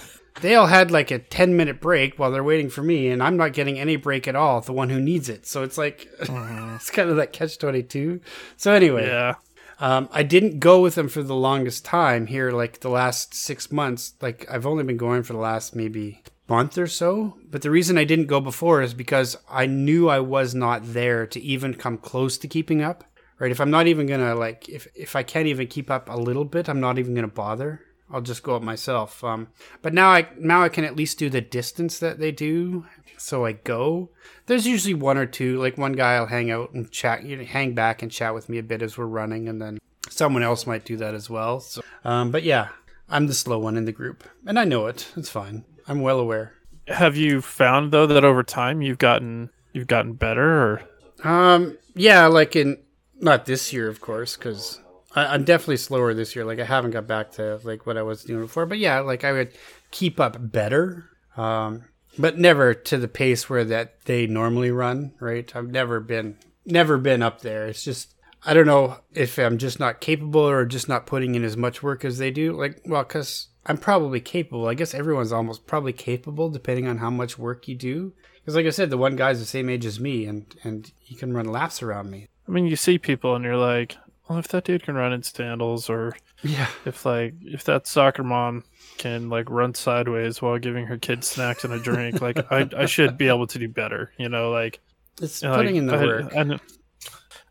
They 0.42 0.56
all 0.56 0.68
had 0.68 0.92
like 0.92 1.12
a 1.12 1.20
10 1.20 1.56
minute 1.56 1.80
break 1.80 2.20
while 2.20 2.30
they're 2.30 2.44
waiting 2.44 2.70
for 2.70 2.84
me, 2.84 3.08
and 3.08 3.24
I'm 3.24 3.38
not 3.38 3.54
getting 3.54 3.80
any 3.80 3.96
break 3.96 4.28
at 4.28 4.36
all, 4.36 4.60
the 4.62 4.74
one 4.74 4.90
who 4.90 5.00
needs 5.00 5.30
it. 5.30 5.46
So 5.46 5.64
it's 5.64 5.78
like, 5.78 6.08
it's 6.20 6.90
kind 6.90 7.10
of 7.10 7.16
that 7.16 7.32
catch 7.32 7.58
22. 7.58 8.20
So, 8.58 8.74
anyway, 8.74 9.08
yeah, 9.08 9.36
um, 9.80 10.10
I 10.12 10.24
didn't 10.24 10.60
go 10.60 10.82
with 10.82 10.96
them 10.96 11.08
for 11.08 11.24
the 11.24 11.36
longest 11.36 11.86
time 11.86 12.28
here, 12.28 12.52
like 12.52 12.82
the 12.82 12.90
last 12.90 13.34
six 13.34 13.72
months. 13.72 14.14
Like, 14.22 14.46
I've 14.52 14.66
only 14.66 14.84
been 14.84 14.98
going 14.98 15.24
for 15.24 15.34
the 15.34 15.40
last 15.40 15.76
maybe 15.76 16.22
month 16.48 16.78
or 16.78 16.88
so. 16.88 17.38
But 17.50 17.62
the 17.62 17.72
reason 17.72 17.98
I 17.98 18.04
didn't 18.04 18.28
go 18.28 18.40
before 18.40 18.82
is 18.82 18.94
because 18.94 19.38
I 19.50 19.66
knew 19.66 20.10
I 20.10 20.20
was 20.20 20.54
not 20.54 20.82
there 20.84 21.26
to 21.28 21.40
even 21.42 21.74
come 21.74 21.98
close 21.98 22.38
to 22.40 22.48
keeping 22.48 22.82
up. 22.82 23.04
Right? 23.38 23.52
If 23.52 23.60
I'm 23.60 23.72
not 23.72 23.88
even 23.88 24.08
gonna 24.08 24.36
like, 24.36 24.70
if 24.70 24.88
if 24.96 25.16
I 25.16 25.24
can't 25.24 25.48
even 25.48 25.68
keep 25.68 25.92
up 25.92 26.10
a 26.10 26.18
little 26.18 26.46
bit, 26.46 26.70
I'm 26.70 26.80
not 26.80 26.98
even 26.98 27.14
gonna 27.14 27.28
bother. 27.28 27.82
I'll 28.10 28.22
just 28.22 28.44
go 28.44 28.56
up 28.56 28.62
myself. 28.62 29.24
Um, 29.24 29.48
but 29.82 29.94
now 29.94 30.10
I 30.10 30.30
now 30.38 30.64
I 30.64 30.70
can 30.70 30.86
at 30.86 30.96
least 30.96 31.20
do 31.20 31.30
the 31.30 31.42
distance 31.42 32.00
that 32.00 32.20
they 32.20 32.32
do. 32.32 32.86
So 33.18 33.46
I 33.46 33.54
go. 33.54 34.10
There's 34.46 34.68
usually 34.68 34.94
one 34.94 35.18
or 35.18 35.26
two. 35.26 35.60
Like 35.60 35.78
one 35.78 35.94
guy 35.94 36.20
will 36.20 36.28
hang 36.28 36.52
out 36.52 36.74
and 36.74 36.90
chat, 36.92 37.24
you 37.24 37.38
know, 37.38 37.44
hang 37.44 37.74
back 37.74 38.02
and 38.02 38.12
chat 38.12 38.34
with 38.34 38.48
me 38.50 38.58
a 38.58 38.64
bit 38.64 38.82
as 38.82 38.98
we're 38.98 39.06
running, 39.06 39.50
and 39.50 39.62
then 39.62 39.80
someone 40.10 40.44
else 40.44 40.68
might 40.68 40.86
do 40.86 40.98
that 40.98 41.14
as 41.14 41.30
well. 41.30 41.60
So, 41.60 41.82
um, 42.04 42.32
but 42.32 42.44
yeah, 42.44 42.70
I'm 43.10 43.28
the 43.28 43.34
slow 43.34 43.60
one 43.60 43.78
in 43.78 43.86
the 43.86 43.92
group, 43.92 44.24
and 44.46 44.60
I 44.60 44.64
know 44.64 44.88
it. 44.88 45.12
It's 45.18 45.30
fine. 45.30 45.66
I'm 45.88 46.02
well 46.02 46.20
aware. 46.20 46.54
have 46.88 47.16
you 47.16 47.42
found 47.42 47.92
though 47.92 48.08
that 48.08 48.24
over 48.24 48.44
time 48.44 48.82
you've 48.82 48.98
gotten 48.98 49.50
you've 49.74 49.88
gotten 49.88 50.14
better, 50.14 50.82
or 51.24 51.30
Um, 51.30 51.78
yeah, 51.96 52.26
like 52.28 52.56
in 52.56 52.78
not 53.20 53.46
this 53.46 53.72
year, 53.74 53.88
of 53.88 54.02
course, 54.02 54.36
because 54.36 54.80
I'm 55.16 55.44
definitely 55.46 55.78
slower 55.78 56.14
this 56.14 56.36
year. 56.36 56.44
Like 56.46 56.60
I 56.60 56.66
haven't 56.66 56.92
got 56.92 57.08
back 57.08 57.32
to 57.34 57.60
like 57.64 57.86
what 57.86 57.98
I 57.98 58.04
was 58.04 58.24
doing 58.24 58.42
before. 58.42 58.66
But 58.66 58.80
yeah, 58.80 59.00
like 59.00 59.24
I 59.24 59.32
would 59.32 59.54
keep 59.92 60.20
up 60.20 60.38
better. 60.40 61.10
Um, 61.38 61.86
but 62.18 62.38
never 62.38 62.74
to 62.74 62.98
the 62.98 63.08
pace 63.08 63.50
where 63.50 63.66
that 63.66 64.02
they 64.06 64.28
normally 64.28 64.72
run. 64.72 65.14
Right? 65.20 65.54
I've 65.56 65.70
never 65.70 66.00
been 66.00 66.38
never 66.66 66.98
been 66.98 67.22
up 67.24 67.42
there. 67.42 67.68
It's 67.68 67.84
just 67.84 68.14
I 68.46 68.54
don't 68.54 68.68
know 68.68 68.98
if 69.14 69.38
I'm 69.40 69.58
just 69.58 69.80
not 69.80 70.02
capable 70.02 70.42
or 70.42 70.66
just 70.66 70.90
not 70.90 71.08
putting 71.08 71.36
in 71.36 71.44
as 71.44 71.58
much 71.58 71.82
work 71.82 72.06
as 72.06 72.18
they 72.18 72.30
do. 72.32 72.54
Like, 72.54 72.82
well, 72.86 73.04
because 73.04 73.48
I'm 73.66 73.78
probably 73.78 74.20
capable. 74.20 74.68
I 74.68 74.74
guess 74.74 74.94
everyone's 74.94 75.32
almost 75.32 75.66
probably 75.66 75.94
capable 75.94 76.50
depending 76.50 76.88
on 76.88 77.00
how 77.00 77.10
much 77.10 77.38
work 77.38 77.68
you 77.68 77.76
do. 77.76 78.14
Because, 78.36 78.56
like 78.56 78.68
I 78.68 78.70
said, 78.70 78.92
the 78.92 78.98
one 78.98 79.16
guy's 79.16 79.40
the 79.40 79.46
same 79.46 79.70
age 79.70 79.86
as 79.86 80.00
me, 80.00 80.26
and 80.26 80.46
and 80.64 80.92
he 81.00 81.16
can 81.16 81.34
run 81.34 81.46
laps 81.46 81.82
around 81.82 82.12
me. 82.12 82.28
I 82.48 82.52
mean, 82.52 82.68
you 82.68 82.76
see 82.76 83.00
people 83.00 83.36
and 83.36 83.44
you're 83.44 83.58
like, 83.58 83.98
well, 84.30 84.38
if 84.38 84.48
that 84.50 84.66
dude 84.66 84.84
can 84.84 84.96
run 84.96 85.14
in 85.14 85.24
sandals, 85.24 85.90
or 85.90 86.16
Yeah, 86.44 86.68
if 86.86 87.06
like 87.06 87.34
if 87.42 87.64
that 87.64 87.88
soccer 87.88 88.24
mom 88.24 88.64
can 88.98 89.30
like 89.30 89.50
run 89.50 89.74
sideways 89.74 90.42
while 90.42 90.60
giving 90.60 90.86
her 90.86 90.98
kids 90.98 91.28
snacks 91.28 91.64
and 91.64 91.74
a 91.74 91.80
drink, 91.80 92.22
like 92.22 92.52
I 92.52 92.70
I 92.78 92.86
should 92.86 93.18
be 93.18 93.28
able 93.28 93.48
to 93.48 93.60
do 93.60 93.68
better. 93.68 94.12
You 94.18 94.30
know, 94.30 94.52
like 94.52 94.80
it's 95.22 95.42
you 95.42 95.50
know, 95.50 95.56
putting 95.56 95.74
like, 95.74 95.80
in 95.80 95.86
the 95.88 95.96
I, 95.96 96.04
work. 96.04 96.36
I 96.36 96.44
know, 96.44 96.60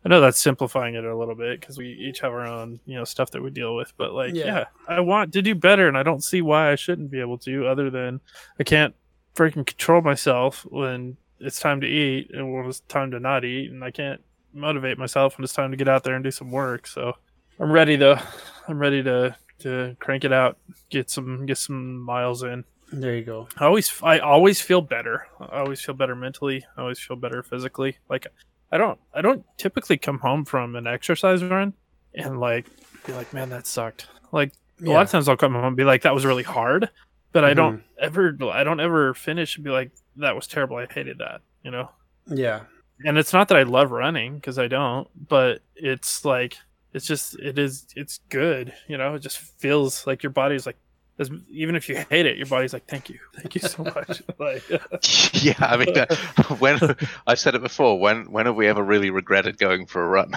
I 0.05 0.09
know 0.09 0.21
that's 0.21 0.39
simplifying 0.39 0.93
it 0.93 1.03
a 1.03 1.17
little 1.17 1.33
bit 1.35 1.59
because 1.59 1.77
we 1.79 1.87
each 1.89 2.19
have 2.19 2.31
our 2.31 2.45
own, 2.45 2.79
you 2.85 2.95
know, 2.95 3.03
stuff 3.05 3.31
that 3.31 3.41
we 3.41 3.49
deal 3.49 3.75
with. 3.75 3.91
But 3.97 4.13
like, 4.13 4.35
Yeah. 4.35 4.45
yeah. 4.45 4.65
I 4.87 4.99
want 4.99 5.33
to 5.33 5.41
do 5.41 5.55
better, 5.55 5.87
and 5.87 5.97
I 5.97 6.03
don't 6.03 6.23
see 6.23 6.41
why 6.41 6.71
I 6.71 6.75
shouldn't 6.75 7.09
be 7.09 7.19
able 7.19 7.39
to, 7.39 7.65
other 7.67 7.89
than 7.89 8.21
I 8.59 8.63
can't 8.63 8.93
freaking 9.35 9.65
control 9.65 10.01
myself 10.01 10.65
when 10.69 11.17
it's 11.39 11.59
time 11.59 11.81
to 11.81 11.87
eat 11.87 12.31
and 12.33 12.53
when 12.53 12.65
it's 12.65 12.81
time 12.81 13.11
to 13.11 13.19
not 13.19 13.43
eat, 13.43 13.71
and 13.71 13.83
I 13.83 13.89
can't 13.91 14.21
motivate 14.53 14.97
myself 14.97 15.37
when 15.37 15.43
it's 15.43 15.53
time 15.53 15.71
to 15.71 15.77
get 15.77 15.89
out 15.89 16.03
there 16.03 16.15
and 16.15 16.23
do 16.23 16.31
some 16.31 16.51
work. 16.51 16.87
So 16.87 17.13
I'm 17.59 17.71
ready 17.71 17.95
though. 17.95 18.19
I'm 18.67 18.79
ready 18.79 19.01
to 19.03 19.35
to 19.59 19.95
crank 19.99 20.23
it 20.23 20.31
out, 20.31 20.57
get 20.89 21.09
some 21.09 21.45
get 21.45 21.57
some 21.57 21.97
miles 21.99 22.43
in. 22.43 22.63
there 22.91 23.15
you 23.15 23.23
go. 23.23 23.47
I 23.57 23.65
always 23.65 23.91
I 24.03 24.19
always 24.19 24.61
feel 24.61 24.81
better. 24.81 25.27
I 25.39 25.59
always 25.59 25.81
feel 25.81 25.95
better 25.95 26.15
mentally. 26.15 26.63
I 26.77 26.81
always 26.81 26.99
feel 26.99 27.17
better 27.17 27.41
physically. 27.43 27.97
Like 28.09 28.27
I 28.75 28.77
don't 28.77 28.99
I 29.13 29.21
don't 29.21 29.45
typically 29.57 29.97
come 29.97 30.19
home 30.19 30.45
from 30.45 30.75
an 30.75 30.85
exercise 30.87 31.41
run 31.43 31.73
and 32.13 32.39
like 32.39 32.65
be 33.05 33.13
like, 33.13 33.33
man, 33.33 33.49
that 33.49 33.65
sucked. 33.67 34.07
Like 34.31 34.53
a 34.85 34.89
lot 34.89 35.03
of 35.03 35.09
times 35.11 35.29
I'll 35.29 35.37
come 35.37 35.53
home 35.53 35.65
and 35.65 35.77
be 35.77 35.85
like, 35.85 36.01
that 36.03 36.13
was 36.13 36.25
really 36.25 36.43
hard, 36.43 36.89
but 37.31 37.45
I 37.45 37.53
don't 37.53 37.77
Mm-hmm. 37.77 37.85
ever 37.99 38.37
I 38.51 38.63
don't 38.63 38.79
ever 38.81 39.13
finish 39.13 39.55
and 39.55 39.63
be 39.63 39.71
like, 39.71 39.91
that 40.17 40.35
was 40.35 40.47
terrible. 40.47 40.77
I 40.77 40.87
hated 40.87 41.19
that. 41.19 41.41
You 41.63 41.71
know. 41.71 41.89
Yeah, 42.27 42.61
And 43.05 43.17
it's 43.17 43.33
not 43.33 43.47
that 43.49 43.57
I 43.57 43.63
love 43.63 43.91
running 43.91 44.35
because 44.35 44.57
I 44.59 44.67
don't, 44.67 45.07
but 45.27 45.61
it's 45.75 46.25
like 46.25 46.57
it's 46.93 47.05
just 47.05 47.37
it 47.39 47.57
is 47.59 47.87
it's 47.95 48.19
good. 48.29 48.73
You 48.87 48.97
know, 48.97 49.15
it 49.15 49.19
just 49.19 49.37
feels 49.39 50.05
like 50.07 50.23
your 50.23 50.31
body's 50.31 50.65
like. 50.65 50.77
As- 51.19 51.31
Even 51.49 51.75
if 51.75 51.87
you 51.87 51.95
hate 52.09 52.25
it, 52.25 52.37
your 52.37 52.47
body's 52.47 52.73
like, 52.73 52.85
"Thank 52.87 53.09
you, 53.09 53.19
thank 53.35 53.55
you 53.55 53.61
so 53.61 53.83
much." 53.83 54.21
like, 54.39 54.63
yeah, 55.33 55.55
I 55.59 55.77
mean, 55.77 55.97
uh, 55.97 56.05
when 56.59 56.79
I've 57.27 57.39
said 57.39 57.55
it 57.55 57.61
before, 57.61 57.99
when 57.99 58.31
when 58.31 58.45
have 58.45 58.55
we 58.55 58.67
ever 58.67 58.83
really 58.83 59.09
regretted 59.09 59.57
going 59.57 59.85
for 59.85 60.03
a 60.03 60.07
run? 60.07 60.33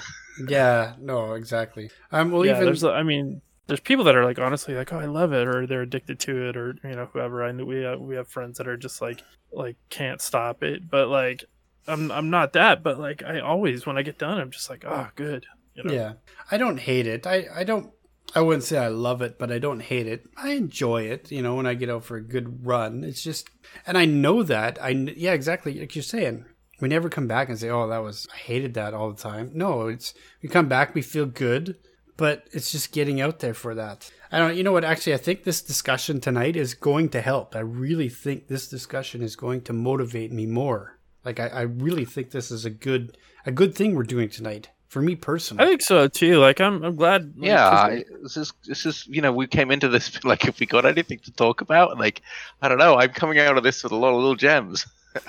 yeah, 0.49 0.95
no, 1.01 1.35
exactly. 1.35 1.91
Um, 2.13 2.31
well, 2.31 2.45
yeah, 2.45 2.53
even 2.53 2.67
there's, 2.67 2.85
I 2.85 3.03
mean, 3.03 3.41
there's 3.67 3.81
people 3.81 4.05
that 4.05 4.17
are 4.17 4.25
like 4.25 4.39
honestly 4.39 4.75
like, 4.75 4.93
oh, 4.93 4.99
I 4.99 5.07
love 5.07 5.33
it, 5.33 5.47
or 5.49 5.67
they're 5.67 5.83
addicted 5.83 6.21
to 6.21 6.49
it, 6.49 6.57
or 6.57 6.77
you 6.85 6.97
know, 6.97 7.09
whoever. 7.13 7.45
I 7.45 7.53
know 7.53 7.65
we 7.65 7.83
have, 7.83 8.01
we 8.01 8.15
have 8.17 8.29
friends 8.29 8.59
that 8.59 8.69
are 8.69 8.77
just 8.77 9.01
like 9.01 9.23
like 9.53 9.77
can't 9.91 10.21
stop 10.21 10.63
it, 10.63 10.89
but 10.91 11.09
like 11.09 11.45
I'm 11.87 12.11
I'm 12.13 12.31
not 12.31 12.53
that, 12.53 12.83
but 12.83 12.99
like 12.99 13.23
I 13.23 13.41
always 13.41 13.87
when 13.87 13.99
I 13.99 14.03
get 14.03 14.19
done, 14.19 14.39
I'm 14.39 14.51
just 14.51 14.71
like, 14.71 14.85
oh, 14.87 15.09
good. 15.17 15.47
You 15.75 15.85
know? 15.85 15.93
Yeah. 15.93 16.13
I 16.51 16.59
don't 16.59 16.79
hate 16.79 17.07
it. 17.07 17.27
I, 17.27 17.47
I 17.55 17.63
don't 17.65 17.93
I 18.35 18.43
wouldn't 18.43 18.65
say 18.65 18.79
I 18.79 18.89
love 18.89 19.23
it, 19.23 19.39
but 19.39 19.51
I 19.51 19.59
don't 19.59 19.81
hate 19.81 20.07
it. 20.07 20.27
I 20.37 20.51
enjoy 20.51 21.03
it, 21.03 21.31
you 21.31 21.43
know, 21.43 21.55
when 21.55 21.67
I 21.67 21.75
get 21.75 21.91
out 21.91 22.05
for 22.05 22.17
a 22.17 22.23
good 22.23 22.67
run. 22.67 23.03
It's 23.05 23.23
just 23.23 23.49
and 23.87 23.97
I 23.97 24.05
know 24.05 24.43
that. 24.43 24.83
I 24.83 24.91
yeah, 24.91 25.33
exactly 25.33 25.79
like 25.79 25.95
you're 25.97 26.03
saying. 26.03 26.45
We 26.81 26.89
never 26.89 27.09
come 27.09 27.27
back 27.27 27.49
and 27.49 27.59
say, 27.59 27.71
"Oh, 27.71 27.89
that 27.89 27.99
was 27.99 28.27
I 28.33 28.37
hated 28.37 28.75
that 28.75 28.95
all 28.95 29.11
the 29.11 29.21
time." 29.21 29.51
No, 29.55 29.89
it's 29.89 30.15
we 30.43 30.49
come 30.49 30.69
back, 30.69 30.95
we 30.95 31.03
feel 31.03 31.27
good, 31.27 31.77
but 32.17 32.47
it's 32.53 32.71
just 32.71 32.93
getting 32.93 33.21
out 33.21 33.41
there 33.41 33.55
for 33.55 33.75
that. 33.75 34.11
I 34.31 34.39
don't 34.39 34.57
you 34.57 34.63
know 34.63 34.73
what 34.73 34.85
actually 34.85 35.15
I 35.15 35.19
think 35.19 35.45
this 35.45 35.63
discussion 35.63 36.21
tonight 36.21 36.55
is 36.55 36.75
going 36.75 37.09
to 37.11 37.21
help. 37.23 37.57
I 37.57 37.61
really 37.61 38.11
think 38.11 38.47
this 38.47 38.69
discussion 38.69 39.23
is 39.23 39.37
going 39.37 39.63
to 39.63 39.73
motivate 39.73 40.33
me 40.33 40.45
more. 40.47 40.99
Like 41.25 41.41
I, 41.41 41.49
I 41.49 41.63
really 41.63 42.05
think 42.05 42.31
this 42.31 42.51
is 42.51 42.65
a 42.65 42.71
good 42.71 43.17
a 43.47 43.51
good 43.51 43.75
thing 43.75 43.95
we're 43.95 44.03
doing 44.05 44.29
tonight. 44.29 44.69
For 44.89 45.03
me 45.03 45.17
personally. 45.17 45.63
I 45.65 45.67
think 45.69 45.83
so 45.83 46.09
too. 46.09 46.39
Like 46.39 46.61
I'm 46.61 46.83
I'm 46.83 46.97
glad. 46.97 47.35
like, 47.37 47.47
Yeah, 47.47 47.71
'cause 47.71 47.79
I, 47.91 48.05
this 48.23 48.37
is 48.39 48.53
this 48.67 48.87
is 48.87 49.07
you 49.07 49.21
know 49.21 49.33
we 49.33 49.47
came 49.47 49.71
into 49.71 49.89
this 49.89 50.23
like 50.25 50.47
if 50.47 50.59
we 50.61 50.67
got 50.67 50.87
anything 50.87 51.19
to 51.21 51.33
talk 51.33 51.61
about, 51.61 51.99
like 51.99 52.23
I 52.63 52.69
don't 52.69 52.79
know, 52.79 52.97
I'm 52.97 53.11
coming 53.11 53.39
out 53.39 53.57
of 53.59 53.63
this 53.65 53.83
with 53.83 53.93
a 53.93 53.97
lot 53.97 54.11
of 54.11 54.17
little 54.17 54.35
gems. 54.37 54.87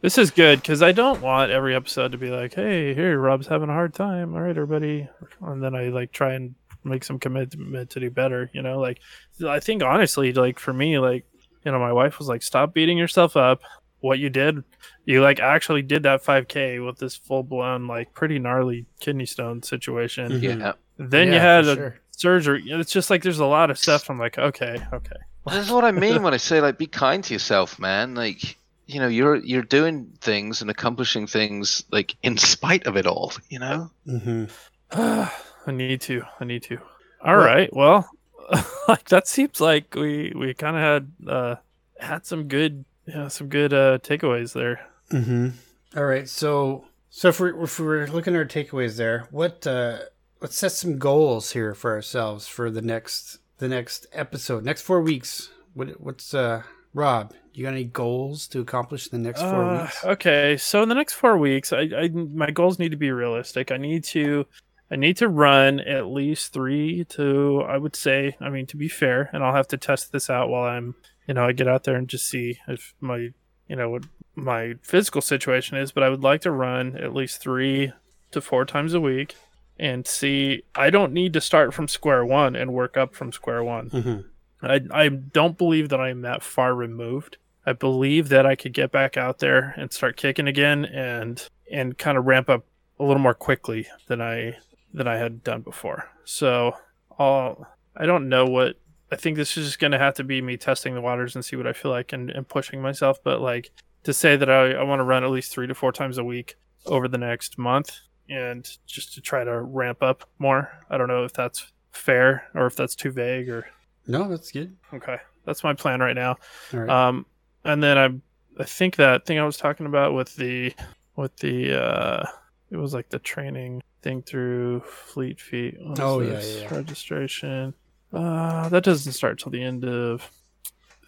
This 0.00 0.18
is 0.18 0.30
good 0.30 0.60
because 0.60 0.82
I 0.82 0.92
don't 0.92 1.20
want 1.22 1.50
every 1.50 1.74
episode 1.74 2.12
to 2.12 2.18
be 2.18 2.30
like, 2.30 2.54
"Hey, 2.54 2.94
here, 2.94 3.18
Rob's 3.18 3.46
having 3.46 3.68
a 3.68 3.72
hard 3.72 3.94
time. 3.94 4.34
All 4.34 4.40
right, 4.42 4.50
everybody," 4.56 5.08
and 5.40 5.62
then 5.62 5.74
I 5.74 5.88
like 5.88 6.12
try 6.12 6.34
and 6.34 6.54
make 6.84 7.02
some 7.04 7.18
commitment 7.18 7.90
to 7.90 8.00
do 8.00 8.10
better. 8.10 8.50
You 8.52 8.62
know, 8.62 8.78
like 8.78 9.00
I 9.46 9.60
think 9.60 9.82
honestly, 9.82 10.32
like 10.32 10.58
for 10.58 10.72
me, 10.72 10.98
like 10.98 11.24
you 11.64 11.72
know, 11.72 11.78
my 11.78 11.92
wife 11.92 12.18
was 12.18 12.28
like, 12.28 12.42
"Stop 12.42 12.74
beating 12.74 12.98
yourself 12.98 13.36
up. 13.36 13.62
What 14.00 14.18
you 14.18 14.28
did, 14.30 14.62
you 15.04 15.22
like 15.22 15.40
actually 15.40 15.82
did 15.82 16.02
that 16.04 16.22
5K 16.22 16.84
with 16.84 16.98
this 16.98 17.16
full 17.16 17.42
blown 17.42 17.86
like 17.86 18.12
pretty 18.14 18.38
gnarly 18.38 18.86
kidney 19.00 19.26
stone 19.26 19.62
situation. 19.62 20.32
Mhm. 20.32 20.60
Yeah, 20.60 20.72
Then 20.98 21.28
you 21.32 21.38
had 21.40 21.66
a 21.66 21.74
sure. 21.74 21.98
surgery. 22.10 22.62
It's 22.66 22.92
just 22.92 23.10
like 23.10 23.22
there's 23.22 23.38
a 23.40 23.46
lot 23.46 23.70
of 23.70 23.78
stuff. 23.78 24.08
I'm 24.10 24.18
like, 24.18 24.38
okay, 24.38 24.76
okay. 24.92 25.16
this 25.46 25.66
is 25.66 25.70
what 25.72 25.84
I 25.84 25.92
mean 25.92 26.22
when 26.22 26.34
I 26.34 26.38
say 26.38 26.60
like 26.60 26.76
be 26.78 26.86
kind 26.86 27.22
to 27.24 27.32
yourself, 27.34 27.78
man. 27.78 28.14
Like 28.14 28.56
you 28.86 29.00
know 29.00 29.08
you're 29.08 29.36
you're 29.36 29.62
doing 29.62 30.12
things 30.20 30.60
and 30.60 30.70
accomplishing 30.70 31.26
things 31.26 31.82
like 31.90 32.14
in 32.22 32.36
spite 32.36 32.86
of 32.86 32.96
it 32.96 33.06
all. 33.06 33.32
You 33.48 33.58
know. 33.60 33.90
hmm 34.04 34.44
I 34.92 35.72
need 35.72 36.00
to. 36.02 36.22
I 36.40 36.44
need 36.44 36.62
to. 36.64 36.78
All 37.24 37.36
right. 37.36 37.72
Well- 37.74 38.08
Well, 38.52 38.64
like 38.88 39.08
that 39.08 39.26
seems 39.26 39.60
like 39.60 39.94
we 39.96 40.32
we 40.36 40.54
kind 40.54 40.76
of 40.76 40.82
had 40.82 41.12
uh 41.28 41.54
had 41.98 42.24
some 42.26 42.46
good 42.46 42.84
yeah 43.06 43.28
some 43.28 43.48
good 43.48 43.72
uh 43.72 43.98
takeaways 43.98 44.52
there. 44.52 44.80
hmm 45.10 45.48
All 45.96 46.04
right. 46.04 46.28
So, 46.28 46.84
so 47.10 47.28
if 47.28 47.40
we're, 47.40 47.62
if 47.64 47.78
we're 47.80 48.06
looking 48.06 48.34
at 48.34 48.38
our 48.38 48.44
takeaways 48.44 48.96
there, 48.96 49.26
what, 49.30 49.66
uh, 49.66 49.98
let's 50.40 50.56
set 50.58 50.72
some 50.72 50.98
goals 50.98 51.52
here 51.52 51.74
for 51.74 51.92
ourselves 51.92 52.46
for 52.48 52.70
the 52.70 52.82
next, 52.82 53.38
the 53.58 53.68
next 53.68 54.06
episode, 54.12 54.64
next 54.64 54.82
four 54.82 55.00
weeks. 55.00 55.48
What, 55.74 56.00
what's, 56.00 56.34
uh, 56.34 56.62
Rob, 56.92 57.32
you 57.54 57.62
got 57.64 57.72
any 57.72 57.84
goals 57.84 58.46
to 58.48 58.60
accomplish 58.60 59.06
in 59.12 59.22
the 59.22 59.26
next 59.28 59.40
four 59.42 59.64
Uh, 59.64 59.82
weeks? 59.82 60.04
okay, 60.04 60.56
so 60.56 60.82
in 60.82 60.88
the 60.88 60.94
next 60.94 61.14
four 61.14 61.38
weeks, 61.38 61.72
I, 61.72 61.88
I 61.96 62.08
my 62.08 62.50
goals 62.50 62.78
need 62.78 62.90
to 62.90 62.96
be 62.96 63.10
realistic. 63.12 63.70
I 63.70 63.76
need 63.78 64.04
to 64.04 64.46
I 64.90 64.96
need 64.96 65.16
to 65.18 65.28
run 65.28 65.80
at 65.80 66.06
least 66.06 66.52
three 66.52 67.04
to 67.10 67.62
I 67.66 67.76
would 67.78 67.94
say. 67.96 68.36
I 68.40 68.48
mean, 68.50 68.66
to 68.66 68.76
be 68.76 68.88
fair, 68.88 69.28
and 69.32 69.42
I'll 69.44 69.54
have 69.54 69.68
to 69.68 69.76
test 69.78 70.12
this 70.12 70.28
out 70.30 70.48
while 70.48 70.64
I'm 70.64 70.94
you 71.26 71.34
know 71.34 71.44
I 71.46 71.52
get 71.52 71.68
out 71.68 71.84
there 71.84 71.96
and 71.96 72.08
just 72.08 72.28
see 72.28 72.58
if 72.68 72.94
my 73.00 73.30
you 73.68 73.76
know 73.76 73.90
what 73.90 74.04
my 74.34 74.74
physical 74.82 75.20
situation 75.20 75.76
is. 75.76 75.92
But 75.92 76.02
I 76.02 76.08
would 76.08 76.22
like 76.22 76.42
to 76.42 76.50
run 76.50 76.96
at 76.96 77.14
least 77.14 77.40
three 77.40 77.92
to 78.30 78.40
four 78.40 78.64
times 78.64 78.94
a 78.94 79.00
week 79.00 79.36
and 79.78 80.06
see. 80.06 80.62
I 80.74 80.90
don't 80.90 81.12
need 81.12 81.32
to 81.34 81.40
start 81.40 81.74
from 81.74 81.88
square 81.88 82.24
one 82.24 82.56
and 82.56 82.72
work 82.72 82.96
up 82.96 83.14
from 83.14 83.32
square 83.32 83.62
one. 83.64 83.88
hmm 83.90 84.16
I, 84.62 84.80
I 84.90 85.08
don't 85.10 85.58
believe 85.58 85.90
that 85.90 86.00
I'm 86.00 86.22
that 86.22 86.42
far 86.42 86.74
removed. 86.74 87.36
I 87.66 87.72
believe 87.74 88.30
that 88.30 88.46
I 88.46 88.56
could 88.56 88.72
get 88.72 88.90
back 88.90 89.16
out 89.16 89.38
there 89.38 89.74
and 89.76 89.92
start 89.92 90.16
kicking 90.16 90.48
again 90.48 90.84
and 90.86 91.46
and 91.70 91.98
kind 91.98 92.16
of 92.16 92.24
ramp 92.26 92.48
up 92.48 92.64
a 92.98 93.04
little 93.04 93.20
more 93.20 93.34
quickly 93.34 93.86
than 94.06 94.22
I 94.22 94.56
than 94.94 95.06
I 95.06 95.16
had 95.16 95.44
done 95.44 95.60
before. 95.60 96.08
So 96.24 96.76
I'll 97.18 97.66
I 97.96 98.06
don't 98.06 98.28
know 98.28 98.46
what 98.46 98.76
I 99.10 99.16
think 99.16 99.36
this 99.36 99.56
is 99.56 99.66
just 99.66 99.78
gonna 99.78 99.98
have 99.98 100.14
to 100.14 100.24
be 100.24 100.42
me 100.42 100.56
testing 100.56 100.94
the 100.94 101.00
waters 101.00 101.34
and 101.34 101.44
see 101.44 101.56
what 101.56 101.66
I 101.66 101.72
feel 101.72 101.90
like 101.90 102.12
and, 102.12 102.30
and 102.30 102.48
pushing 102.48 102.82
myself. 102.82 103.22
But 103.22 103.40
like 103.40 103.70
to 104.04 104.12
say 104.12 104.36
that 104.36 104.48
I, 104.50 104.72
I 104.72 104.82
want 104.84 105.00
to 105.00 105.04
run 105.04 105.24
at 105.24 105.30
least 105.30 105.52
three 105.52 105.66
to 105.66 105.74
four 105.74 105.92
times 105.92 106.18
a 106.18 106.24
week 106.24 106.56
over 106.86 107.08
the 107.08 107.18
next 107.18 107.58
month 107.58 107.98
and 108.28 108.68
just 108.86 109.14
to 109.14 109.20
try 109.20 109.44
to 109.44 109.60
ramp 109.60 110.02
up 110.02 110.28
more. 110.38 110.70
I 110.90 110.98
don't 110.98 111.08
know 111.08 111.24
if 111.24 111.32
that's 111.32 111.72
fair 111.92 112.44
or 112.54 112.66
if 112.66 112.76
that's 112.76 112.94
too 112.94 113.10
vague 113.10 113.48
or 113.48 113.66
No, 114.06 114.28
that's 114.28 114.52
good. 114.52 114.76
Okay, 114.94 115.18
that's 115.44 115.64
my 115.64 115.74
plan 115.74 116.00
right 116.00 116.14
now. 116.14 116.36
Right. 116.72 116.88
Um, 116.88 117.26
and 117.64 117.82
then 117.82 117.98
I, 117.98 118.62
I 118.62 118.64
think 118.64 118.96
that 118.96 119.26
thing 119.26 119.38
I 119.38 119.44
was 119.44 119.56
talking 119.56 119.86
about 119.86 120.14
with 120.14 120.36
the, 120.36 120.72
with 121.16 121.36
the, 121.38 121.80
uh, 121.80 122.26
it 122.70 122.76
was 122.76 122.94
like 122.94 123.08
the 123.08 123.18
training 123.18 123.82
thing 124.02 124.22
through 124.22 124.80
Fleet 124.80 125.40
Feet. 125.40 125.76
Oh, 125.98 126.20
yeah, 126.20 126.40
yeah. 126.40 126.74
registration. 126.74 127.74
Uh, 128.16 128.68
that 128.70 128.84
doesn't 128.84 129.12
start 129.12 129.38
till 129.38 129.52
the 129.52 129.62
end 129.62 129.84
of, 129.84 130.30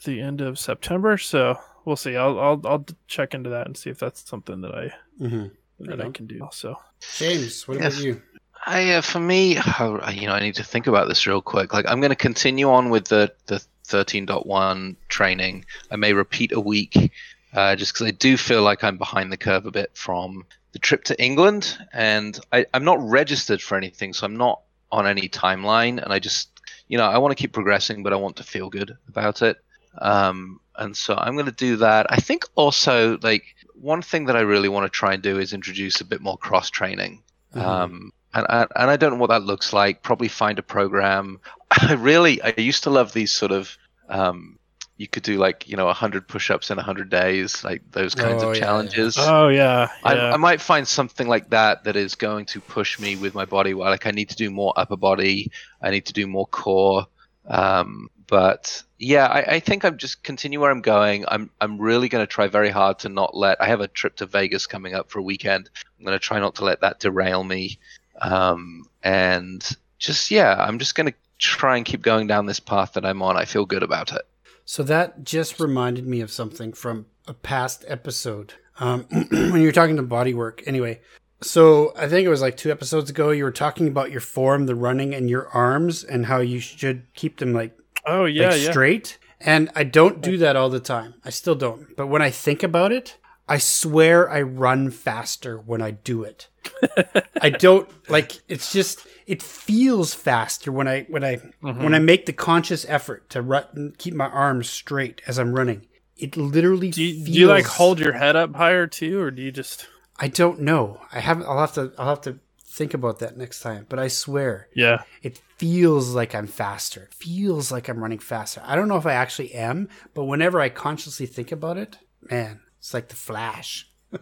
the 0.05 0.21
end 0.21 0.41
of 0.41 0.59
September. 0.59 1.17
So 1.19 1.59
we'll 1.85 1.97
see. 1.97 2.17
I'll, 2.17 2.39
I'll, 2.39 2.61
I'll 2.65 2.87
check 3.07 3.35
into 3.35 3.51
that 3.51 3.67
and 3.67 3.77
see 3.77 3.91
if 3.91 3.99
that's 3.99 4.29
something 4.29 4.61
that 4.61 4.75
I, 4.75 4.93
hmm 5.19 5.47
that 5.81 5.99
Right 5.99 6.09
I 6.09 6.11
can 6.11 6.27
do. 6.27 6.41
Also, 6.43 6.77
James, 7.17 7.67
what 7.69 7.79
Yes. 7.79 7.95
about 7.95 8.05
you? 8.05 8.23
I, 8.67 8.95
uh, 8.95 9.01
for 9.01 9.21
me, 9.21 9.57
oh, 9.79 10.01
you 10.11 10.27
know, 10.27 10.33
I 10.35 10.41
need 10.41 10.57
to 10.57 10.65
think 10.65 10.89
about 10.89 11.07
this 11.09 11.25
real 11.27 11.41
quick. 11.41 11.73
Like, 11.73 11.87
I'm 11.89 12.01
going 12.01 12.11
to 12.11 12.17
continue 12.17 12.69
on 12.69 12.91
with 12.91 13.05
the 13.07 13.33
the 13.47 13.65
13.1 13.87 14.97
training. 15.09 15.65
I 15.91 15.97
may 15.97 16.13
repeat 16.13 16.53
a 16.53 16.61
week, 16.61 17.13
uh, 17.55 17.77
just 17.77 17.95
because 17.95 18.07
I 18.07 18.11
do 18.11 18.37
feel 18.37 18.63
like 18.63 18.85
I'm 18.85 18.99
behind 18.99 19.33
the 19.33 19.37
curve 19.37 19.67
a 19.67 19.71
bit 19.71 19.91
from 19.95 20.45
the 20.73 20.79
trip 20.79 21.05
to 21.05 21.23
England, 21.23 21.79
and 21.93 22.39
I, 22.53 22.67
I'm 22.75 22.85
not 22.85 22.99
registered 23.01 23.63
for 23.63 23.77
anything, 23.79 24.13
so 24.13 24.27
I'm 24.27 24.37
not 24.37 24.61
on 24.91 25.07
any 25.07 25.29
timeline, 25.29 26.03
and 26.03 26.13
I 26.13 26.19
just, 26.19 26.58
you 26.89 26.99
know, 26.99 27.05
I 27.05 27.19
want 27.19 27.37
to 27.37 27.41
keep 27.41 27.53
progressing, 27.53 28.03
but 28.03 28.13
I 28.13 28.17
want 28.17 28.37
to 28.37 28.45
feel 28.45 28.71
good 28.71 28.97
about 29.09 29.43
it. 29.43 29.59
Um, 29.99 30.61
and 30.77 30.97
so 30.97 31.15
I'm 31.15 31.35
going 31.35 31.47
to 31.47 31.53
do 31.53 31.77
that. 31.77 32.07
I 32.11 32.17
think 32.17 32.45
also 32.55 33.19
like 33.23 33.45
one 33.75 34.03
thing 34.03 34.27
that 34.27 34.37
I 34.37 34.41
really 34.41 34.69
want 34.69 34.85
to 34.85 34.97
try 34.97 35.15
and 35.15 35.23
do 35.23 35.39
is 35.39 35.53
introduce 35.53 36.01
a 36.01 36.05
bit 36.05 36.21
more 36.21 36.39
cross 36.39 36.71
training. 36.71 37.23
Mm-hmm. 37.55 37.67
Um, 37.67 38.13
and, 38.35 38.47
and 38.49 38.91
I 38.91 38.97
don't 38.97 39.15
know 39.15 39.19
what 39.19 39.31
that 39.31 39.43
looks 39.43 39.73
like. 39.73 40.03
Probably 40.03 40.29
find 40.29 40.59
a 40.59 40.63
program. 40.63 41.41
I 41.71 41.95
really 41.95 42.41
I 42.43 42.55
used 42.57 42.85
to 42.85 42.91
love 42.91 43.13
these 43.13 43.33
sort 43.33 43.53
of 43.53 43.77
um, 44.09 44.58
you 44.99 45.07
could 45.07 45.23
do 45.23 45.39
like 45.39 45.69
you 45.69 45.77
know 45.77 45.87
100 45.87 46.27
push-ups 46.29 46.71
in 46.71 46.77
100 46.77 47.09
days 47.09 47.63
like 47.65 47.83
those 47.93 48.15
kinds 48.15 48.43
Oh, 48.43 48.51
of 48.51 48.57
yeah, 48.57 48.61
yeah. 48.61 48.67
challenges. 48.67 49.17
Oh 49.19 49.49
yeah, 49.49 49.89
I, 50.05 50.15
yeah. 50.15 50.33
I 50.35 50.37
might 50.37 50.61
find 50.61 50.87
something 50.87 51.29
like 51.29 51.49
that 51.51 51.85
that 51.85 51.97
is 51.97 52.17
going 52.17 52.47
to 52.47 52.61
push 52.61 52.99
me 52.99 53.17
with 53.17 53.33
my 53.33 53.45
body. 53.45 53.75
Where 53.75 53.89
like 53.89 54.07
i 54.07 54.11
need 54.11 54.29
to 54.31 54.37
do 54.37 54.51
more 54.51 54.73
upper 54.77 54.97
body. 54.97 55.51
I 55.81 55.91
need 55.91 56.07
to 56.07 56.13
do 56.13 56.27
more 56.27 56.47
core. 56.47 57.07
Um, 57.47 58.11
but 58.27 58.83
yeah 58.99 59.27
I, 59.27 59.55
I 59.55 59.61
think 59.61 59.85
i'm 59.85 59.97
just 59.97 60.23
continue 60.23 60.61
where 60.61 60.71
i'm 60.71 60.83
going. 60.83 61.25
I'm 61.29 61.51
i'm 61.61 61.79
really 61.79 62.09
going 62.11 62.23
to 62.23 62.31
try 62.31 62.49
very 62.49 62.69
hard 62.69 62.99
to 63.01 63.09
not 63.09 63.35
let 63.35 63.63
i 63.63 63.67
have 63.69 63.81
a 63.81 63.89
trip 63.89 64.17
to 64.17 64.27
vegas 64.27 64.67
coming 64.67 64.95
up 64.95 65.11
for 65.11 65.21
a 65.21 65.23
weekend. 65.23 65.71
I'm 65.99 66.05
going 66.05 66.19
to 66.19 66.23
try 66.23 66.41
not 66.41 66.57
to 66.57 66.65
let 66.65 66.81
that 66.83 66.99
derail 67.01 67.43
me. 67.45 67.79
Um, 68.21 68.85
and 69.05 69.67
just 69.99 70.31
yeah 70.33 70.57
i'm 70.59 70.79
just 70.81 70.95
going 70.97 71.07
to 71.07 71.15
try 71.39 71.77
and 71.77 71.87
keep 71.87 72.03
going 72.03 72.27
down 72.27 72.47
this 72.47 72.61
path 72.61 72.95
that 72.95 73.07
i'm 73.07 73.23
on. 73.23 73.37
I 73.37 73.45
feel 73.45 73.65
good 73.65 73.85
about 73.85 74.13
it 74.13 74.23
So 74.71 74.83
that 74.83 75.25
just 75.25 75.61
reminded 75.61 76.07
me 76.07 76.21
of 76.21 76.31
something 76.31 76.75
from 76.75 77.07
a 77.27 77.33
past 77.33 77.87
episode 77.89 78.53
um, 78.79 79.05
when 79.31 79.63
you 79.63 79.69
were 79.69 79.73
talking 79.73 79.97
to 79.97 80.03
bodywork. 80.03 80.63
Anyway, 80.67 81.01
so 81.41 81.95
I 81.97 82.07
think 82.07 82.27
it 82.27 82.29
was 82.29 82.43
like 82.43 82.59
two 82.59 82.71
episodes 82.71 83.09
ago. 83.09 83.31
You 83.31 83.45
were 83.45 83.51
talking 83.51 83.89
about 83.89 84.11
your 84.11 84.21
form, 84.21 84.67
the 84.67 84.75
running, 84.75 85.15
and 85.15 85.31
your 85.31 85.49
arms, 85.49 86.05
and 86.05 86.27
how 86.27 86.41
you 86.41 86.61
should 86.61 87.07
keep 87.15 87.39
them 87.39 87.55
like 87.55 87.79
oh 88.05 88.27
yeah, 88.27 88.51
like 88.51 88.61
yeah. 88.61 88.71
straight. 88.71 89.19
And 89.41 89.71
I 89.75 89.85
don't 89.85 90.21
do 90.21 90.37
that 90.37 90.55
all 90.55 90.69
the 90.69 90.81
time. 90.81 91.15
I 91.25 91.31
still 91.31 91.55
don't. 91.55 91.97
But 91.97 92.09
when 92.09 92.21
I 92.21 92.29
think 92.29 92.63
about 92.63 92.93
it, 92.93 93.17
I 93.49 93.57
swear 93.57 94.29
I 94.29 94.43
run 94.43 94.91
faster 94.91 95.57
when 95.57 95.81
I 95.81 95.93
do 95.93 96.25
it. 96.25 96.49
I 97.41 97.49
don't 97.49 97.89
like 98.11 98.41
it's 98.49 98.71
just 98.71 99.07
it 99.29 99.43
feels 99.43 100.15
faster 100.15 100.73
when 100.73 100.89
I 100.89 101.03
when 101.09 101.23
I 101.23 101.37
Mm-hmm. 101.63 101.83
when 101.85 101.95
I 101.95 101.99
make 101.99 102.27
the 102.27 102.33
conscious 102.33 102.85
effort 102.89 103.29
to 103.31 103.43
run 103.43 103.95
keep 103.99 104.15
my 104.15 104.27
arms 104.29 104.69
straight 104.71 105.21
as 105.27 105.39
I'm 105.39 105.53
running. 105.55 105.87
It 106.17 106.37
literally 106.37 106.91
Do 106.91 107.03
you, 107.05 107.15
feels 107.25 107.27
do 107.35 107.41
you 107.41 107.47
like 107.47 107.67
hold 107.67 108.01
your 108.01 108.15
head 108.15 108.35
up 108.37 108.55
higher 108.57 108.87
too, 108.87 109.21
or 109.21 109.31
do 109.31 109.43
you 109.43 109.53
just? 109.53 109.87
I 110.19 110.29
don't 110.29 110.61
know. 110.61 111.01
I 111.13 111.21
haven't 111.21 111.47
I'll 111.47 111.61
have 111.61 111.75
to 111.75 111.93
I'll 111.99 112.09
have 112.09 112.23
to 112.23 112.39
think 112.65 112.95
about 112.95 113.19
that 113.21 113.37
next 113.37 113.61
time. 113.61 113.87
But 113.89 113.99
I 113.99 114.09
swear 114.09 114.69
Yeah, 114.75 115.03
it 115.23 115.41
feels 115.59 116.15
like 116.15 116.35
I'm 116.35 116.47
faster. 116.49 117.03
It 117.05 117.15
feels 117.15 117.71
like 117.71 117.89
I'm 117.89 118.01
running 118.03 118.19
faster. 118.21 118.63
I 118.65 118.75
don't 118.77 118.89
know 118.89 118.97
if 118.97 119.07
I 119.07 119.13
actually 119.13 119.53
am, 119.55 119.89
but 120.15 120.25
whenever 120.25 120.61
I 120.61 120.71
consciously 120.71 121.27
think 121.27 121.53
about 121.53 121.77
it, 121.77 121.99
man, 122.31 122.61
it's 122.79 122.95
like 122.95 123.09
the 123.09 123.17
flash. 123.17 123.89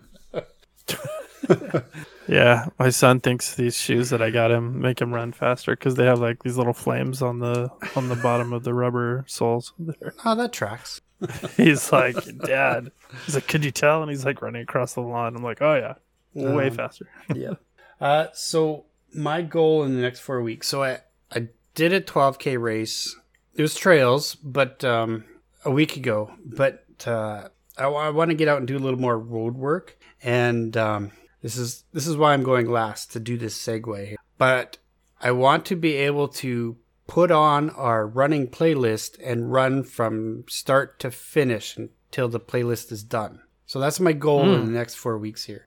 yeah. 2.28 2.66
My 2.78 2.90
son 2.90 3.20
thinks 3.20 3.54
these 3.54 3.76
shoes 3.76 4.10
that 4.10 4.22
I 4.22 4.30
got 4.30 4.50
him 4.50 4.80
make 4.80 5.00
him 5.00 5.12
run 5.12 5.32
faster 5.32 5.72
because 5.72 5.94
they 5.94 6.04
have 6.04 6.20
like 6.20 6.42
these 6.42 6.56
little 6.56 6.72
flames 6.72 7.22
on 7.22 7.38
the 7.38 7.70
on 7.94 8.08
the 8.08 8.16
bottom 8.16 8.52
of 8.52 8.64
the 8.64 8.74
rubber 8.74 9.24
soles. 9.26 9.72
There. 9.78 10.14
Oh, 10.24 10.34
that 10.34 10.52
tracks. 10.52 11.00
He's 11.56 11.92
like, 11.92 12.16
Dad. 12.44 12.92
He's 13.24 13.34
like, 13.34 13.48
could 13.48 13.64
you 13.64 13.70
tell? 13.70 14.02
And 14.02 14.10
he's 14.10 14.24
like 14.24 14.42
running 14.42 14.62
across 14.62 14.94
the 14.94 15.00
lawn. 15.00 15.34
I'm 15.34 15.42
like, 15.42 15.62
oh 15.62 15.74
yeah, 15.74 15.94
way 16.34 16.68
Um, 16.68 16.74
faster. 16.74 17.08
yeah. 17.34 17.54
Uh, 18.00 18.26
so 18.34 18.84
my 19.14 19.40
goal 19.40 19.84
in 19.84 19.94
the 19.94 20.02
next 20.02 20.20
four 20.20 20.42
weeks. 20.42 20.68
So 20.68 20.82
I 20.82 21.00
I 21.32 21.48
did 21.74 21.92
a 21.92 22.00
12k 22.00 22.60
race. 22.60 23.16
It 23.54 23.62
was 23.62 23.74
trails, 23.74 24.34
but 24.34 24.84
um, 24.84 25.24
a 25.64 25.70
week 25.70 25.96
ago. 25.96 26.32
But 26.44 26.84
uh, 27.06 27.48
I, 27.78 27.86
want 27.86 28.30
to 28.30 28.36
get 28.36 28.48
out 28.48 28.58
and 28.58 28.66
do 28.66 28.76
a 28.76 28.78
little 28.78 29.00
more 29.00 29.18
road 29.18 29.54
work, 29.54 29.98
and 30.22 30.76
um, 30.76 31.12
this 31.42 31.56
is 31.56 31.84
this 31.92 32.06
is 32.06 32.16
why 32.16 32.32
I'm 32.32 32.42
going 32.42 32.68
last 32.70 33.12
to 33.12 33.20
do 33.20 33.36
this 33.36 33.56
segue. 33.58 34.08
here. 34.08 34.16
But 34.38 34.78
I 35.20 35.30
want 35.32 35.64
to 35.66 35.76
be 35.76 35.94
able 35.94 36.28
to 36.28 36.76
put 37.06 37.30
on 37.30 37.70
our 37.70 38.06
running 38.06 38.48
playlist 38.48 39.16
and 39.24 39.52
run 39.52 39.82
from 39.82 40.44
start 40.48 40.98
to 41.00 41.10
finish 41.10 41.76
until 41.76 42.28
the 42.28 42.40
playlist 42.40 42.90
is 42.92 43.02
done. 43.02 43.40
So 43.64 43.80
that's 43.80 44.00
my 44.00 44.12
goal 44.12 44.42
in 44.42 44.60
the 44.60 44.66
hmm. 44.66 44.74
next 44.74 44.94
four 44.94 45.18
weeks 45.18 45.44
here. 45.44 45.66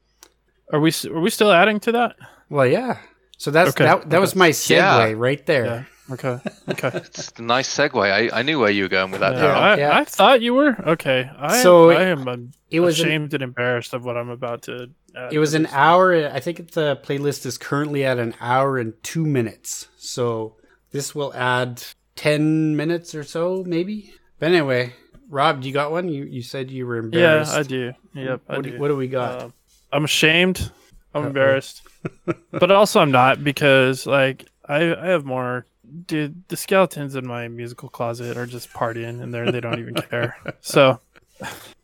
Are 0.72 0.80
we 0.80 0.92
are 1.10 1.20
we 1.20 1.30
still 1.30 1.52
adding 1.52 1.80
to 1.82 1.92
that? 1.94 2.16
Well, 2.50 2.66
yeah. 2.66 3.00
So 3.38 3.52
that's 3.52 3.70
Okay, 3.70 3.86
that. 3.86 4.10
That 4.10 4.22
was 4.22 4.36
my 4.36 4.50
segue 4.50 4.76
Yeah. 4.76 5.14
right 5.16 5.46
there. 5.46 5.66
Yeah. 5.66 5.84
Okay. 6.12 6.40
Okay. 6.70 6.92
it's 6.94 7.32
a 7.38 7.42
nice 7.42 7.70
segue 7.76 8.02
i, 8.12 8.40
I 8.40 8.42
knew 8.42 8.60
where 8.60 8.72
you 8.72 8.84
were 8.84 8.90
going 8.90 9.12
with 9.12 9.20
that 9.22 9.36
Yeah, 9.36 9.58
I, 9.58 9.78
Yeah. 9.78 9.98
I 9.98 10.04
thought 10.06 10.42
you 10.42 10.54
were 10.54 10.76
okay. 10.90 11.30
I 11.38 11.62
So, 11.62 11.92
I 11.92 12.04
am 12.06 12.28
um, 12.28 12.52
It 12.72 12.80
was 12.80 13.00
an, 13.00 13.08
ashamed 13.08 13.34
and 13.34 13.44
embarrassed 13.44 13.94
of 13.94 14.04
what 14.06 14.18
I'm 14.18 14.30
about 14.30 14.64
to. 14.64 14.90
Add 15.16 15.34
it 15.34 15.40
was 15.40 15.54
an 15.54 15.64
this. 15.64 15.74
hour. 15.74 16.14
I 16.30 16.40
think 16.40 16.72
the 16.72 16.96
playlist 17.04 17.46
is 17.46 17.58
currently 17.58 18.04
at 18.06 18.18
an 18.20 18.34
hour 18.40 18.78
and 18.78 18.94
two 19.04 19.26
minutes. 19.26 19.88
So 19.98 20.56
this 20.92 21.14
will 21.16 21.34
add 21.34 21.84
ten 22.16 22.76
minutes 22.76 23.14
or 23.16 23.24
so, 23.24 23.64
maybe. 23.66 24.14
But 24.40 24.50
anyway, 24.52 24.94
Rob, 25.30 25.62
do 25.62 25.68
you 25.68 25.74
got 25.74 25.92
one? 25.92 26.10
You 26.10 26.24
you 26.26 26.42
said 26.44 26.70
you 26.72 26.86
were 26.86 26.98
Yeah, 26.98 27.04
embarrassed. 27.06 27.56
I 27.56 27.64
do. 27.64 27.94
Yep, 28.14 28.42
I 28.50 28.56
What, 28.56 28.64
do. 28.66 28.72
do, 28.72 28.80
what 28.80 28.88
do 28.90 28.96
we 28.96 29.08
got? 29.08 29.42
Um, 29.44 29.54
I'm 29.92 30.06
ashamed. 30.06 30.72
I'm 31.14 31.22
Uh-oh. 31.24 31.28
embarrassed, 31.28 31.82
but 32.52 32.70
also 32.72 33.00
I'm 33.00 33.12
not 33.12 33.44
because 33.44 34.06
like 34.06 34.46
I 34.68 34.94
I 34.96 35.08
have 35.08 35.26
more. 35.26 35.66
Dude, 36.08 36.48
the 36.48 36.58
skeletons 36.58 37.16
in 37.16 37.26
my 37.26 37.48
musical 37.48 37.90
closet 37.90 38.38
are 38.38 38.46
just 38.46 38.72
partying 38.72 39.22
in 39.22 39.32
there. 39.32 39.52
They 39.52 39.60
don't 39.60 39.80
even 39.80 39.96
care. 39.96 40.38
So 40.62 41.00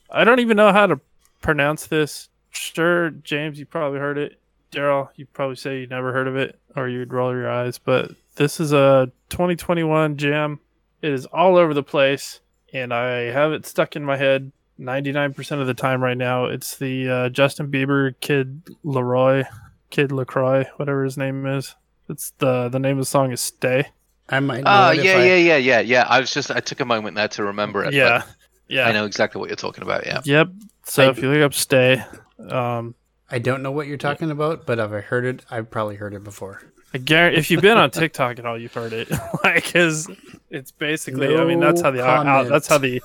I 0.09 0.23
don't 0.23 0.39
even 0.39 0.57
know 0.57 0.71
how 0.71 0.87
to 0.87 0.99
pronounce 1.41 1.87
this. 1.87 2.29
Sure, 2.51 3.09
James, 3.09 3.59
you 3.59 3.65
probably 3.65 3.99
heard 3.99 4.17
it. 4.17 4.39
Daryl, 4.71 5.09
you 5.15 5.25
probably 5.25 5.55
say 5.55 5.79
you 5.81 5.87
never 5.87 6.11
heard 6.11 6.27
of 6.27 6.35
it 6.35 6.59
or 6.75 6.87
you'd 6.87 7.13
roll 7.13 7.31
your 7.31 7.49
eyes. 7.49 7.77
But 7.77 8.11
this 8.35 8.59
is 8.59 8.73
a 8.73 9.11
2021 9.29 10.17
jam. 10.17 10.59
It 11.01 11.11
is 11.11 11.25
all 11.27 11.57
over 11.57 11.73
the 11.73 11.83
place, 11.83 12.41
and 12.73 12.93
I 12.93 13.31
have 13.31 13.51
it 13.51 13.65
stuck 13.65 13.95
in 13.95 14.03
my 14.03 14.17
head 14.17 14.51
99% 14.79 15.61
of 15.61 15.67
the 15.67 15.73
time 15.73 16.03
right 16.03 16.17
now. 16.17 16.45
It's 16.45 16.77
the 16.77 17.09
uh, 17.09 17.29
Justin 17.29 17.71
Bieber 17.71 18.15
Kid 18.19 18.63
Leroy, 18.83 19.43
Kid 19.89 20.11
LaCroix, 20.11 20.65
whatever 20.77 21.03
his 21.03 21.17
name 21.17 21.45
is. 21.45 21.75
It's 22.09 22.31
the 22.37 22.69
the 22.69 22.79
name 22.79 22.97
of 22.97 23.01
the 23.01 23.05
song 23.05 23.31
is 23.31 23.41
Stay. 23.41 23.87
I 24.29 24.39
might. 24.39 24.63
Know 24.63 24.71
Oh 24.71 24.89
it 24.91 24.99
if 24.99 25.05
yeah, 25.05 25.13
I- 25.17 25.23
yeah, 25.25 25.35
yeah, 25.35 25.57
yeah, 25.57 25.79
yeah. 25.81 26.05
I 26.09 26.19
was 26.19 26.31
just 26.33 26.51
I 26.51 26.59
took 26.59 26.79
a 26.79 26.85
moment 26.85 27.15
there 27.15 27.27
to 27.29 27.43
remember 27.43 27.83
it. 27.83 27.93
Yeah. 27.93 28.23
Yeah. 28.67 28.87
I 28.87 28.91
know 28.91 29.05
exactly 29.05 29.39
what 29.39 29.49
you're 29.49 29.55
talking 29.55 29.83
about. 29.83 30.05
Yeah. 30.05 30.21
Yep. 30.23 30.49
So 30.85 31.03
I- 31.05 31.09
if 31.11 31.19
you 31.19 31.31
look 31.31 31.41
up 31.43 31.53
Stay, 31.53 32.03
um, 32.49 32.95
I 33.29 33.39
don't 33.39 33.61
know 33.63 33.71
what 33.71 33.87
you're 33.87 33.97
talking 33.97 34.29
about, 34.31 34.65
but 34.65 34.79
if 34.79 34.91
I 34.91 35.01
heard 35.01 35.25
it, 35.25 35.43
I've 35.49 35.69
probably 35.71 35.95
heard 35.95 36.13
it 36.13 36.23
before. 36.23 36.61
I 36.93 36.97
guarantee 36.99 37.39
if 37.39 37.51
you've 37.51 37.61
been 37.61 37.77
on 37.77 37.91
TikTok 37.91 38.39
at 38.39 38.45
all, 38.45 38.57
you've 38.57 38.73
heard 38.73 38.93
it. 38.93 39.09
like, 39.43 39.71
cause 39.73 40.09
it's 40.49 40.71
basically. 40.71 41.35
I 41.35 41.43
mean, 41.43 41.59
that's 41.59 41.81
how 41.81 41.91
the 41.91 41.97
No 41.97 42.05
al- 42.05 42.27
al- 42.27 42.45
that's 42.45 42.67
how 42.67 42.77
the 42.77 43.01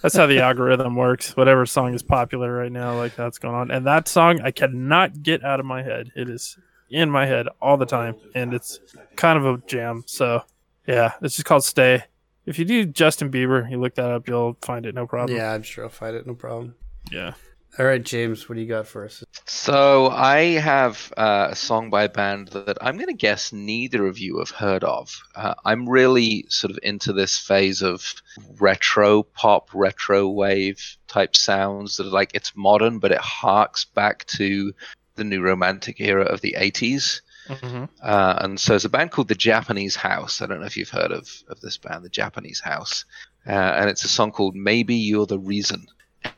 that's 0.00 0.14
how 0.16 0.26
the 0.26 0.40
algorithm 0.40 0.94
works. 0.94 1.36
Whatever 1.36 1.66
song 1.66 1.92
is 1.94 2.02
popular 2.02 2.52
right 2.54 2.70
now, 2.70 2.96
like 2.96 3.16
that's 3.16 3.38
going 3.38 3.54
on. 3.54 3.70
And 3.70 3.86
that 3.86 4.06
song, 4.08 4.40
I 4.42 4.52
cannot 4.52 5.22
get 5.22 5.42
out 5.44 5.58
of 5.58 5.66
my 5.66 5.82
head. 5.82 6.12
It 6.14 6.28
is 6.28 6.56
in 6.92 7.10
my 7.10 7.26
head 7.26 7.48
all 7.60 7.76
the 7.76 7.86
time, 7.86 8.16
and 8.34 8.54
it's 8.54 8.78
kind 9.16 9.38
of 9.38 9.46
a 9.46 9.62
jam. 9.66 10.04
So, 10.06 10.42
yeah, 10.86 11.12
it's 11.22 11.36
just 11.36 11.46
called 11.46 11.64
"Stay." 11.64 12.04
If 12.44 12.58
you 12.58 12.64
do 12.64 12.84
Justin 12.84 13.30
Bieber, 13.30 13.70
you 13.70 13.80
look 13.80 13.94
that 13.94 14.10
up, 14.10 14.28
you'll 14.28 14.56
find 14.62 14.84
it 14.84 14.94
no 14.94 15.06
problem. 15.06 15.36
Yeah, 15.36 15.52
I'm 15.52 15.62
sure 15.62 15.84
I'll 15.84 15.90
find 15.90 16.16
it. 16.16 16.26
No 16.26 16.34
problem. 16.34 16.74
Yeah. 17.10 17.34
All 17.78 17.86
right, 17.86 18.02
James, 18.02 18.48
what 18.48 18.56
do 18.56 18.60
you 18.60 18.68
got 18.68 18.86
for 18.86 19.06
us? 19.06 19.24
So 19.46 20.08
I 20.08 20.58
have 20.58 21.10
uh, 21.16 21.48
a 21.52 21.56
song 21.56 21.88
by 21.88 22.02
a 22.02 22.08
band 22.08 22.48
that 22.48 22.76
I'm 22.82 22.96
going 22.96 23.06
to 23.06 23.14
guess 23.14 23.50
neither 23.50 24.06
of 24.06 24.18
you 24.18 24.40
have 24.40 24.50
heard 24.50 24.84
of. 24.84 25.22
Uh, 25.34 25.54
I'm 25.64 25.88
really 25.88 26.44
sort 26.50 26.70
of 26.70 26.78
into 26.82 27.14
this 27.14 27.38
phase 27.38 27.80
of 27.80 28.14
retro 28.60 29.22
pop, 29.22 29.70
retro 29.72 30.28
wave 30.28 30.98
type 31.08 31.34
sounds 31.34 31.96
that 31.96 32.06
are 32.06 32.10
like 32.10 32.32
it's 32.34 32.52
modern, 32.54 32.98
but 32.98 33.10
it 33.10 33.20
harks 33.20 33.86
back 33.86 34.26
to 34.26 34.74
the 35.16 35.24
new 35.24 35.40
romantic 35.42 36.00
era 36.00 36.24
of 36.24 36.40
the 36.40 36.56
80s. 36.58 37.20
hmm 37.48 37.84
Uh, 38.00 38.38
and 38.40 38.60
so 38.60 38.72
there's 38.72 38.84
a 38.84 38.88
band 38.88 39.10
called 39.10 39.28
the 39.28 39.34
Japanese 39.34 39.96
House. 39.96 40.40
I 40.40 40.46
don't 40.46 40.60
know 40.60 40.66
if 40.66 40.76
you've 40.76 40.88
heard 40.90 41.12
of, 41.12 41.28
of 41.48 41.60
this 41.60 41.76
band, 41.76 42.04
the 42.04 42.08
Japanese 42.08 42.60
House. 42.60 43.04
Uh, 43.46 43.50
and 43.50 43.90
it's 43.90 44.04
a 44.04 44.08
song 44.08 44.30
called 44.32 44.54
Maybe 44.54 44.94
You're 44.94 45.26
the 45.26 45.38
Reason. 45.38 45.86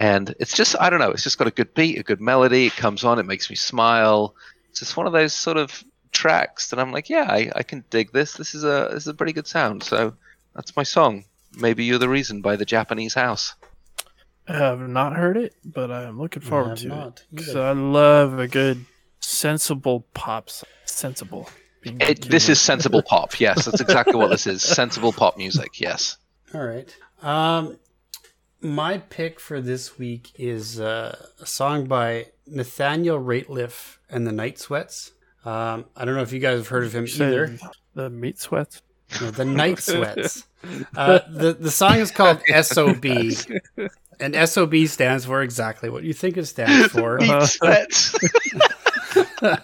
And 0.01 0.35
it's 0.41 0.57
just, 0.57 0.75
I 0.81 0.89
don't 0.89 1.01
know, 1.01 1.11
it's 1.11 1.23
just 1.23 1.39
got 1.39 1.47
a 1.47 1.53
good 1.53 1.75
beat, 1.75 1.99
a 1.99 2.03
good 2.03 2.21
melody. 2.21 2.67
It 2.67 2.77
comes 2.77 3.05
on, 3.05 3.19
it 3.19 3.27
makes 3.27 3.51
me 3.51 3.57
smile. 3.57 4.35
It's 4.71 4.81
just 4.81 4.97
one 4.97 5.07
of 5.07 5.13
those 5.13 5.35
sort 5.35 5.59
of 5.59 5.85
tracks 6.11 6.71
that 6.71 6.79
I'm 6.79 6.91
like, 6.93 7.11
yeah, 7.11 7.27
I, 7.29 7.51
I 7.55 7.63
can 7.63 7.85
dig 7.91 8.13
this. 8.13 8.33
This 8.33 8.55
is 8.55 8.65
a 8.65 8.89
this 8.93 9.03
is 9.03 9.09
a 9.09 9.15
pretty 9.15 9.33
good 9.35 9.47
sound. 9.47 9.83
So 9.83 10.15
that's 10.55 10.75
my 10.77 10.85
song. 10.85 11.25
Maybe 11.57 11.85
you're 11.85 11.99
the 11.99 12.09
reason 12.09 12.41
by 12.41 12.57
the 12.57 12.65
Japanese 12.65 13.15
house. 13.15 13.55
I 14.47 14.57
have 14.57 14.81
not 14.81 15.15
heard 15.15 15.37
it, 15.37 15.55
but 15.65 15.91
I'm 15.91 16.19
looking 16.19 16.43
forward 16.43 16.71
have 16.71 16.79
to 16.81 16.87
it 16.87 16.89
not 16.89 17.25
because. 17.33 17.57
I 17.57 17.73
love 17.73 18.39
a 18.39 18.47
good 18.49 18.85
sensible 19.21 20.07
pop. 20.15 20.51
Sensible. 20.85 21.49
It, 21.83 22.23
this 22.23 22.49
is 22.49 22.61
sensible 22.61 23.03
pop. 23.07 23.39
Yes, 23.41 23.65
that's 23.65 23.81
exactly 23.81 24.17
what 24.17 24.31
this 24.31 24.47
is. 24.47 24.63
Sensible 24.63 25.13
pop 25.13 25.37
music. 25.37 25.81
Yes. 25.81 26.17
All 26.55 26.65
right. 26.65 26.95
Um, 27.23 27.79
my 28.61 28.99
pick 28.99 29.41
for 29.41 29.61
this 29.61 29.99
week 29.99 30.33
is 30.37 30.81
uh, 30.81 31.27
a 31.41 31.47
song 31.47 31.87
by 31.87 32.27
Nathaniel 32.47 33.19
Rateliff 33.19 33.99
and 34.09 34.27
the 34.27 34.33
Night 34.33 34.59
Sweats. 34.59 35.13
Um, 35.45 35.85
I 35.95 36.05
don't 36.05 36.15
know 36.15 36.23
if 36.23 36.33
you 36.33 36.41
guys 36.41 36.59
have 36.59 36.69
heard 36.69 36.85
of 36.85 36.95
him 36.95 37.07
Say 37.07 37.27
either. 37.27 37.59
The 37.95 38.09
meat 38.09 38.39
sweats. 38.41 38.83
No, 39.21 39.31
the 39.31 39.45
Night 39.45 39.79
Sweats. 39.81 40.47
Uh, 40.97 41.21
the 41.29 41.53
the 41.53 41.71
song 41.71 41.99
is 41.99 42.11
called 42.11 42.41
SOB, 42.63 43.05
and 44.21 44.49
SOB 44.49 44.75
stands 44.87 45.25
for 45.25 45.43
exactly 45.43 45.89
what 45.91 46.03
you 46.05 46.13
think 46.13 46.37
it 46.37 46.47
stands 46.47 46.87
for. 46.93 47.21
Uh-huh. 47.23 47.47
Sweats. 47.47 48.15
Night 49.43 49.61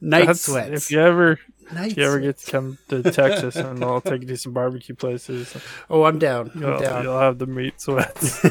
That's- 0.00 0.40
Sweats. 0.42 0.70
If 0.86 0.90
you 0.90 1.00
ever, 1.00 1.38
Night 1.72 1.92
if 1.92 1.96
you 1.96 2.04
ever 2.04 2.20
get 2.20 2.38
to 2.38 2.50
come 2.50 2.78
to 2.88 3.02
Texas, 3.02 3.56
and 3.56 3.82
I'll 3.82 4.00
take 4.00 4.22
you 4.22 4.28
to 4.28 4.36
some 4.36 4.52
barbecue 4.52 4.94
places, 4.94 5.56
Oh, 5.88 6.04
I'm 6.04 6.18
down. 6.18 6.50
I'm 6.54 6.60
you'll, 6.60 6.78
down. 6.78 7.02
you'll 7.04 7.18
have 7.18 7.38
the 7.38 7.46
meat 7.46 7.80
sweats. 7.80 8.44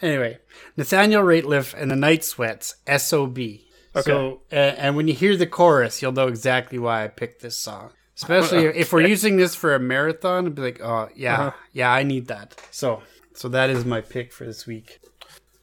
Anyway, 0.00 0.38
Nathaniel 0.76 1.22
Rateliff 1.22 1.74
and 1.80 1.88
the 1.90 1.94
Night 1.96 2.24
Sweats, 2.24 2.74
SOB. 2.96 3.38
Okay. 3.38 3.60
So, 4.02 4.40
uh, 4.50 4.54
and 4.56 4.96
when 4.96 5.06
you 5.06 5.14
hear 5.14 5.36
the 5.36 5.46
chorus, 5.46 6.02
you'll 6.02 6.10
know 6.12 6.26
exactly 6.26 6.78
why 6.78 7.04
I 7.04 7.08
picked 7.08 7.40
this 7.40 7.56
song. 7.56 7.90
Especially 8.16 8.64
if 8.66 8.92
we're 8.92 9.06
using 9.06 9.36
this 9.36 9.54
for 9.54 9.74
a 9.74 9.78
marathon, 9.78 10.44
it'd 10.44 10.54
be 10.56 10.62
like, 10.62 10.80
oh 10.82 11.08
yeah, 11.14 11.34
Uh-huh. 11.48 11.56
yeah, 11.72 11.92
I 11.92 12.02
need 12.02 12.26
that. 12.28 12.60
So, 12.72 13.02
so 13.34 13.48
that 13.48 13.70
is 13.70 13.84
my 13.84 14.00
pick 14.00 14.32
for 14.32 14.44
this 14.44 14.66
week. 14.66 15.00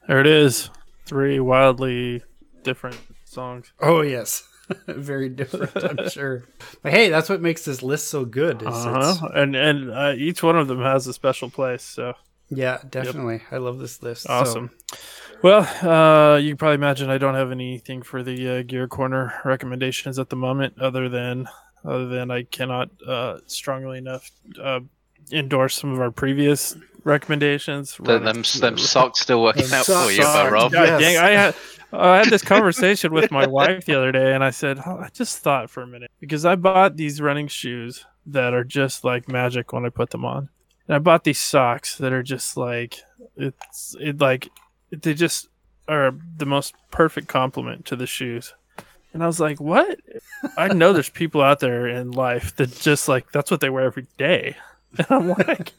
there 0.07 0.19
it 0.19 0.27
is. 0.27 0.69
Three 1.05 1.39
wildly 1.39 2.23
different 2.63 2.99
songs. 3.25 3.71
Oh 3.79 4.01
yes, 4.01 4.47
very 4.87 5.29
different, 5.29 5.71
I'm 5.75 6.09
sure. 6.11 6.45
But 6.83 6.91
hey, 6.91 7.09
that's 7.09 7.29
what 7.29 7.41
makes 7.41 7.65
this 7.65 7.81
list 7.81 8.09
so 8.09 8.25
good. 8.25 8.61
Uh-huh. 8.63 9.29
And 9.33 9.55
and 9.55 9.91
uh, 9.91 10.13
each 10.15 10.43
one 10.43 10.57
of 10.57 10.67
them 10.67 10.81
has 10.81 11.07
a 11.07 11.13
special 11.13 11.49
place. 11.49 11.83
So 11.83 12.13
Yeah, 12.49 12.79
definitely. 12.89 13.41
I 13.51 13.57
love 13.57 13.79
this 13.79 14.01
list. 14.03 14.23
So- 14.23 14.33
awesome. 14.33 14.71
Well, 15.41 15.61
uh, 15.81 16.35
you 16.35 16.49
can 16.49 16.57
probably 16.57 16.75
imagine 16.75 17.09
I 17.09 17.17
don't 17.17 17.35
have 17.35 17.49
anything 17.51 18.01
for 18.01 18.21
the 18.23 18.57
uh, 18.59 18.61
Gear 18.63 18.89
Corner 18.89 19.39
recommendations 19.45 20.19
at 20.19 20.29
the 20.29 20.35
moment, 20.35 20.77
other 20.81 21.07
than 21.07 21.47
other 21.85 22.07
than 22.07 22.29
I 22.29 22.43
cannot 22.43 22.89
uh, 23.07 23.37
strongly 23.47 23.99
enough 23.99 24.29
uh, 24.61 24.81
endorse 25.31 25.75
some 25.75 25.93
of 25.93 26.01
our 26.01 26.11
previous 26.11 26.75
recommendations. 27.03 27.97
The, 27.97 28.19
them 28.19 28.43
them 28.59 28.77
socks 28.77 29.19
still 29.19 29.43
working 29.43 29.63
Them 29.63 29.73
out 29.79 29.85
for 29.85 30.11
you, 30.11 30.21
but 30.21 30.51
Rob. 30.51 30.71
God 30.71 30.85
Yes. 30.87 31.01
dang, 31.01 31.17
I 31.17 31.29
had 31.29 31.55
I 31.91 32.17
had 32.19 32.27
this 32.27 32.43
conversation 32.43 33.11
with 33.13 33.31
my 33.31 33.47
wife 33.47 33.85
the 33.85 33.95
other 33.95 34.11
day, 34.11 34.33
and 34.33 34.43
I 34.43 34.51
said, 34.51 34.79
oh, 34.85 34.97
I 34.97 35.09
just 35.13 35.39
thought 35.39 35.69
for 35.69 35.81
a 35.81 35.87
minute 35.87 36.11
because 36.19 36.45
I 36.45 36.55
bought 36.55 36.97
these 36.97 37.19
running 37.21 37.47
shoes 37.47 38.05
that 38.27 38.53
are 38.53 38.63
just 38.63 39.03
like 39.03 39.27
magic 39.27 39.73
when 39.73 39.85
I 39.85 39.89
put 39.89 40.11
them 40.11 40.23
on, 40.25 40.49
and 40.87 40.95
I 40.95 40.99
bought 40.99 41.23
these 41.23 41.39
socks 41.39 41.97
that 41.97 42.13
are 42.13 42.23
just 42.23 42.57
like 42.57 42.99
it's 43.35 43.95
it 43.99 44.19
like 44.19 44.49
they 44.91 45.13
just 45.13 45.47
are 45.87 46.13
the 46.37 46.45
most 46.45 46.75
perfect 46.91 47.27
complement 47.27 47.85
to 47.87 47.95
the 47.95 48.05
shoes. 48.07 48.53
And 49.11 49.23
I 49.23 49.25
was 49.27 49.39
like, 49.39 49.59
what? 49.59 49.99
I 50.55 50.67
know 50.71 50.93
there's 50.93 51.09
people 51.09 51.41
out 51.41 51.59
there 51.61 51.87
in 51.87 52.11
life 52.11 52.55
that 52.57 52.75
just 52.75 53.07
like 53.09 53.31
that's 53.31 53.49
what 53.49 53.59
they 53.59 53.69
wear 53.71 53.85
every 53.85 54.07
day. 54.17 54.55
And 54.97 55.05
I'm 55.11 55.29
like, 55.29 55.71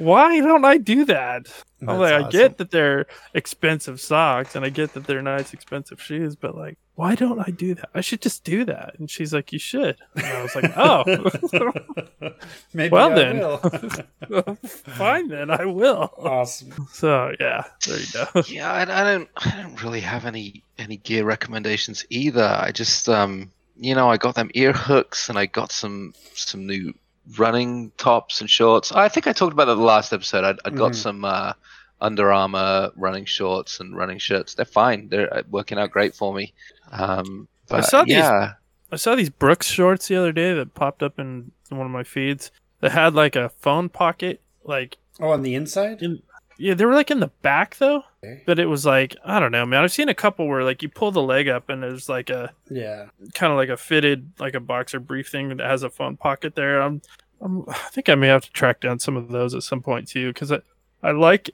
why 0.00 0.40
don't 0.40 0.64
I 0.64 0.78
do 0.78 1.04
that? 1.06 1.46
I'm 1.80 1.86
That's 1.86 1.98
like, 2.00 2.12
I 2.26 2.28
get 2.30 2.58
that 2.58 2.70
they're 2.70 3.06
expensive 3.34 4.00
socks 4.00 4.54
and 4.54 4.64
I 4.64 4.68
get 4.68 4.94
that 4.94 5.04
they're 5.04 5.22
nice, 5.22 5.52
expensive 5.52 6.00
shoes, 6.00 6.36
but 6.36 6.56
like, 6.56 6.78
why 6.94 7.14
don't 7.16 7.40
I 7.40 7.50
do 7.50 7.74
that? 7.74 7.88
I 7.94 8.00
should 8.02 8.20
just 8.22 8.44
do 8.44 8.64
that. 8.66 8.94
And 8.98 9.10
she's 9.10 9.32
like, 9.34 9.52
you 9.52 9.58
should. 9.58 9.96
And 10.14 10.24
I 10.26 10.42
was 10.42 10.54
like, 10.54 10.72
oh, 10.76 11.02
Maybe 12.74 12.92
Well 12.92 13.10
I 13.12 13.14
then. 13.14 13.38
will. 13.38 13.58
fine 14.66 15.28
then, 15.28 15.50
I 15.50 15.64
will. 15.64 16.12
awesome. 16.18 16.72
So 16.92 17.32
yeah, 17.40 17.64
there 17.86 17.98
you 17.98 18.06
go. 18.12 18.42
Yeah, 18.46 18.70
I, 18.72 18.82
I 18.82 19.04
don't. 19.04 19.28
I 19.36 19.62
don't 19.62 19.82
really 19.82 20.00
have 20.00 20.24
any 20.24 20.62
any 20.78 20.98
gear 20.98 21.24
recommendations 21.24 22.04
either. 22.10 22.44
I 22.44 22.70
just, 22.72 23.08
um, 23.08 23.50
you 23.76 23.94
know, 23.94 24.08
I 24.08 24.16
got 24.18 24.34
them 24.36 24.50
ear 24.54 24.72
hooks 24.72 25.28
and 25.28 25.38
I 25.38 25.46
got 25.46 25.72
some 25.72 26.14
some 26.34 26.66
new 26.66 26.94
running 27.38 27.92
tops 27.98 28.40
and 28.40 28.50
shorts. 28.50 28.92
I 28.92 29.08
think 29.08 29.26
I 29.26 29.32
talked 29.32 29.52
about 29.52 29.66
that 29.66 29.74
the 29.76 29.82
last 29.82 30.12
episode. 30.12 30.44
I, 30.44 30.68
I 30.68 30.70
got 30.70 30.92
Mhm. 30.92 30.96
some 30.96 31.24
uh, 31.24 31.52
Under 32.00 32.32
Armour 32.32 32.90
running 32.96 33.24
shorts 33.24 33.80
and 33.80 33.96
running 33.96 34.18
shirts. 34.18 34.54
They're 34.54 34.64
fine. 34.64 35.08
They're 35.08 35.32
uh, 35.32 35.42
working 35.50 35.78
out 35.78 35.90
great 35.92 36.14
for 36.14 36.34
me. 36.34 36.52
Um, 36.90 37.48
I 37.70 37.76
but 37.76 37.82
saw 37.84 38.04
these- 38.04 38.14
yeah, 38.16 38.54
I 38.90 38.96
saw 38.96 39.14
these 39.14 39.30
Brooks 39.30 39.68
shorts 39.68 40.08
the 40.08 40.16
other 40.16 40.32
day 40.32 40.52
that 40.54 40.74
popped 40.74 41.02
up 41.02 41.18
in 41.18 41.52
one 41.70 41.86
of 41.86 41.92
my 41.92 42.02
feeds 42.04 42.50
that 42.80 42.92
had 42.92 43.14
like 43.14 43.36
a 43.36 43.48
phone 43.60 43.88
pocket. 43.88 44.40
Like, 44.64 44.98
Oh, 45.20 45.30
on 45.30 45.42
the 45.42 45.54
inside? 45.54 46.02
In- 46.02 46.22
yeah, 46.62 46.74
they 46.74 46.84
were 46.84 46.94
like 46.94 47.10
in 47.10 47.20
the 47.20 47.30
back 47.42 47.76
though. 47.78 48.04
Okay. 48.24 48.42
But 48.46 48.58
it 48.58 48.66
was 48.66 48.86
like, 48.86 49.16
I 49.24 49.40
don't 49.40 49.50
know, 49.52 49.66
man. 49.66 49.82
I've 49.82 49.92
seen 49.92 50.08
a 50.08 50.14
couple 50.14 50.46
where 50.46 50.62
like 50.64 50.82
you 50.82 50.88
pull 50.88 51.10
the 51.10 51.22
leg 51.22 51.48
up 51.48 51.68
and 51.68 51.82
there's 51.82 52.08
like 52.08 52.30
a 52.30 52.52
Yeah. 52.70 53.06
kind 53.34 53.52
of 53.52 53.56
like 53.56 53.68
a 53.68 53.76
fitted 53.76 54.30
like 54.38 54.54
a 54.54 54.60
boxer 54.60 55.00
brief 55.00 55.28
thing 55.28 55.48
that 55.48 55.60
has 55.60 55.82
a 55.82 55.90
phone 55.90 56.16
pocket 56.16 56.54
there. 56.54 56.80
I'm, 56.80 57.02
I'm 57.40 57.64
I 57.68 57.74
think 57.90 58.08
I 58.08 58.14
may 58.14 58.28
have 58.28 58.44
to 58.44 58.52
track 58.52 58.80
down 58.80 58.98
some 59.00 59.16
of 59.16 59.28
those 59.28 59.54
at 59.54 59.64
some 59.64 59.82
point 59.82 60.06
too 60.08 60.28
because 60.32 60.52
I 60.52 60.60
I 61.02 61.10
like 61.10 61.50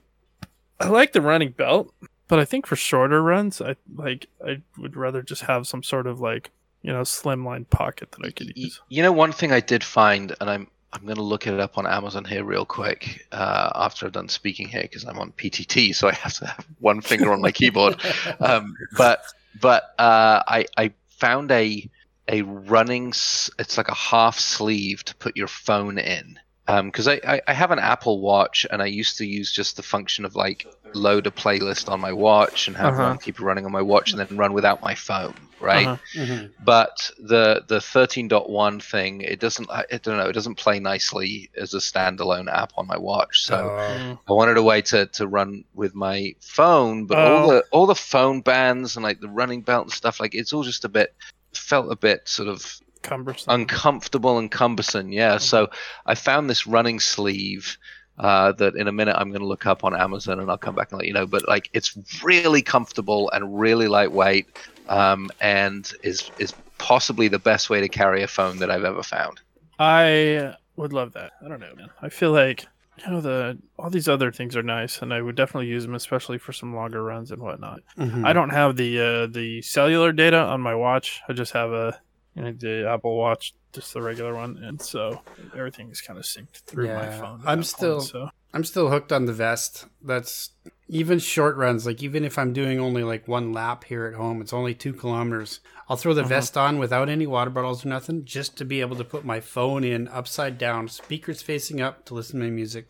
I 0.79 0.87
like 0.89 1.11
the 1.13 1.21
running 1.21 1.51
belt, 1.51 1.93
but 2.27 2.37
I 2.39 2.45
think 2.45 2.67
for 2.67 2.75
shorter 2.75 3.21
runs, 3.21 3.59
I 3.61 3.75
like 3.95 4.27
I 4.45 4.61
would 4.77 4.95
rather 4.95 5.21
just 5.23 5.41
have 5.41 5.67
some 5.67 5.81
sort 5.83 6.05
of 6.07 6.21
like 6.21 6.51
you 6.83 6.93
know 6.93 7.01
slimline 7.01 7.67
pocket 7.69 8.11
that 8.11 8.25
I 8.25 8.31
could 8.31 8.55
use. 8.55 8.79
You 8.89 9.01
know, 9.03 9.11
one 9.11 9.31
thing 9.33 9.51
I 9.51 9.59
did 9.59 9.83
find, 9.83 10.35
and 10.39 10.49
I'm 10.49 10.67
I'm 10.91 11.05
gonna 11.05 11.21
look 11.21 11.45
it 11.47 11.59
up 11.59 11.77
on 11.77 11.85
Amazon 11.85 12.25
here 12.25 12.43
real 12.43 12.65
quick 12.65 13.27
uh, 13.31 13.69
after 13.75 14.05
I've 14.05 14.11
done 14.11 14.27
speaking 14.29 14.67
here 14.67 14.81
because 14.81 15.05
I'm 15.05 15.19
on 15.19 15.31
PTT, 15.33 15.93
so 15.93 16.07
I 16.07 16.13
have 16.13 16.33
to 16.35 16.47
have 16.47 16.65
one 16.79 17.01
finger 17.01 17.31
on 17.31 17.41
my 17.41 17.51
keyboard. 17.51 18.01
Um, 18.39 18.75
but 18.97 19.23
but 19.59 19.93
uh, 19.99 20.41
I 20.47 20.65
I 20.77 20.93
found 21.09 21.51
a 21.51 21.87
a 22.27 22.41
running 22.43 23.09
it's 23.09 23.77
like 23.77 23.89
a 23.89 23.93
half 23.95 24.39
sleeve 24.39 25.03
to 25.05 25.15
put 25.15 25.35
your 25.37 25.47
phone 25.47 25.97
in 25.97 26.39
because 26.83 27.07
I, 27.07 27.19
I 27.27 27.41
I 27.47 27.53
have 27.53 27.71
an 27.71 27.79
Apple 27.79 28.21
Watch 28.21 28.65
and 28.69 28.81
I 28.81 28.85
used 28.87 29.17
to 29.17 29.25
use 29.25 29.51
just 29.51 29.75
the 29.77 29.83
function 29.83 30.25
of 30.25 30.35
like 30.35 30.67
load 30.93 31.27
a 31.27 31.31
playlist 31.31 31.89
on 31.91 31.99
my 31.99 32.13
watch 32.13 32.67
and 32.67 32.75
have 32.77 32.93
Uh-huh. 32.93 33.17
keep 33.21 33.39
it 33.39 33.43
running 33.43 33.65
on 33.65 33.71
my 33.71 33.81
watch 33.81 34.11
and 34.11 34.19
then 34.19 34.37
run 34.37 34.53
without 34.53 34.81
my 34.81 34.95
phone 34.95 35.35
right 35.61 35.87
Uh-huh. 35.87 35.97
Mhm. 36.23 36.51
but 36.63 37.11
the 37.19 37.63
the 37.67 37.79
13.1 37.79 38.81
thing 38.81 39.21
it 39.21 39.39
doesn't 39.39 39.69
I, 39.69 39.85
don't 40.01 40.17
know 40.17 40.27
it 40.27 40.33
doesn't 40.33 40.55
play 40.55 40.79
nicely 40.79 41.49
as 41.57 41.73
a 41.73 41.77
standalone 41.77 42.51
app 42.51 42.71
on 42.77 42.87
my 42.87 42.97
watch 42.97 43.41
so 43.41 43.55
Oh. 43.69 44.19
I 44.27 44.31
wanted 44.33 44.57
a 44.57 44.63
way 44.63 44.81
to, 44.83 45.05
to 45.07 45.27
run 45.27 45.63
with 45.73 45.95
my 45.95 46.35
phone 46.41 47.05
but 47.05 47.17
all 47.17 47.43
Oh. 47.49 47.53
the 47.53 47.63
all 47.71 47.85
the 47.87 47.95
phone 47.95 48.41
bands 48.41 48.95
and 48.95 49.03
like 49.03 49.19
the 49.19 49.29
running 49.29 49.61
belt 49.61 49.83
and 49.85 49.93
stuff 49.93 50.19
like 50.19 50.35
it's 50.35 50.53
all 50.53 50.63
just 50.63 50.85
a 50.85 50.89
bit 50.89 51.13
felt 51.53 51.91
a 51.91 51.95
bit 51.95 52.27
sort 52.27 52.47
of 52.49 52.79
Cumbersome. 53.01 53.53
uncomfortable 53.53 54.37
and 54.37 54.51
cumbersome 54.51 55.11
yeah 55.11 55.35
Mm-hmm. 55.35 55.39
so 55.43 55.69
i 56.05 56.15
found 56.15 56.49
this 56.49 56.67
running 56.67 56.99
sleeve 56.99 57.77
uh, 58.17 58.51
that 58.51 58.75
in 58.75 58.89
a 58.89 58.91
minute 58.91 59.15
I'm 59.17 59.29
going 59.29 59.39
to 59.39 59.47
look 59.47 59.65
up 59.65 59.85
on 59.85 59.95
Amazon 59.95 60.41
and 60.41 60.51
I'll 60.51 60.57
come 60.57 60.75
back 60.75 60.91
and 60.91 60.99
let 60.99 61.07
you 61.07 61.13
know. 61.13 61.25
But 61.25 61.47
like, 61.47 61.69
it's 61.71 61.97
really 62.21 62.61
comfortable 62.61 63.31
and 63.31 63.57
really 63.57 63.87
lightweight, 63.87 64.47
um, 64.89 65.29
and 65.39 65.91
is 66.03 66.29
is 66.37 66.53
possibly 66.77 67.27
the 67.29 67.39
best 67.39 67.69
way 67.69 67.79
to 67.81 67.87
carry 67.89 68.21
a 68.23 68.27
phone 68.27 68.59
that 68.59 68.69
I've 68.69 68.83
ever 68.83 69.03
found. 69.03 69.39
I 69.79 70.55
would 70.75 70.91
love 70.93 71.13
that. 71.13 71.31
I 71.43 71.47
don't 71.47 71.59
know, 71.61 71.73
man. 71.75 71.89
I 72.01 72.09
feel 72.09 72.31
like 72.31 72.65
you 73.05 73.09
know 73.11 73.21
the 73.21 73.57
all 73.77 73.89
these 73.89 74.09
other 74.09 74.31
things 74.31 74.55
are 74.57 74.63
nice, 74.63 75.01
and 75.01 75.13
I 75.13 75.21
would 75.21 75.35
definitely 75.35 75.67
use 75.67 75.83
them, 75.85 75.95
especially 75.95 76.37
for 76.37 76.51
some 76.51 76.75
longer 76.75 77.01
runs 77.03 77.31
and 77.31 77.41
whatnot. 77.41 77.79
Mhm. 77.97 78.25
I 78.25 78.33
don't 78.33 78.49
have 78.49 78.75
the 78.75 78.99
uh, 78.99 79.27
the 79.27 79.61
cellular 79.61 80.11
data 80.11 80.37
on 80.37 80.59
my 80.61 80.75
watch. 80.75 81.21
I 81.29 81.33
just 81.33 81.53
have 81.53 81.71
a 81.71 81.99
you 82.35 82.43
know, 82.43 82.51
the 82.53 82.87
Apple 82.89 83.17
Watch, 83.17 83.53
just 83.73 83.93
the 83.93 84.01
regular 84.01 84.33
one, 84.35 84.57
and 84.63 84.81
so 84.81 85.21
everything 85.55 85.89
is 85.89 85.99
kind 86.01 86.17
of 86.19 86.25
synced 86.25 86.61
through 86.67 86.87
my 86.87 87.09
phone. 87.09 87.41
at 87.41 87.47
I'm 87.49 87.63
still- 87.63 87.97
point, 87.97 88.09
so 88.09 88.29
I'm 88.53 88.63
still 88.63 88.89
hooked 88.89 89.11
on 89.11 89.25
the 89.25 89.33
vest. 89.33 89.85
That's 90.01 90.51
even 90.87 91.19
short 91.19 91.55
runs. 91.55 91.85
Like 91.85 92.01
even 92.01 92.23
if 92.25 92.37
I'm 92.39 92.51
doing 92.53 92.79
only 92.79 93.03
like 93.03 93.27
one 93.27 93.53
lap 93.53 93.83
here 93.83 94.05
at 94.07 94.15
home, 94.15 94.41
it's 94.41 94.53
only 94.53 94.73
two 94.73 94.93
kilometers. 94.93 95.59
I'll 95.87 95.97
throw 95.97 96.13
the 96.13 96.21
Uh-huh. 96.21 96.29
vest 96.29 96.57
on 96.57 96.79
without 96.79 97.09
any 97.09 97.27
water 97.27 97.49
bottles 97.51 97.85
or 97.85 97.89
nothing, 97.89 98.25
just 98.25 98.57
to 98.57 98.65
be 98.65 98.81
able 98.81 98.95
to 98.95 99.03
put 99.03 99.23
my 99.25 99.39
phone 99.39 99.83
in 99.83 100.07
upside 100.07 100.57
down, 100.57 100.87
speakers 100.87 101.41
facing 101.41 101.79
up 101.79 102.05
to 102.05 102.13
listen 102.15 102.39
to 102.39 102.45
my 102.45 102.51
music. 102.51 102.87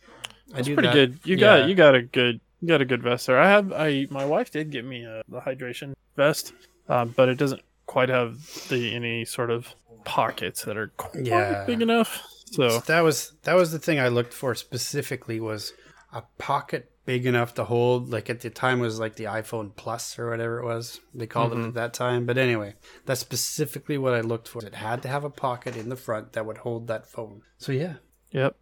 I 0.52 0.56
that's 0.56 0.68
do 0.68 0.74
pretty 0.74 0.88
that. 0.88 0.94
good. 0.94 1.18
You 1.24 1.36
Yeah. 1.36 1.58
got 1.60 1.68
you 1.68 1.74
got 1.74 1.94
a 1.94 2.02
good 2.02 2.40
you 2.60 2.68
got 2.68 2.80
a 2.80 2.84
good 2.86 3.02
vest 3.02 3.26
there. 3.26 3.38
I 3.38 3.48
have 3.48 3.72
I 3.72 4.06
my 4.10 4.24
wife 4.24 4.50
did 4.50 4.70
get 4.70 4.84
me 4.84 5.04
a 5.04 5.22
the 5.28 5.40
hydration 5.40 5.92
vest, 6.16 6.52
um, 6.88 7.12
but 7.16 7.28
it 7.28 7.36
doesn't 7.36 7.62
quite 7.86 8.08
have 8.08 8.38
the 8.68 8.94
any 8.94 9.24
sort 9.26 9.50
of 9.50 9.74
pockets 10.04 10.64
that 10.64 10.76
are 10.78 10.88
quite 10.96 11.24
Yeah. 11.26 11.64
big 11.66 11.82
enough. 11.82 12.22
So 12.50 12.80
that 12.80 13.00
was 13.00 13.32
that 13.44 13.54
was 13.54 13.72
the 13.72 13.78
thing 13.78 13.98
I 14.00 14.08
looked 14.08 14.34
for 14.34 14.54
specifically 14.54 15.40
was 15.40 15.72
a 16.12 16.22
pocket 16.38 16.90
big 17.06 17.26
enough 17.26 17.54
to 17.54 17.64
hold 17.64 18.10
like 18.10 18.28
at 18.28 18.40
the 18.40 18.50
time 18.50 18.80
it 18.80 18.82
was 18.82 19.00
like 19.00 19.16
the 19.16 19.24
iPhone 19.24 19.74
Plus 19.74 20.18
or 20.18 20.30
whatever 20.30 20.58
it 20.60 20.64
was 20.64 21.00
they 21.14 21.26
called 21.26 21.52
it 21.52 21.56
mm-hmm. 21.56 21.68
at 21.68 21.74
that 21.74 21.94
time 21.94 22.26
but 22.26 22.36
anyway 22.36 22.74
that's 23.06 23.20
specifically 23.20 23.96
what 23.98 24.12
I 24.14 24.20
looked 24.20 24.46
for 24.46 24.64
it 24.64 24.74
had 24.74 25.02
to 25.02 25.08
have 25.08 25.24
a 25.24 25.30
pocket 25.30 25.76
in 25.76 25.88
the 25.88 25.96
front 25.96 26.34
that 26.34 26.44
would 26.46 26.58
hold 26.58 26.88
that 26.88 27.06
phone 27.08 27.42
so 27.58 27.72
yeah 27.72 27.94
Yep. 28.32 28.54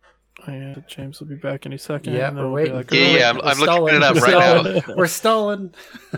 Oh, 0.46 0.52
yeah, 0.52 0.76
James 0.86 1.18
will 1.20 1.26
be 1.26 1.34
back 1.34 1.66
any 1.66 1.76
second. 1.78 2.14
Yeah, 2.14 2.28
and 2.28 2.36
then 2.38 2.44
we're 2.44 2.50
we'll 2.50 2.54
waiting. 2.54 2.74
like, 2.76 2.90
Yeah, 2.92 3.00
"Oh, 3.00 3.16
yeah, 3.16 3.30
I'm, 3.30 3.36
We're 3.36 3.42
I'm 3.42 3.58
looking 3.58 3.96
it 3.96 4.02
stalling. 4.02 4.02
up 4.02 4.16
right 4.16 4.84
now. 4.88 4.94
we're 4.96 5.06
stalling 5.08 5.74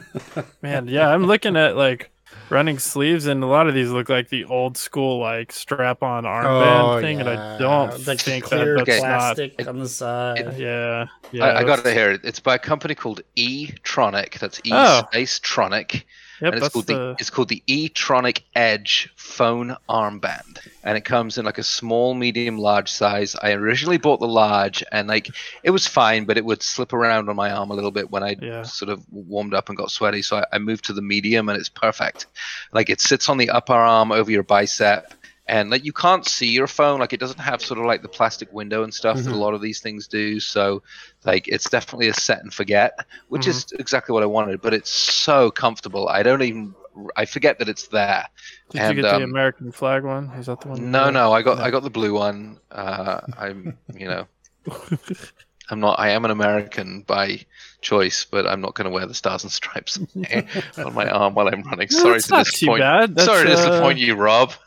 Man, 0.62 0.89
yeah, 0.89 1.09
I'm 1.09 1.25
looking 1.27 1.57
at 1.57 1.75
like 1.77 2.11
running 2.51 2.78
sleeves, 2.78 3.26
and 3.26 3.42
a 3.42 3.46
lot 3.46 3.68
of 3.68 3.74
these 3.74 3.90
look 3.90 4.09
like 4.09 4.28
the 4.28 4.44
old 4.44 4.76
school 4.76 5.18
like 5.20 5.53
strap-on 5.53 6.24
armband 6.24 6.96
oh, 6.96 7.01
thing, 7.01 7.20
and 7.20 7.28
I 7.28 7.59
don't 7.59 7.92
Oh, 7.92 7.96
the 7.96 8.16
think 8.16 8.44
clear 8.44 8.76
that 8.76 8.86
that's 8.86 9.01
plastic 9.01 9.68
on 9.68 9.78
the 9.78 9.88
side 9.88 10.44
not. 10.46 10.59
Yeah, 10.59 11.07
yeah. 11.32 11.44
I, 11.44 11.61
I 11.61 11.64
got 11.64 11.76
that's- 11.76 11.92
it 11.92 11.96
here. 11.96 12.18
It's 12.24 12.40
by 12.40 12.57
a 12.57 12.59
company 12.59 12.94
called 12.94 13.22
E-Tronic. 13.36 14.38
That's 14.38 14.59
E 14.66 14.70
Oh. 14.72 15.03
Space 15.11 15.38
Tronic. 15.40 16.05
Yep, 16.41 16.55
and 16.55 16.62
it's 16.62 16.72
called 16.72 16.86
the, 16.86 16.95
the. 16.95 17.16
it's 17.18 17.30
called 17.30 17.49
the 17.49 17.62
E-Tronic 17.66 18.43
Edge 18.55 19.12
phone 19.16 19.76
armband, 19.88 20.59
and 20.84 20.97
it 20.97 21.05
comes 21.05 21.36
in 21.38 21.45
like 21.45 21.59
a 21.59 21.62
small, 21.62 22.14
medium, 22.14 22.57
large 22.59 22.91
size. 22.91 23.36
I 23.43 23.53
originally 23.53 23.99
bought 23.99 24.20
the 24.20 24.28
large, 24.28 24.82
and 24.91 25.09
like 25.09 25.28
it 25.62 25.70
was 25.70 25.86
fine, 25.86 26.24
but 26.24 26.38
it 26.38 26.45
would 26.45 26.62
slip 26.62 26.93
around 26.93 27.28
on 27.28 27.36
my 27.36 27.51
arm 27.51 27.70
a 27.70 27.74
little 27.74 27.91
bit 27.91 28.11
when 28.11 28.22
I 28.22 28.36
Yeah. 28.41 28.62
sort 28.62 28.88
of 28.91 29.05
warmed 29.11 29.55
up 29.55 29.68
and 29.68 29.76
got 29.76 29.91
sweaty. 29.91 30.22
So 30.22 30.38
I, 30.38 30.47
I 30.55 30.59
moved 30.59 30.84
to 30.86 30.93
the 30.93 31.03
medium, 31.03 31.49
and 31.49 31.59
it's 31.59 31.68
perfect. 31.68 32.26
Like 32.72 32.88
it 32.88 33.01
sits 33.01 33.28
on 33.28 33.36
the 33.36 33.51
upper 33.51 33.72
arm 33.74 34.12
over 34.12 34.30
your 34.30 34.43
bicep. 34.43 35.12
And 35.51 35.68
like 35.68 35.84
you 35.84 35.92
can't 35.92 36.24
see 36.24 36.46
your 36.46 36.68
phone, 36.68 37.01
like 37.01 37.12
it 37.12 37.18
doesn't 37.18 37.40
have 37.40 37.61
sort 37.61 37.80
of 37.80 37.84
like 37.84 38.03
the 38.03 38.09
plastic 38.09 38.53
window 38.53 38.84
and 38.84 38.94
stuff 38.94 39.16
that 39.16 39.26
a 39.26 39.30
Mhm. 39.30 39.40
lot 39.40 39.53
of 39.53 39.61
these 39.61 39.80
things 39.80 40.07
do. 40.07 40.38
So 40.38 40.80
like 41.24 41.48
it's 41.48 41.68
definitely 41.68 42.07
a 42.07 42.14
set 42.14 42.40
and 42.44 42.55
forget, 42.55 43.05
which 43.30 43.48
is 43.48 43.66
exactly 43.76 44.12
what 44.12 44.22
I 44.22 44.26
wanted. 44.26 44.62
But 44.62 44.74
it's 44.74 44.92
so 44.92 45.51
comfortable. 45.51 46.09
I 46.09 46.22
don't 46.22 46.42
even 46.42 46.72
I 47.16 47.24
forget 47.24 47.59
that 47.59 47.68
it's 47.68 47.88
there. 47.88 48.26
Did 48.70 48.80
and, 48.80 48.96
you 48.96 49.03
get 49.03 49.09
the 49.09 49.16
um, 49.16 49.24
American 49.24 49.72
flag 49.72 50.05
one? 50.05 50.26
Is 50.38 50.46
that 50.46 50.61
the 50.61 50.68
one? 50.68 50.92
No, 50.92 51.11
no, 51.11 51.32
I 51.32 51.42
got 51.42 51.59
I 51.59 51.72
got 51.72 51.82
the 51.82 51.90
blue 51.90 52.14
one. 52.14 52.61
Uh, 52.70 53.20
I'm 53.36 53.76
you 53.92 54.07
know 54.07 54.28
I'm 55.68 55.80
not 55.80 55.98
I 55.98 56.11
am 56.11 56.24
an 56.24 56.30
American 56.30 57.03
by 57.03 57.44
choice, 57.80 58.24
but 58.24 58.46
I'm 58.46 58.61
not 58.61 58.74
going 58.74 58.84
to 58.84 58.90
wear 58.90 59.07
the 59.07 59.14
stars 59.14 59.42
and 59.42 59.51
stripes 59.51 59.98
on 60.78 60.94
my 60.94 61.11
arm 61.11 61.34
while 61.34 61.48
I'm 61.48 61.62
running. 61.62 61.88
No, 61.90 61.98
Sorry 61.98 62.20
to 62.20 62.32
disappoint. 62.44 62.84
Sorry 63.18 63.46
to 63.46 63.53
uh, 63.53 63.57
disappoint 63.57 63.98
you, 63.98 64.14
Rob. 64.14 64.53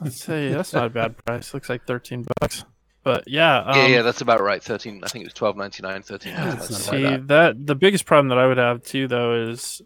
Let's 0.00 0.22
say 0.22 0.52
that's 0.52 0.72
not 0.72 0.86
a 0.86 0.90
bad 0.90 1.16
price. 1.24 1.54
Looks 1.54 1.68
like 1.68 1.86
thirteen 1.86 2.26
bucks. 2.40 2.64
But 3.02 3.28
yeah, 3.28 3.58
um, 3.58 3.76
yeah, 3.76 3.86
yeah, 3.86 4.02
that's 4.02 4.20
about 4.20 4.42
right. 4.42 4.62
Thirteen. 4.62 5.00
I 5.04 5.08
think 5.08 5.24
it 5.24 5.28
was 5.28 5.34
twelve 5.34 5.56
ninety 5.56 5.82
nine. 5.82 6.02
Thirteen. 6.02 6.32
Yeah, 6.32 6.58
see 6.58 7.02
bad. 7.02 7.28
that. 7.28 7.66
the 7.66 7.74
biggest 7.74 8.04
problem 8.04 8.28
that 8.28 8.38
I 8.38 8.46
would 8.46 8.58
have 8.58 8.82
too, 8.82 9.06
though, 9.08 9.48
is 9.48 9.80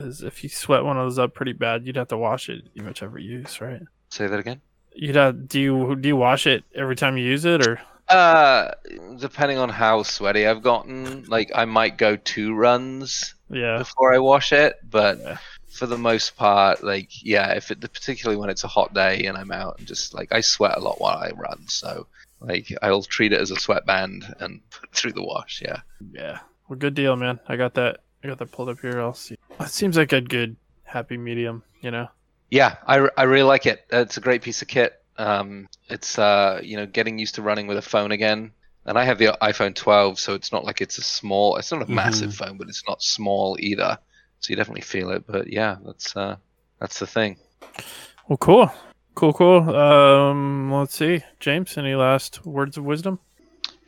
is 0.00 0.22
if 0.22 0.42
you 0.42 0.50
sweat 0.50 0.84
one 0.84 0.96
of 0.98 1.04
those 1.06 1.18
up 1.18 1.34
pretty 1.34 1.54
bad, 1.54 1.86
you'd 1.86 1.96
have 1.96 2.08
to 2.08 2.18
wash 2.18 2.48
it 2.48 2.64
pretty 2.74 2.86
much 2.86 3.02
every 3.02 3.24
use, 3.24 3.60
right? 3.60 3.80
Say 4.10 4.26
that 4.26 4.38
again. 4.38 4.60
You'd 4.92 5.16
have 5.16 5.48
do 5.48 5.60
you 5.60 5.96
do 5.96 6.08
you 6.08 6.16
wash 6.16 6.46
it 6.46 6.64
every 6.74 6.94
time 6.96 7.16
you 7.16 7.24
use 7.24 7.44
it, 7.44 7.66
or 7.66 7.80
Uh, 8.08 8.72
depending 9.18 9.58
on 9.58 9.68
how 9.68 10.02
sweaty 10.02 10.46
I've 10.46 10.62
gotten, 10.62 11.24
like 11.24 11.50
I 11.54 11.64
might 11.64 11.98
go 11.98 12.16
two 12.16 12.54
runs 12.54 13.34
yeah, 13.50 13.78
before 13.78 14.12
I 14.14 14.18
wash 14.18 14.52
it, 14.52 14.76
but 14.88 15.18
Yeah. 15.18 15.38
For 15.68 15.86
the 15.86 15.98
most 15.98 16.36
part, 16.36 16.82
like 16.82 17.24
yeah, 17.24 17.52
if 17.52 17.70
it 17.70 17.80
particularly 17.80 18.40
when 18.40 18.50
it's 18.50 18.64
a 18.64 18.68
hot 18.68 18.94
day 18.94 19.24
and 19.24 19.36
I'm 19.36 19.52
out 19.52 19.78
and 19.78 19.86
just 19.86 20.14
like 20.14 20.32
I 20.32 20.40
sweat 20.40 20.76
a 20.76 20.80
lot 20.80 21.00
while 21.00 21.18
I 21.18 21.30
run, 21.30 21.68
so 21.68 22.06
like 22.40 22.72
I'll 22.82 23.02
treat 23.02 23.32
it 23.32 23.40
as 23.40 23.50
a 23.50 23.56
sweatband 23.56 24.34
and 24.40 24.60
put 24.70 24.84
it 24.84 24.94
through 24.94 25.12
the 25.12 25.22
wash. 25.24 25.62
Yeah, 25.62 25.80
yeah. 26.12 26.38
Well, 26.68 26.78
good 26.78 26.94
deal, 26.94 27.16
man. 27.16 27.40
I 27.48 27.56
got 27.56 27.74
that. 27.74 28.00
I 28.22 28.28
got 28.28 28.38
that 28.38 28.52
pulled 28.52 28.68
up 28.68 28.80
here. 28.80 29.00
I'll 29.00 29.14
see. 29.14 29.36
It 29.60 29.68
seems 29.68 29.96
like 29.96 30.12
a 30.12 30.20
good 30.20 30.56
happy 30.84 31.16
medium, 31.16 31.62
you 31.80 31.90
know. 31.90 32.08
yeah, 32.50 32.76
I, 32.86 33.08
I 33.16 33.24
really 33.24 33.44
like 33.44 33.66
it. 33.66 33.84
It's 33.90 34.16
a 34.16 34.20
great 34.20 34.42
piece 34.42 34.62
of 34.62 34.68
kit. 34.68 35.00
Um, 35.16 35.68
it's 35.88 36.18
uh 36.18 36.60
you 36.62 36.76
know 36.76 36.86
getting 36.86 37.18
used 37.18 37.34
to 37.36 37.42
running 37.42 37.66
with 37.66 37.76
a 37.78 37.82
phone 37.82 38.12
again. 38.12 38.52
And 38.86 38.98
I 38.98 39.04
have 39.04 39.18
the 39.18 39.36
iPhone 39.42 39.74
12, 39.74 40.18
so 40.18 40.32
it's 40.32 40.50
not 40.50 40.64
like 40.64 40.80
it's 40.80 40.96
a 40.96 41.02
small. 41.02 41.56
It's 41.56 41.70
not 41.70 41.82
a 41.82 41.90
massive 41.90 42.34
phone, 42.34 42.56
but 42.56 42.68
it's 42.68 42.84
not 42.88 43.02
small 43.02 43.58
either. 43.60 43.98
So 44.40 44.50
you 44.50 44.56
definitely 44.56 44.82
feel 44.82 45.10
it. 45.10 45.24
But 45.26 45.52
yeah, 45.52 45.76
that's 45.84 46.16
uh, 46.16 46.36
that's 46.80 46.98
the 46.98 47.06
thing. 47.06 47.36
Well, 48.28 48.36
cool, 48.38 48.70
cool, 49.14 49.32
cool. 49.32 49.74
Um, 49.74 50.72
let's 50.72 50.94
see, 50.94 51.22
James. 51.40 51.76
Any 51.78 51.94
last 51.94 52.44
words 52.46 52.76
of 52.76 52.84
wisdom? 52.84 53.18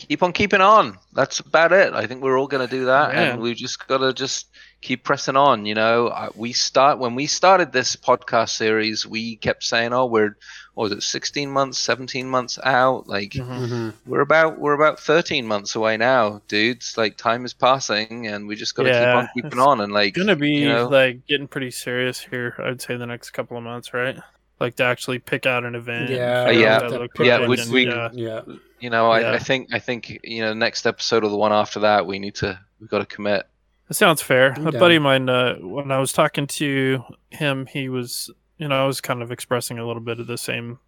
keep 0.08 0.22
on 0.22 0.32
keeping 0.32 0.62
on. 0.62 0.98
That's 1.12 1.40
about 1.40 1.72
it. 1.72 1.92
I 1.92 2.06
think 2.06 2.22
we're 2.22 2.38
all 2.38 2.46
going 2.46 2.66
to 2.66 2.70
do 2.74 2.86
that, 2.86 3.12
Yeah. 3.12 3.20
and 3.32 3.42
we've 3.42 3.54
just 3.56 3.86
got 3.86 3.98
to 3.98 4.14
just 4.14 4.48
keep 4.80 5.04
pressing 5.04 5.36
on. 5.36 5.66
You 5.66 5.74
know, 5.74 6.30
we 6.34 6.52
start 6.52 6.98
when 6.98 7.14
we 7.14 7.26
started 7.26 7.72
this 7.72 7.96
podcast 7.96 8.50
series, 8.50 9.06
we 9.06 9.36
kept 9.36 9.62
saying, 9.64 9.92
"Oh, 9.92 10.06
we're 10.06 10.36
what 10.74 10.84
was 10.84 10.92
it, 10.92 11.02
16 11.02 11.50
months, 11.50 11.78
17 11.78 12.26
months 12.28 12.58
out? 12.62 13.06
Like 13.08 13.32
Mhm. 13.32 13.92
we're 14.06 14.20
about 14.20 14.58
we're 14.58 14.72
about 14.74 14.98
13 15.00 15.46
months 15.46 15.74
away 15.74 15.96
now, 15.96 16.40
dudes. 16.48 16.96
Like 16.96 17.16
time 17.16 17.44
is 17.44 17.52
passing, 17.52 18.26
and 18.26 18.46
we 18.46 18.56
just 18.56 18.74
got 18.74 18.84
to 18.84 18.88
Yeah, 18.90 19.00
keep 19.12 19.16
on 19.18 19.28
keeping 19.34 19.60
on. 19.60 19.80
And 19.80 19.92
like, 19.92 20.16
It's 20.16 20.18
gonna 20.18 20.36
be 20.36 20.50
you 20.50 20.68
know, 20.68 20.88
like 20.88 21.26
getting 21.26 21.48
pretty 21.48 21.70
serious 21.72 22.20
here. 22.20 22.54
I'd 22.58 22.80
say 22.80 22.96
the 22.96 23.06
next 23.06 23.30
couple 23.30 23.56
of 23.58 23.62
months, 23.64 23.92
right? 23.92 24.18
Like 24.60 24.76
to 24.76 24.84
actually 24.84 25.18
pick 25.18 25.44
out 25.46 25.64
an 25.64 25.74
event. 25.74 26.10
Yeah, 26.10 26.46
figure 26.46 26.62
yeah, 26.62 26.78
that 26.78 27.08
yeah, 27.20 27.46
we- 27.46 27.60
and, 27.60 27.72
we- 27.72 27.86
yeah. 27.86 28.08
yeah 28.12 28.40
you 28.78 28.88
know, 28.88 29.10
I, 29.10 29.20
Yeah. 29.20 29.32
I 29.32 29.38
think 29.38 29.74
I 29.74 29.78
think 29.78 30.20
you 30.24 30.40
know, 30.42 30.54
next 30.54 30.86
episode 30.86 31.22
or 31.24 31.28
the 31.30 31.36
one 31.36 31.52
after 31.52 31.80
that, 31.80 32.06
we 32.06 32.18
need 32.18 32.36
to 32.36 32.58
we've 32.80 32.88
got 32.88 33.00
to 33.00 33.06
commit. 33.06 33.46
That 33.90 33.94
sounds 33.94 34.22
fair. 34.22 34.52
I'm 34.52 34.68
a 34.68 34.70
down. 34.70 34.78
buddy 34.78 34.94
of 34.94 35.02
mine, 35.02 35.28
uh, 35.28 35.56
when 35.56 35.90
I 35.90 35.98
was 35.98 36.12
talking 36.12 36.46
to 36.46 37.02
him, 37.30 37.66
he 37.66 37.88
was, 37.88 38.30
you 38.56 38.68
know, 38.68 38.84
I 38.84 38.86
was 38.86 39.00
kind 39.00 39.20
of 39.20 39.32
expressing 39.32 39.80
a 39.80 39.84
little 39.86 40.00
bit 40.00 40.20
of 40.20 40.28
the 40.28 40.38
same 40.38 40.78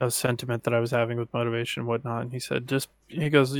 uh, 0.00 0.08
sentiment 0.10 0.62
that 0.62 0.72
I 0.72 0.78
was 0.78 0.92
having 0.92 1.18
with 1.18 1.34
motivation 1.34 1.80
and 1.80 1.88
whatnot. 1.88 2.22
And 2.22 2.32
he 2.32 2.38
said, 2.38 2.68
just, 2.68 2.88
he 3.08 3.28
goes, 3.30 3.58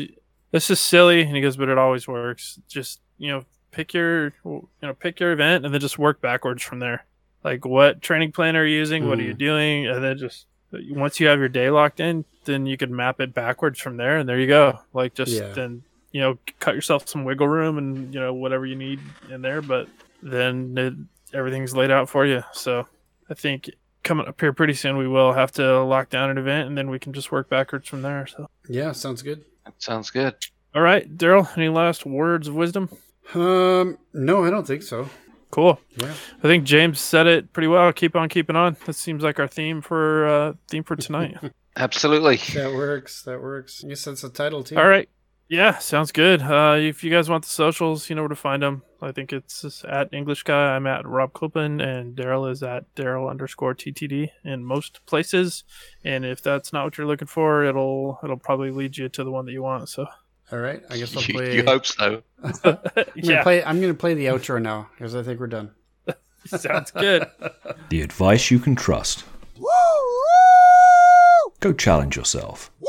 this 0.53 0.70
is 0.70 0.78
silly. 0.78 1.22
And 1.22 1.34
he 1.34 1.42
goes, 1.42 1.57
but 1.57 1.68
it 1.68 1.78
always 1.78 2.07
works. 2.07 2.61
Just, 2.68 3.00
you 3.18 3.32
know, 3.32 3.44
pick 3.72 3.92
your, 3.92 4.26
you 4.44 4.68
know, 4.82 4.94
pick 4.94 5.18
your 5.18 5.32
event 5.32 5.64
and 5.64 5.74
then 5.74 5.80
just 5.80 5.98
work 5.98 6.20
backwards 6.20 6.62
from 6.62 6.78
there. 6.78 7.05
Like, 7.42 7.64
what 7.64 8.03
training 8.03 8.30
plan 8.30 8.55
are 8.55 8.64
you 8.64 8.76
using? 8.78 9.09
What 9.09 9.18
are 9.18 9.22
you 9.24 9.34
Mm. 9.34 9.38
doing? 9.38 9.86
And 9.88 10.05
then 10.05 10.16
just, 10.16 10.46
once 10.70 11.18
you 11.18 11.26
have 11.26 11.40
your 11.40 11.48
day 11.48 11.70
locked 11.70 11.98
in, 11.98 12.24
then 12.44 12.66
you 12.66 12.76
can 12.76 12.94
map 12.94 13.20
it 13.20 13.34
backwards 13.34 13.80
from 13.80 13.96
there. 13.96 14.18
And 14.18 14.28
there 14.28 14.38
you 14.38 14.46
go. 14.46 14.78
Like, 14.92 15.14
just 15.14 15.32
Yeah. 15.32 15.48
then 15.55 15.82
you 16.12 16.20
know, 16.20 16.38
cut 16.60 16.74
yourself 16.74 17.08
some 17.08 17.24
wiggle 17.24 17.48
room 17.48 17.78
and 17.78 18.12
you 18.14 18.20
know 18.20 18.32
whatever 18.34 18.64
you 18.66 18.76
need 18.76 19.00
in 19.30 19.42
there, 19.42 19.60
but 19.62 19.88
then 20.22 20.74
it, 20.78 20.94
everything's 21.36 21.74
laid 21.74 21.90
out 21.90 22.08
for 22.08 22.24
you. 22.26 22.42
So 22.52 22.86
I 23.30 23.34
think 23.34 23.70
coming 24.04 24.26
up 24.28 24.40
here 24.40 24.52
pretty 24.52 24.74
soon, 24.74 24.96
we 24.98 25.08
will 25.08 25.32
have 25.32 25.52
to 25.52 25.82
lock 25.82 26.10
down 26.10 26.30
an 26.30 26.38
event, 26.38 26.68
and 26.68 26.76
then 26.78 26.90
we 26.90 26.98
can 26.98 27.12
just 27.12 27.32
work 27.32 27.48
backwards 27.48 27.88
from 27.88 28.02
there. 28.02 28.26
So 28.26 28.48
yeah 28.68 28.92
sounds 28.92 29.22
good 29.22 29.44
That 29.64 29.74
sounds 29.78 30.10
good. 30.10 30.34
all 30.74 30.82
right, 30.82 31.16
Daryl, 31.16 31.48
any 31.56 31.68
last 31.68 32.04
words 32.06 32.46
of 32.48 32.54
wisdom? 32.54 32.88
um 33.34 33.96
no 34.12 34.44
I 34.44 34.50
don't 34.50 34.66
think 34.66 34.82
so 34.82 35.08
Cool. 35.50 35.78
yeah 35.96 36.12
I 36.38 36.42
think 36.42 36.64
James 36.64 36.98
said 37.00 37.26
it 37.26 37.52
pretty 37.52 37.68
well. 37.68 37.92
Keep 37.92 38.16
on 38.16 38.28
keeping 38.28 38.56
on. 38.56 38.76
That 38.86 38.94
seems 38.94 39.22
like 39.22 39.38
our 39.38 39.46
theme 39.48 39.80
for 39.82 40.26
uh, 40.26 40.52
theme 40.68 40.82
for 40.82 40.96
tonight. 40.96 41.36
Absolutely. 41.76 42.36
that 42.54 42.72
works 42.74 43.22
that 43.22 43.40
works 43.40 43.82
you 43.82 43.90
guess 43.90 44.04
that's 44.04 44.22
the 44.22 44.28
title 44.30 44.62
too 44.64 44.76
All 44.76 44.86
right. 44.88 45.08
Yeah, 45.49 45.78
sounds 45.78 46.12
good. 46.12 46.40
Uh, 46.43 46.76
if 46.78 47.05
you 47.05 47.11
guys 47.11 47.28
want 47.28 47.45
the 47.45 47.51
socials, 47.51 48.09
you 48.09 48.16
know 48.16 48.22
where 48.22 48.28
to 48.30 48.34
find 48.34 48.62
them. 48.62 48.82
I 49.03 49.12
think 49.12 49.32
it's 49.32 49.84
at 49.86 50.12
English 50.14 50.45
Guy. 50.45 50.74
I'm 50.74 50.86
at 50.86 51.07
Rob 51.07 51.32
Copeland, 51.34 51.82
and 51.82 52.16
Daryl 52.16 52.51
is 52.51 52.62
at 52.62 52.93
Daryl 52.95 53.28
underscore 53.28 53.74
TTD 53.74 54.30
in 54.45 54.64
most 54.64 55.05
places. 55.07 55.64
And 56.05 56.24
if 56.24 56.40
that's 56.40 56.72
not 56.72 56.84
what 56.84 56.97
you're 56.97 57.07
looking 57.07 57.28
for, 57.28 57.64
it'll 57.64 58.18
it'll 58.24 58.38
probably 58.38 58.70
lead 58.70 58.97
you 58.97 59.09
to 59.11 59.24
the 59.24 59.30
one 59.30 59.45
that 59.47 59.53
you 59.53 59.62
want. 59.62 59.88
So 59.88 60.07
all 60.53 60.59
right 60.59 60.82
I 60.90 60.99
guess 60.99 61.16
I'll 61.16 61.22
play 61.34 61.57
you 61.57 61.64
hope 61.64 61.86
so. 61.86 62.22
I'm 62.43 62.53
gonna 62.62 63.07
yeah, 63.16 63.43
play 63.43 63.64
I'm 63.64 63.80
gonna 63.80 63.95
play 63.95 64.14
the 64.14 64.26
outro 64.26 64.61
now 64.61 64.88
because 64.95 65.14
I 65.14 65.22
think 65.22 65.40
we're 65.40 65.47
done 65.47 65.70
sounds 66.47 66.90
good. 66.90 67.26
The 67.88 68.03
advice 68.03 68.51
you 68.51 68.59
can 68.59 68.74
trust. 68.74 69.24
Woo! 69.59 69.68
Go 71.61 71.72
challenge 71.72 72.16
yourself. 72.16 72.70
Woo! 72.80 72.88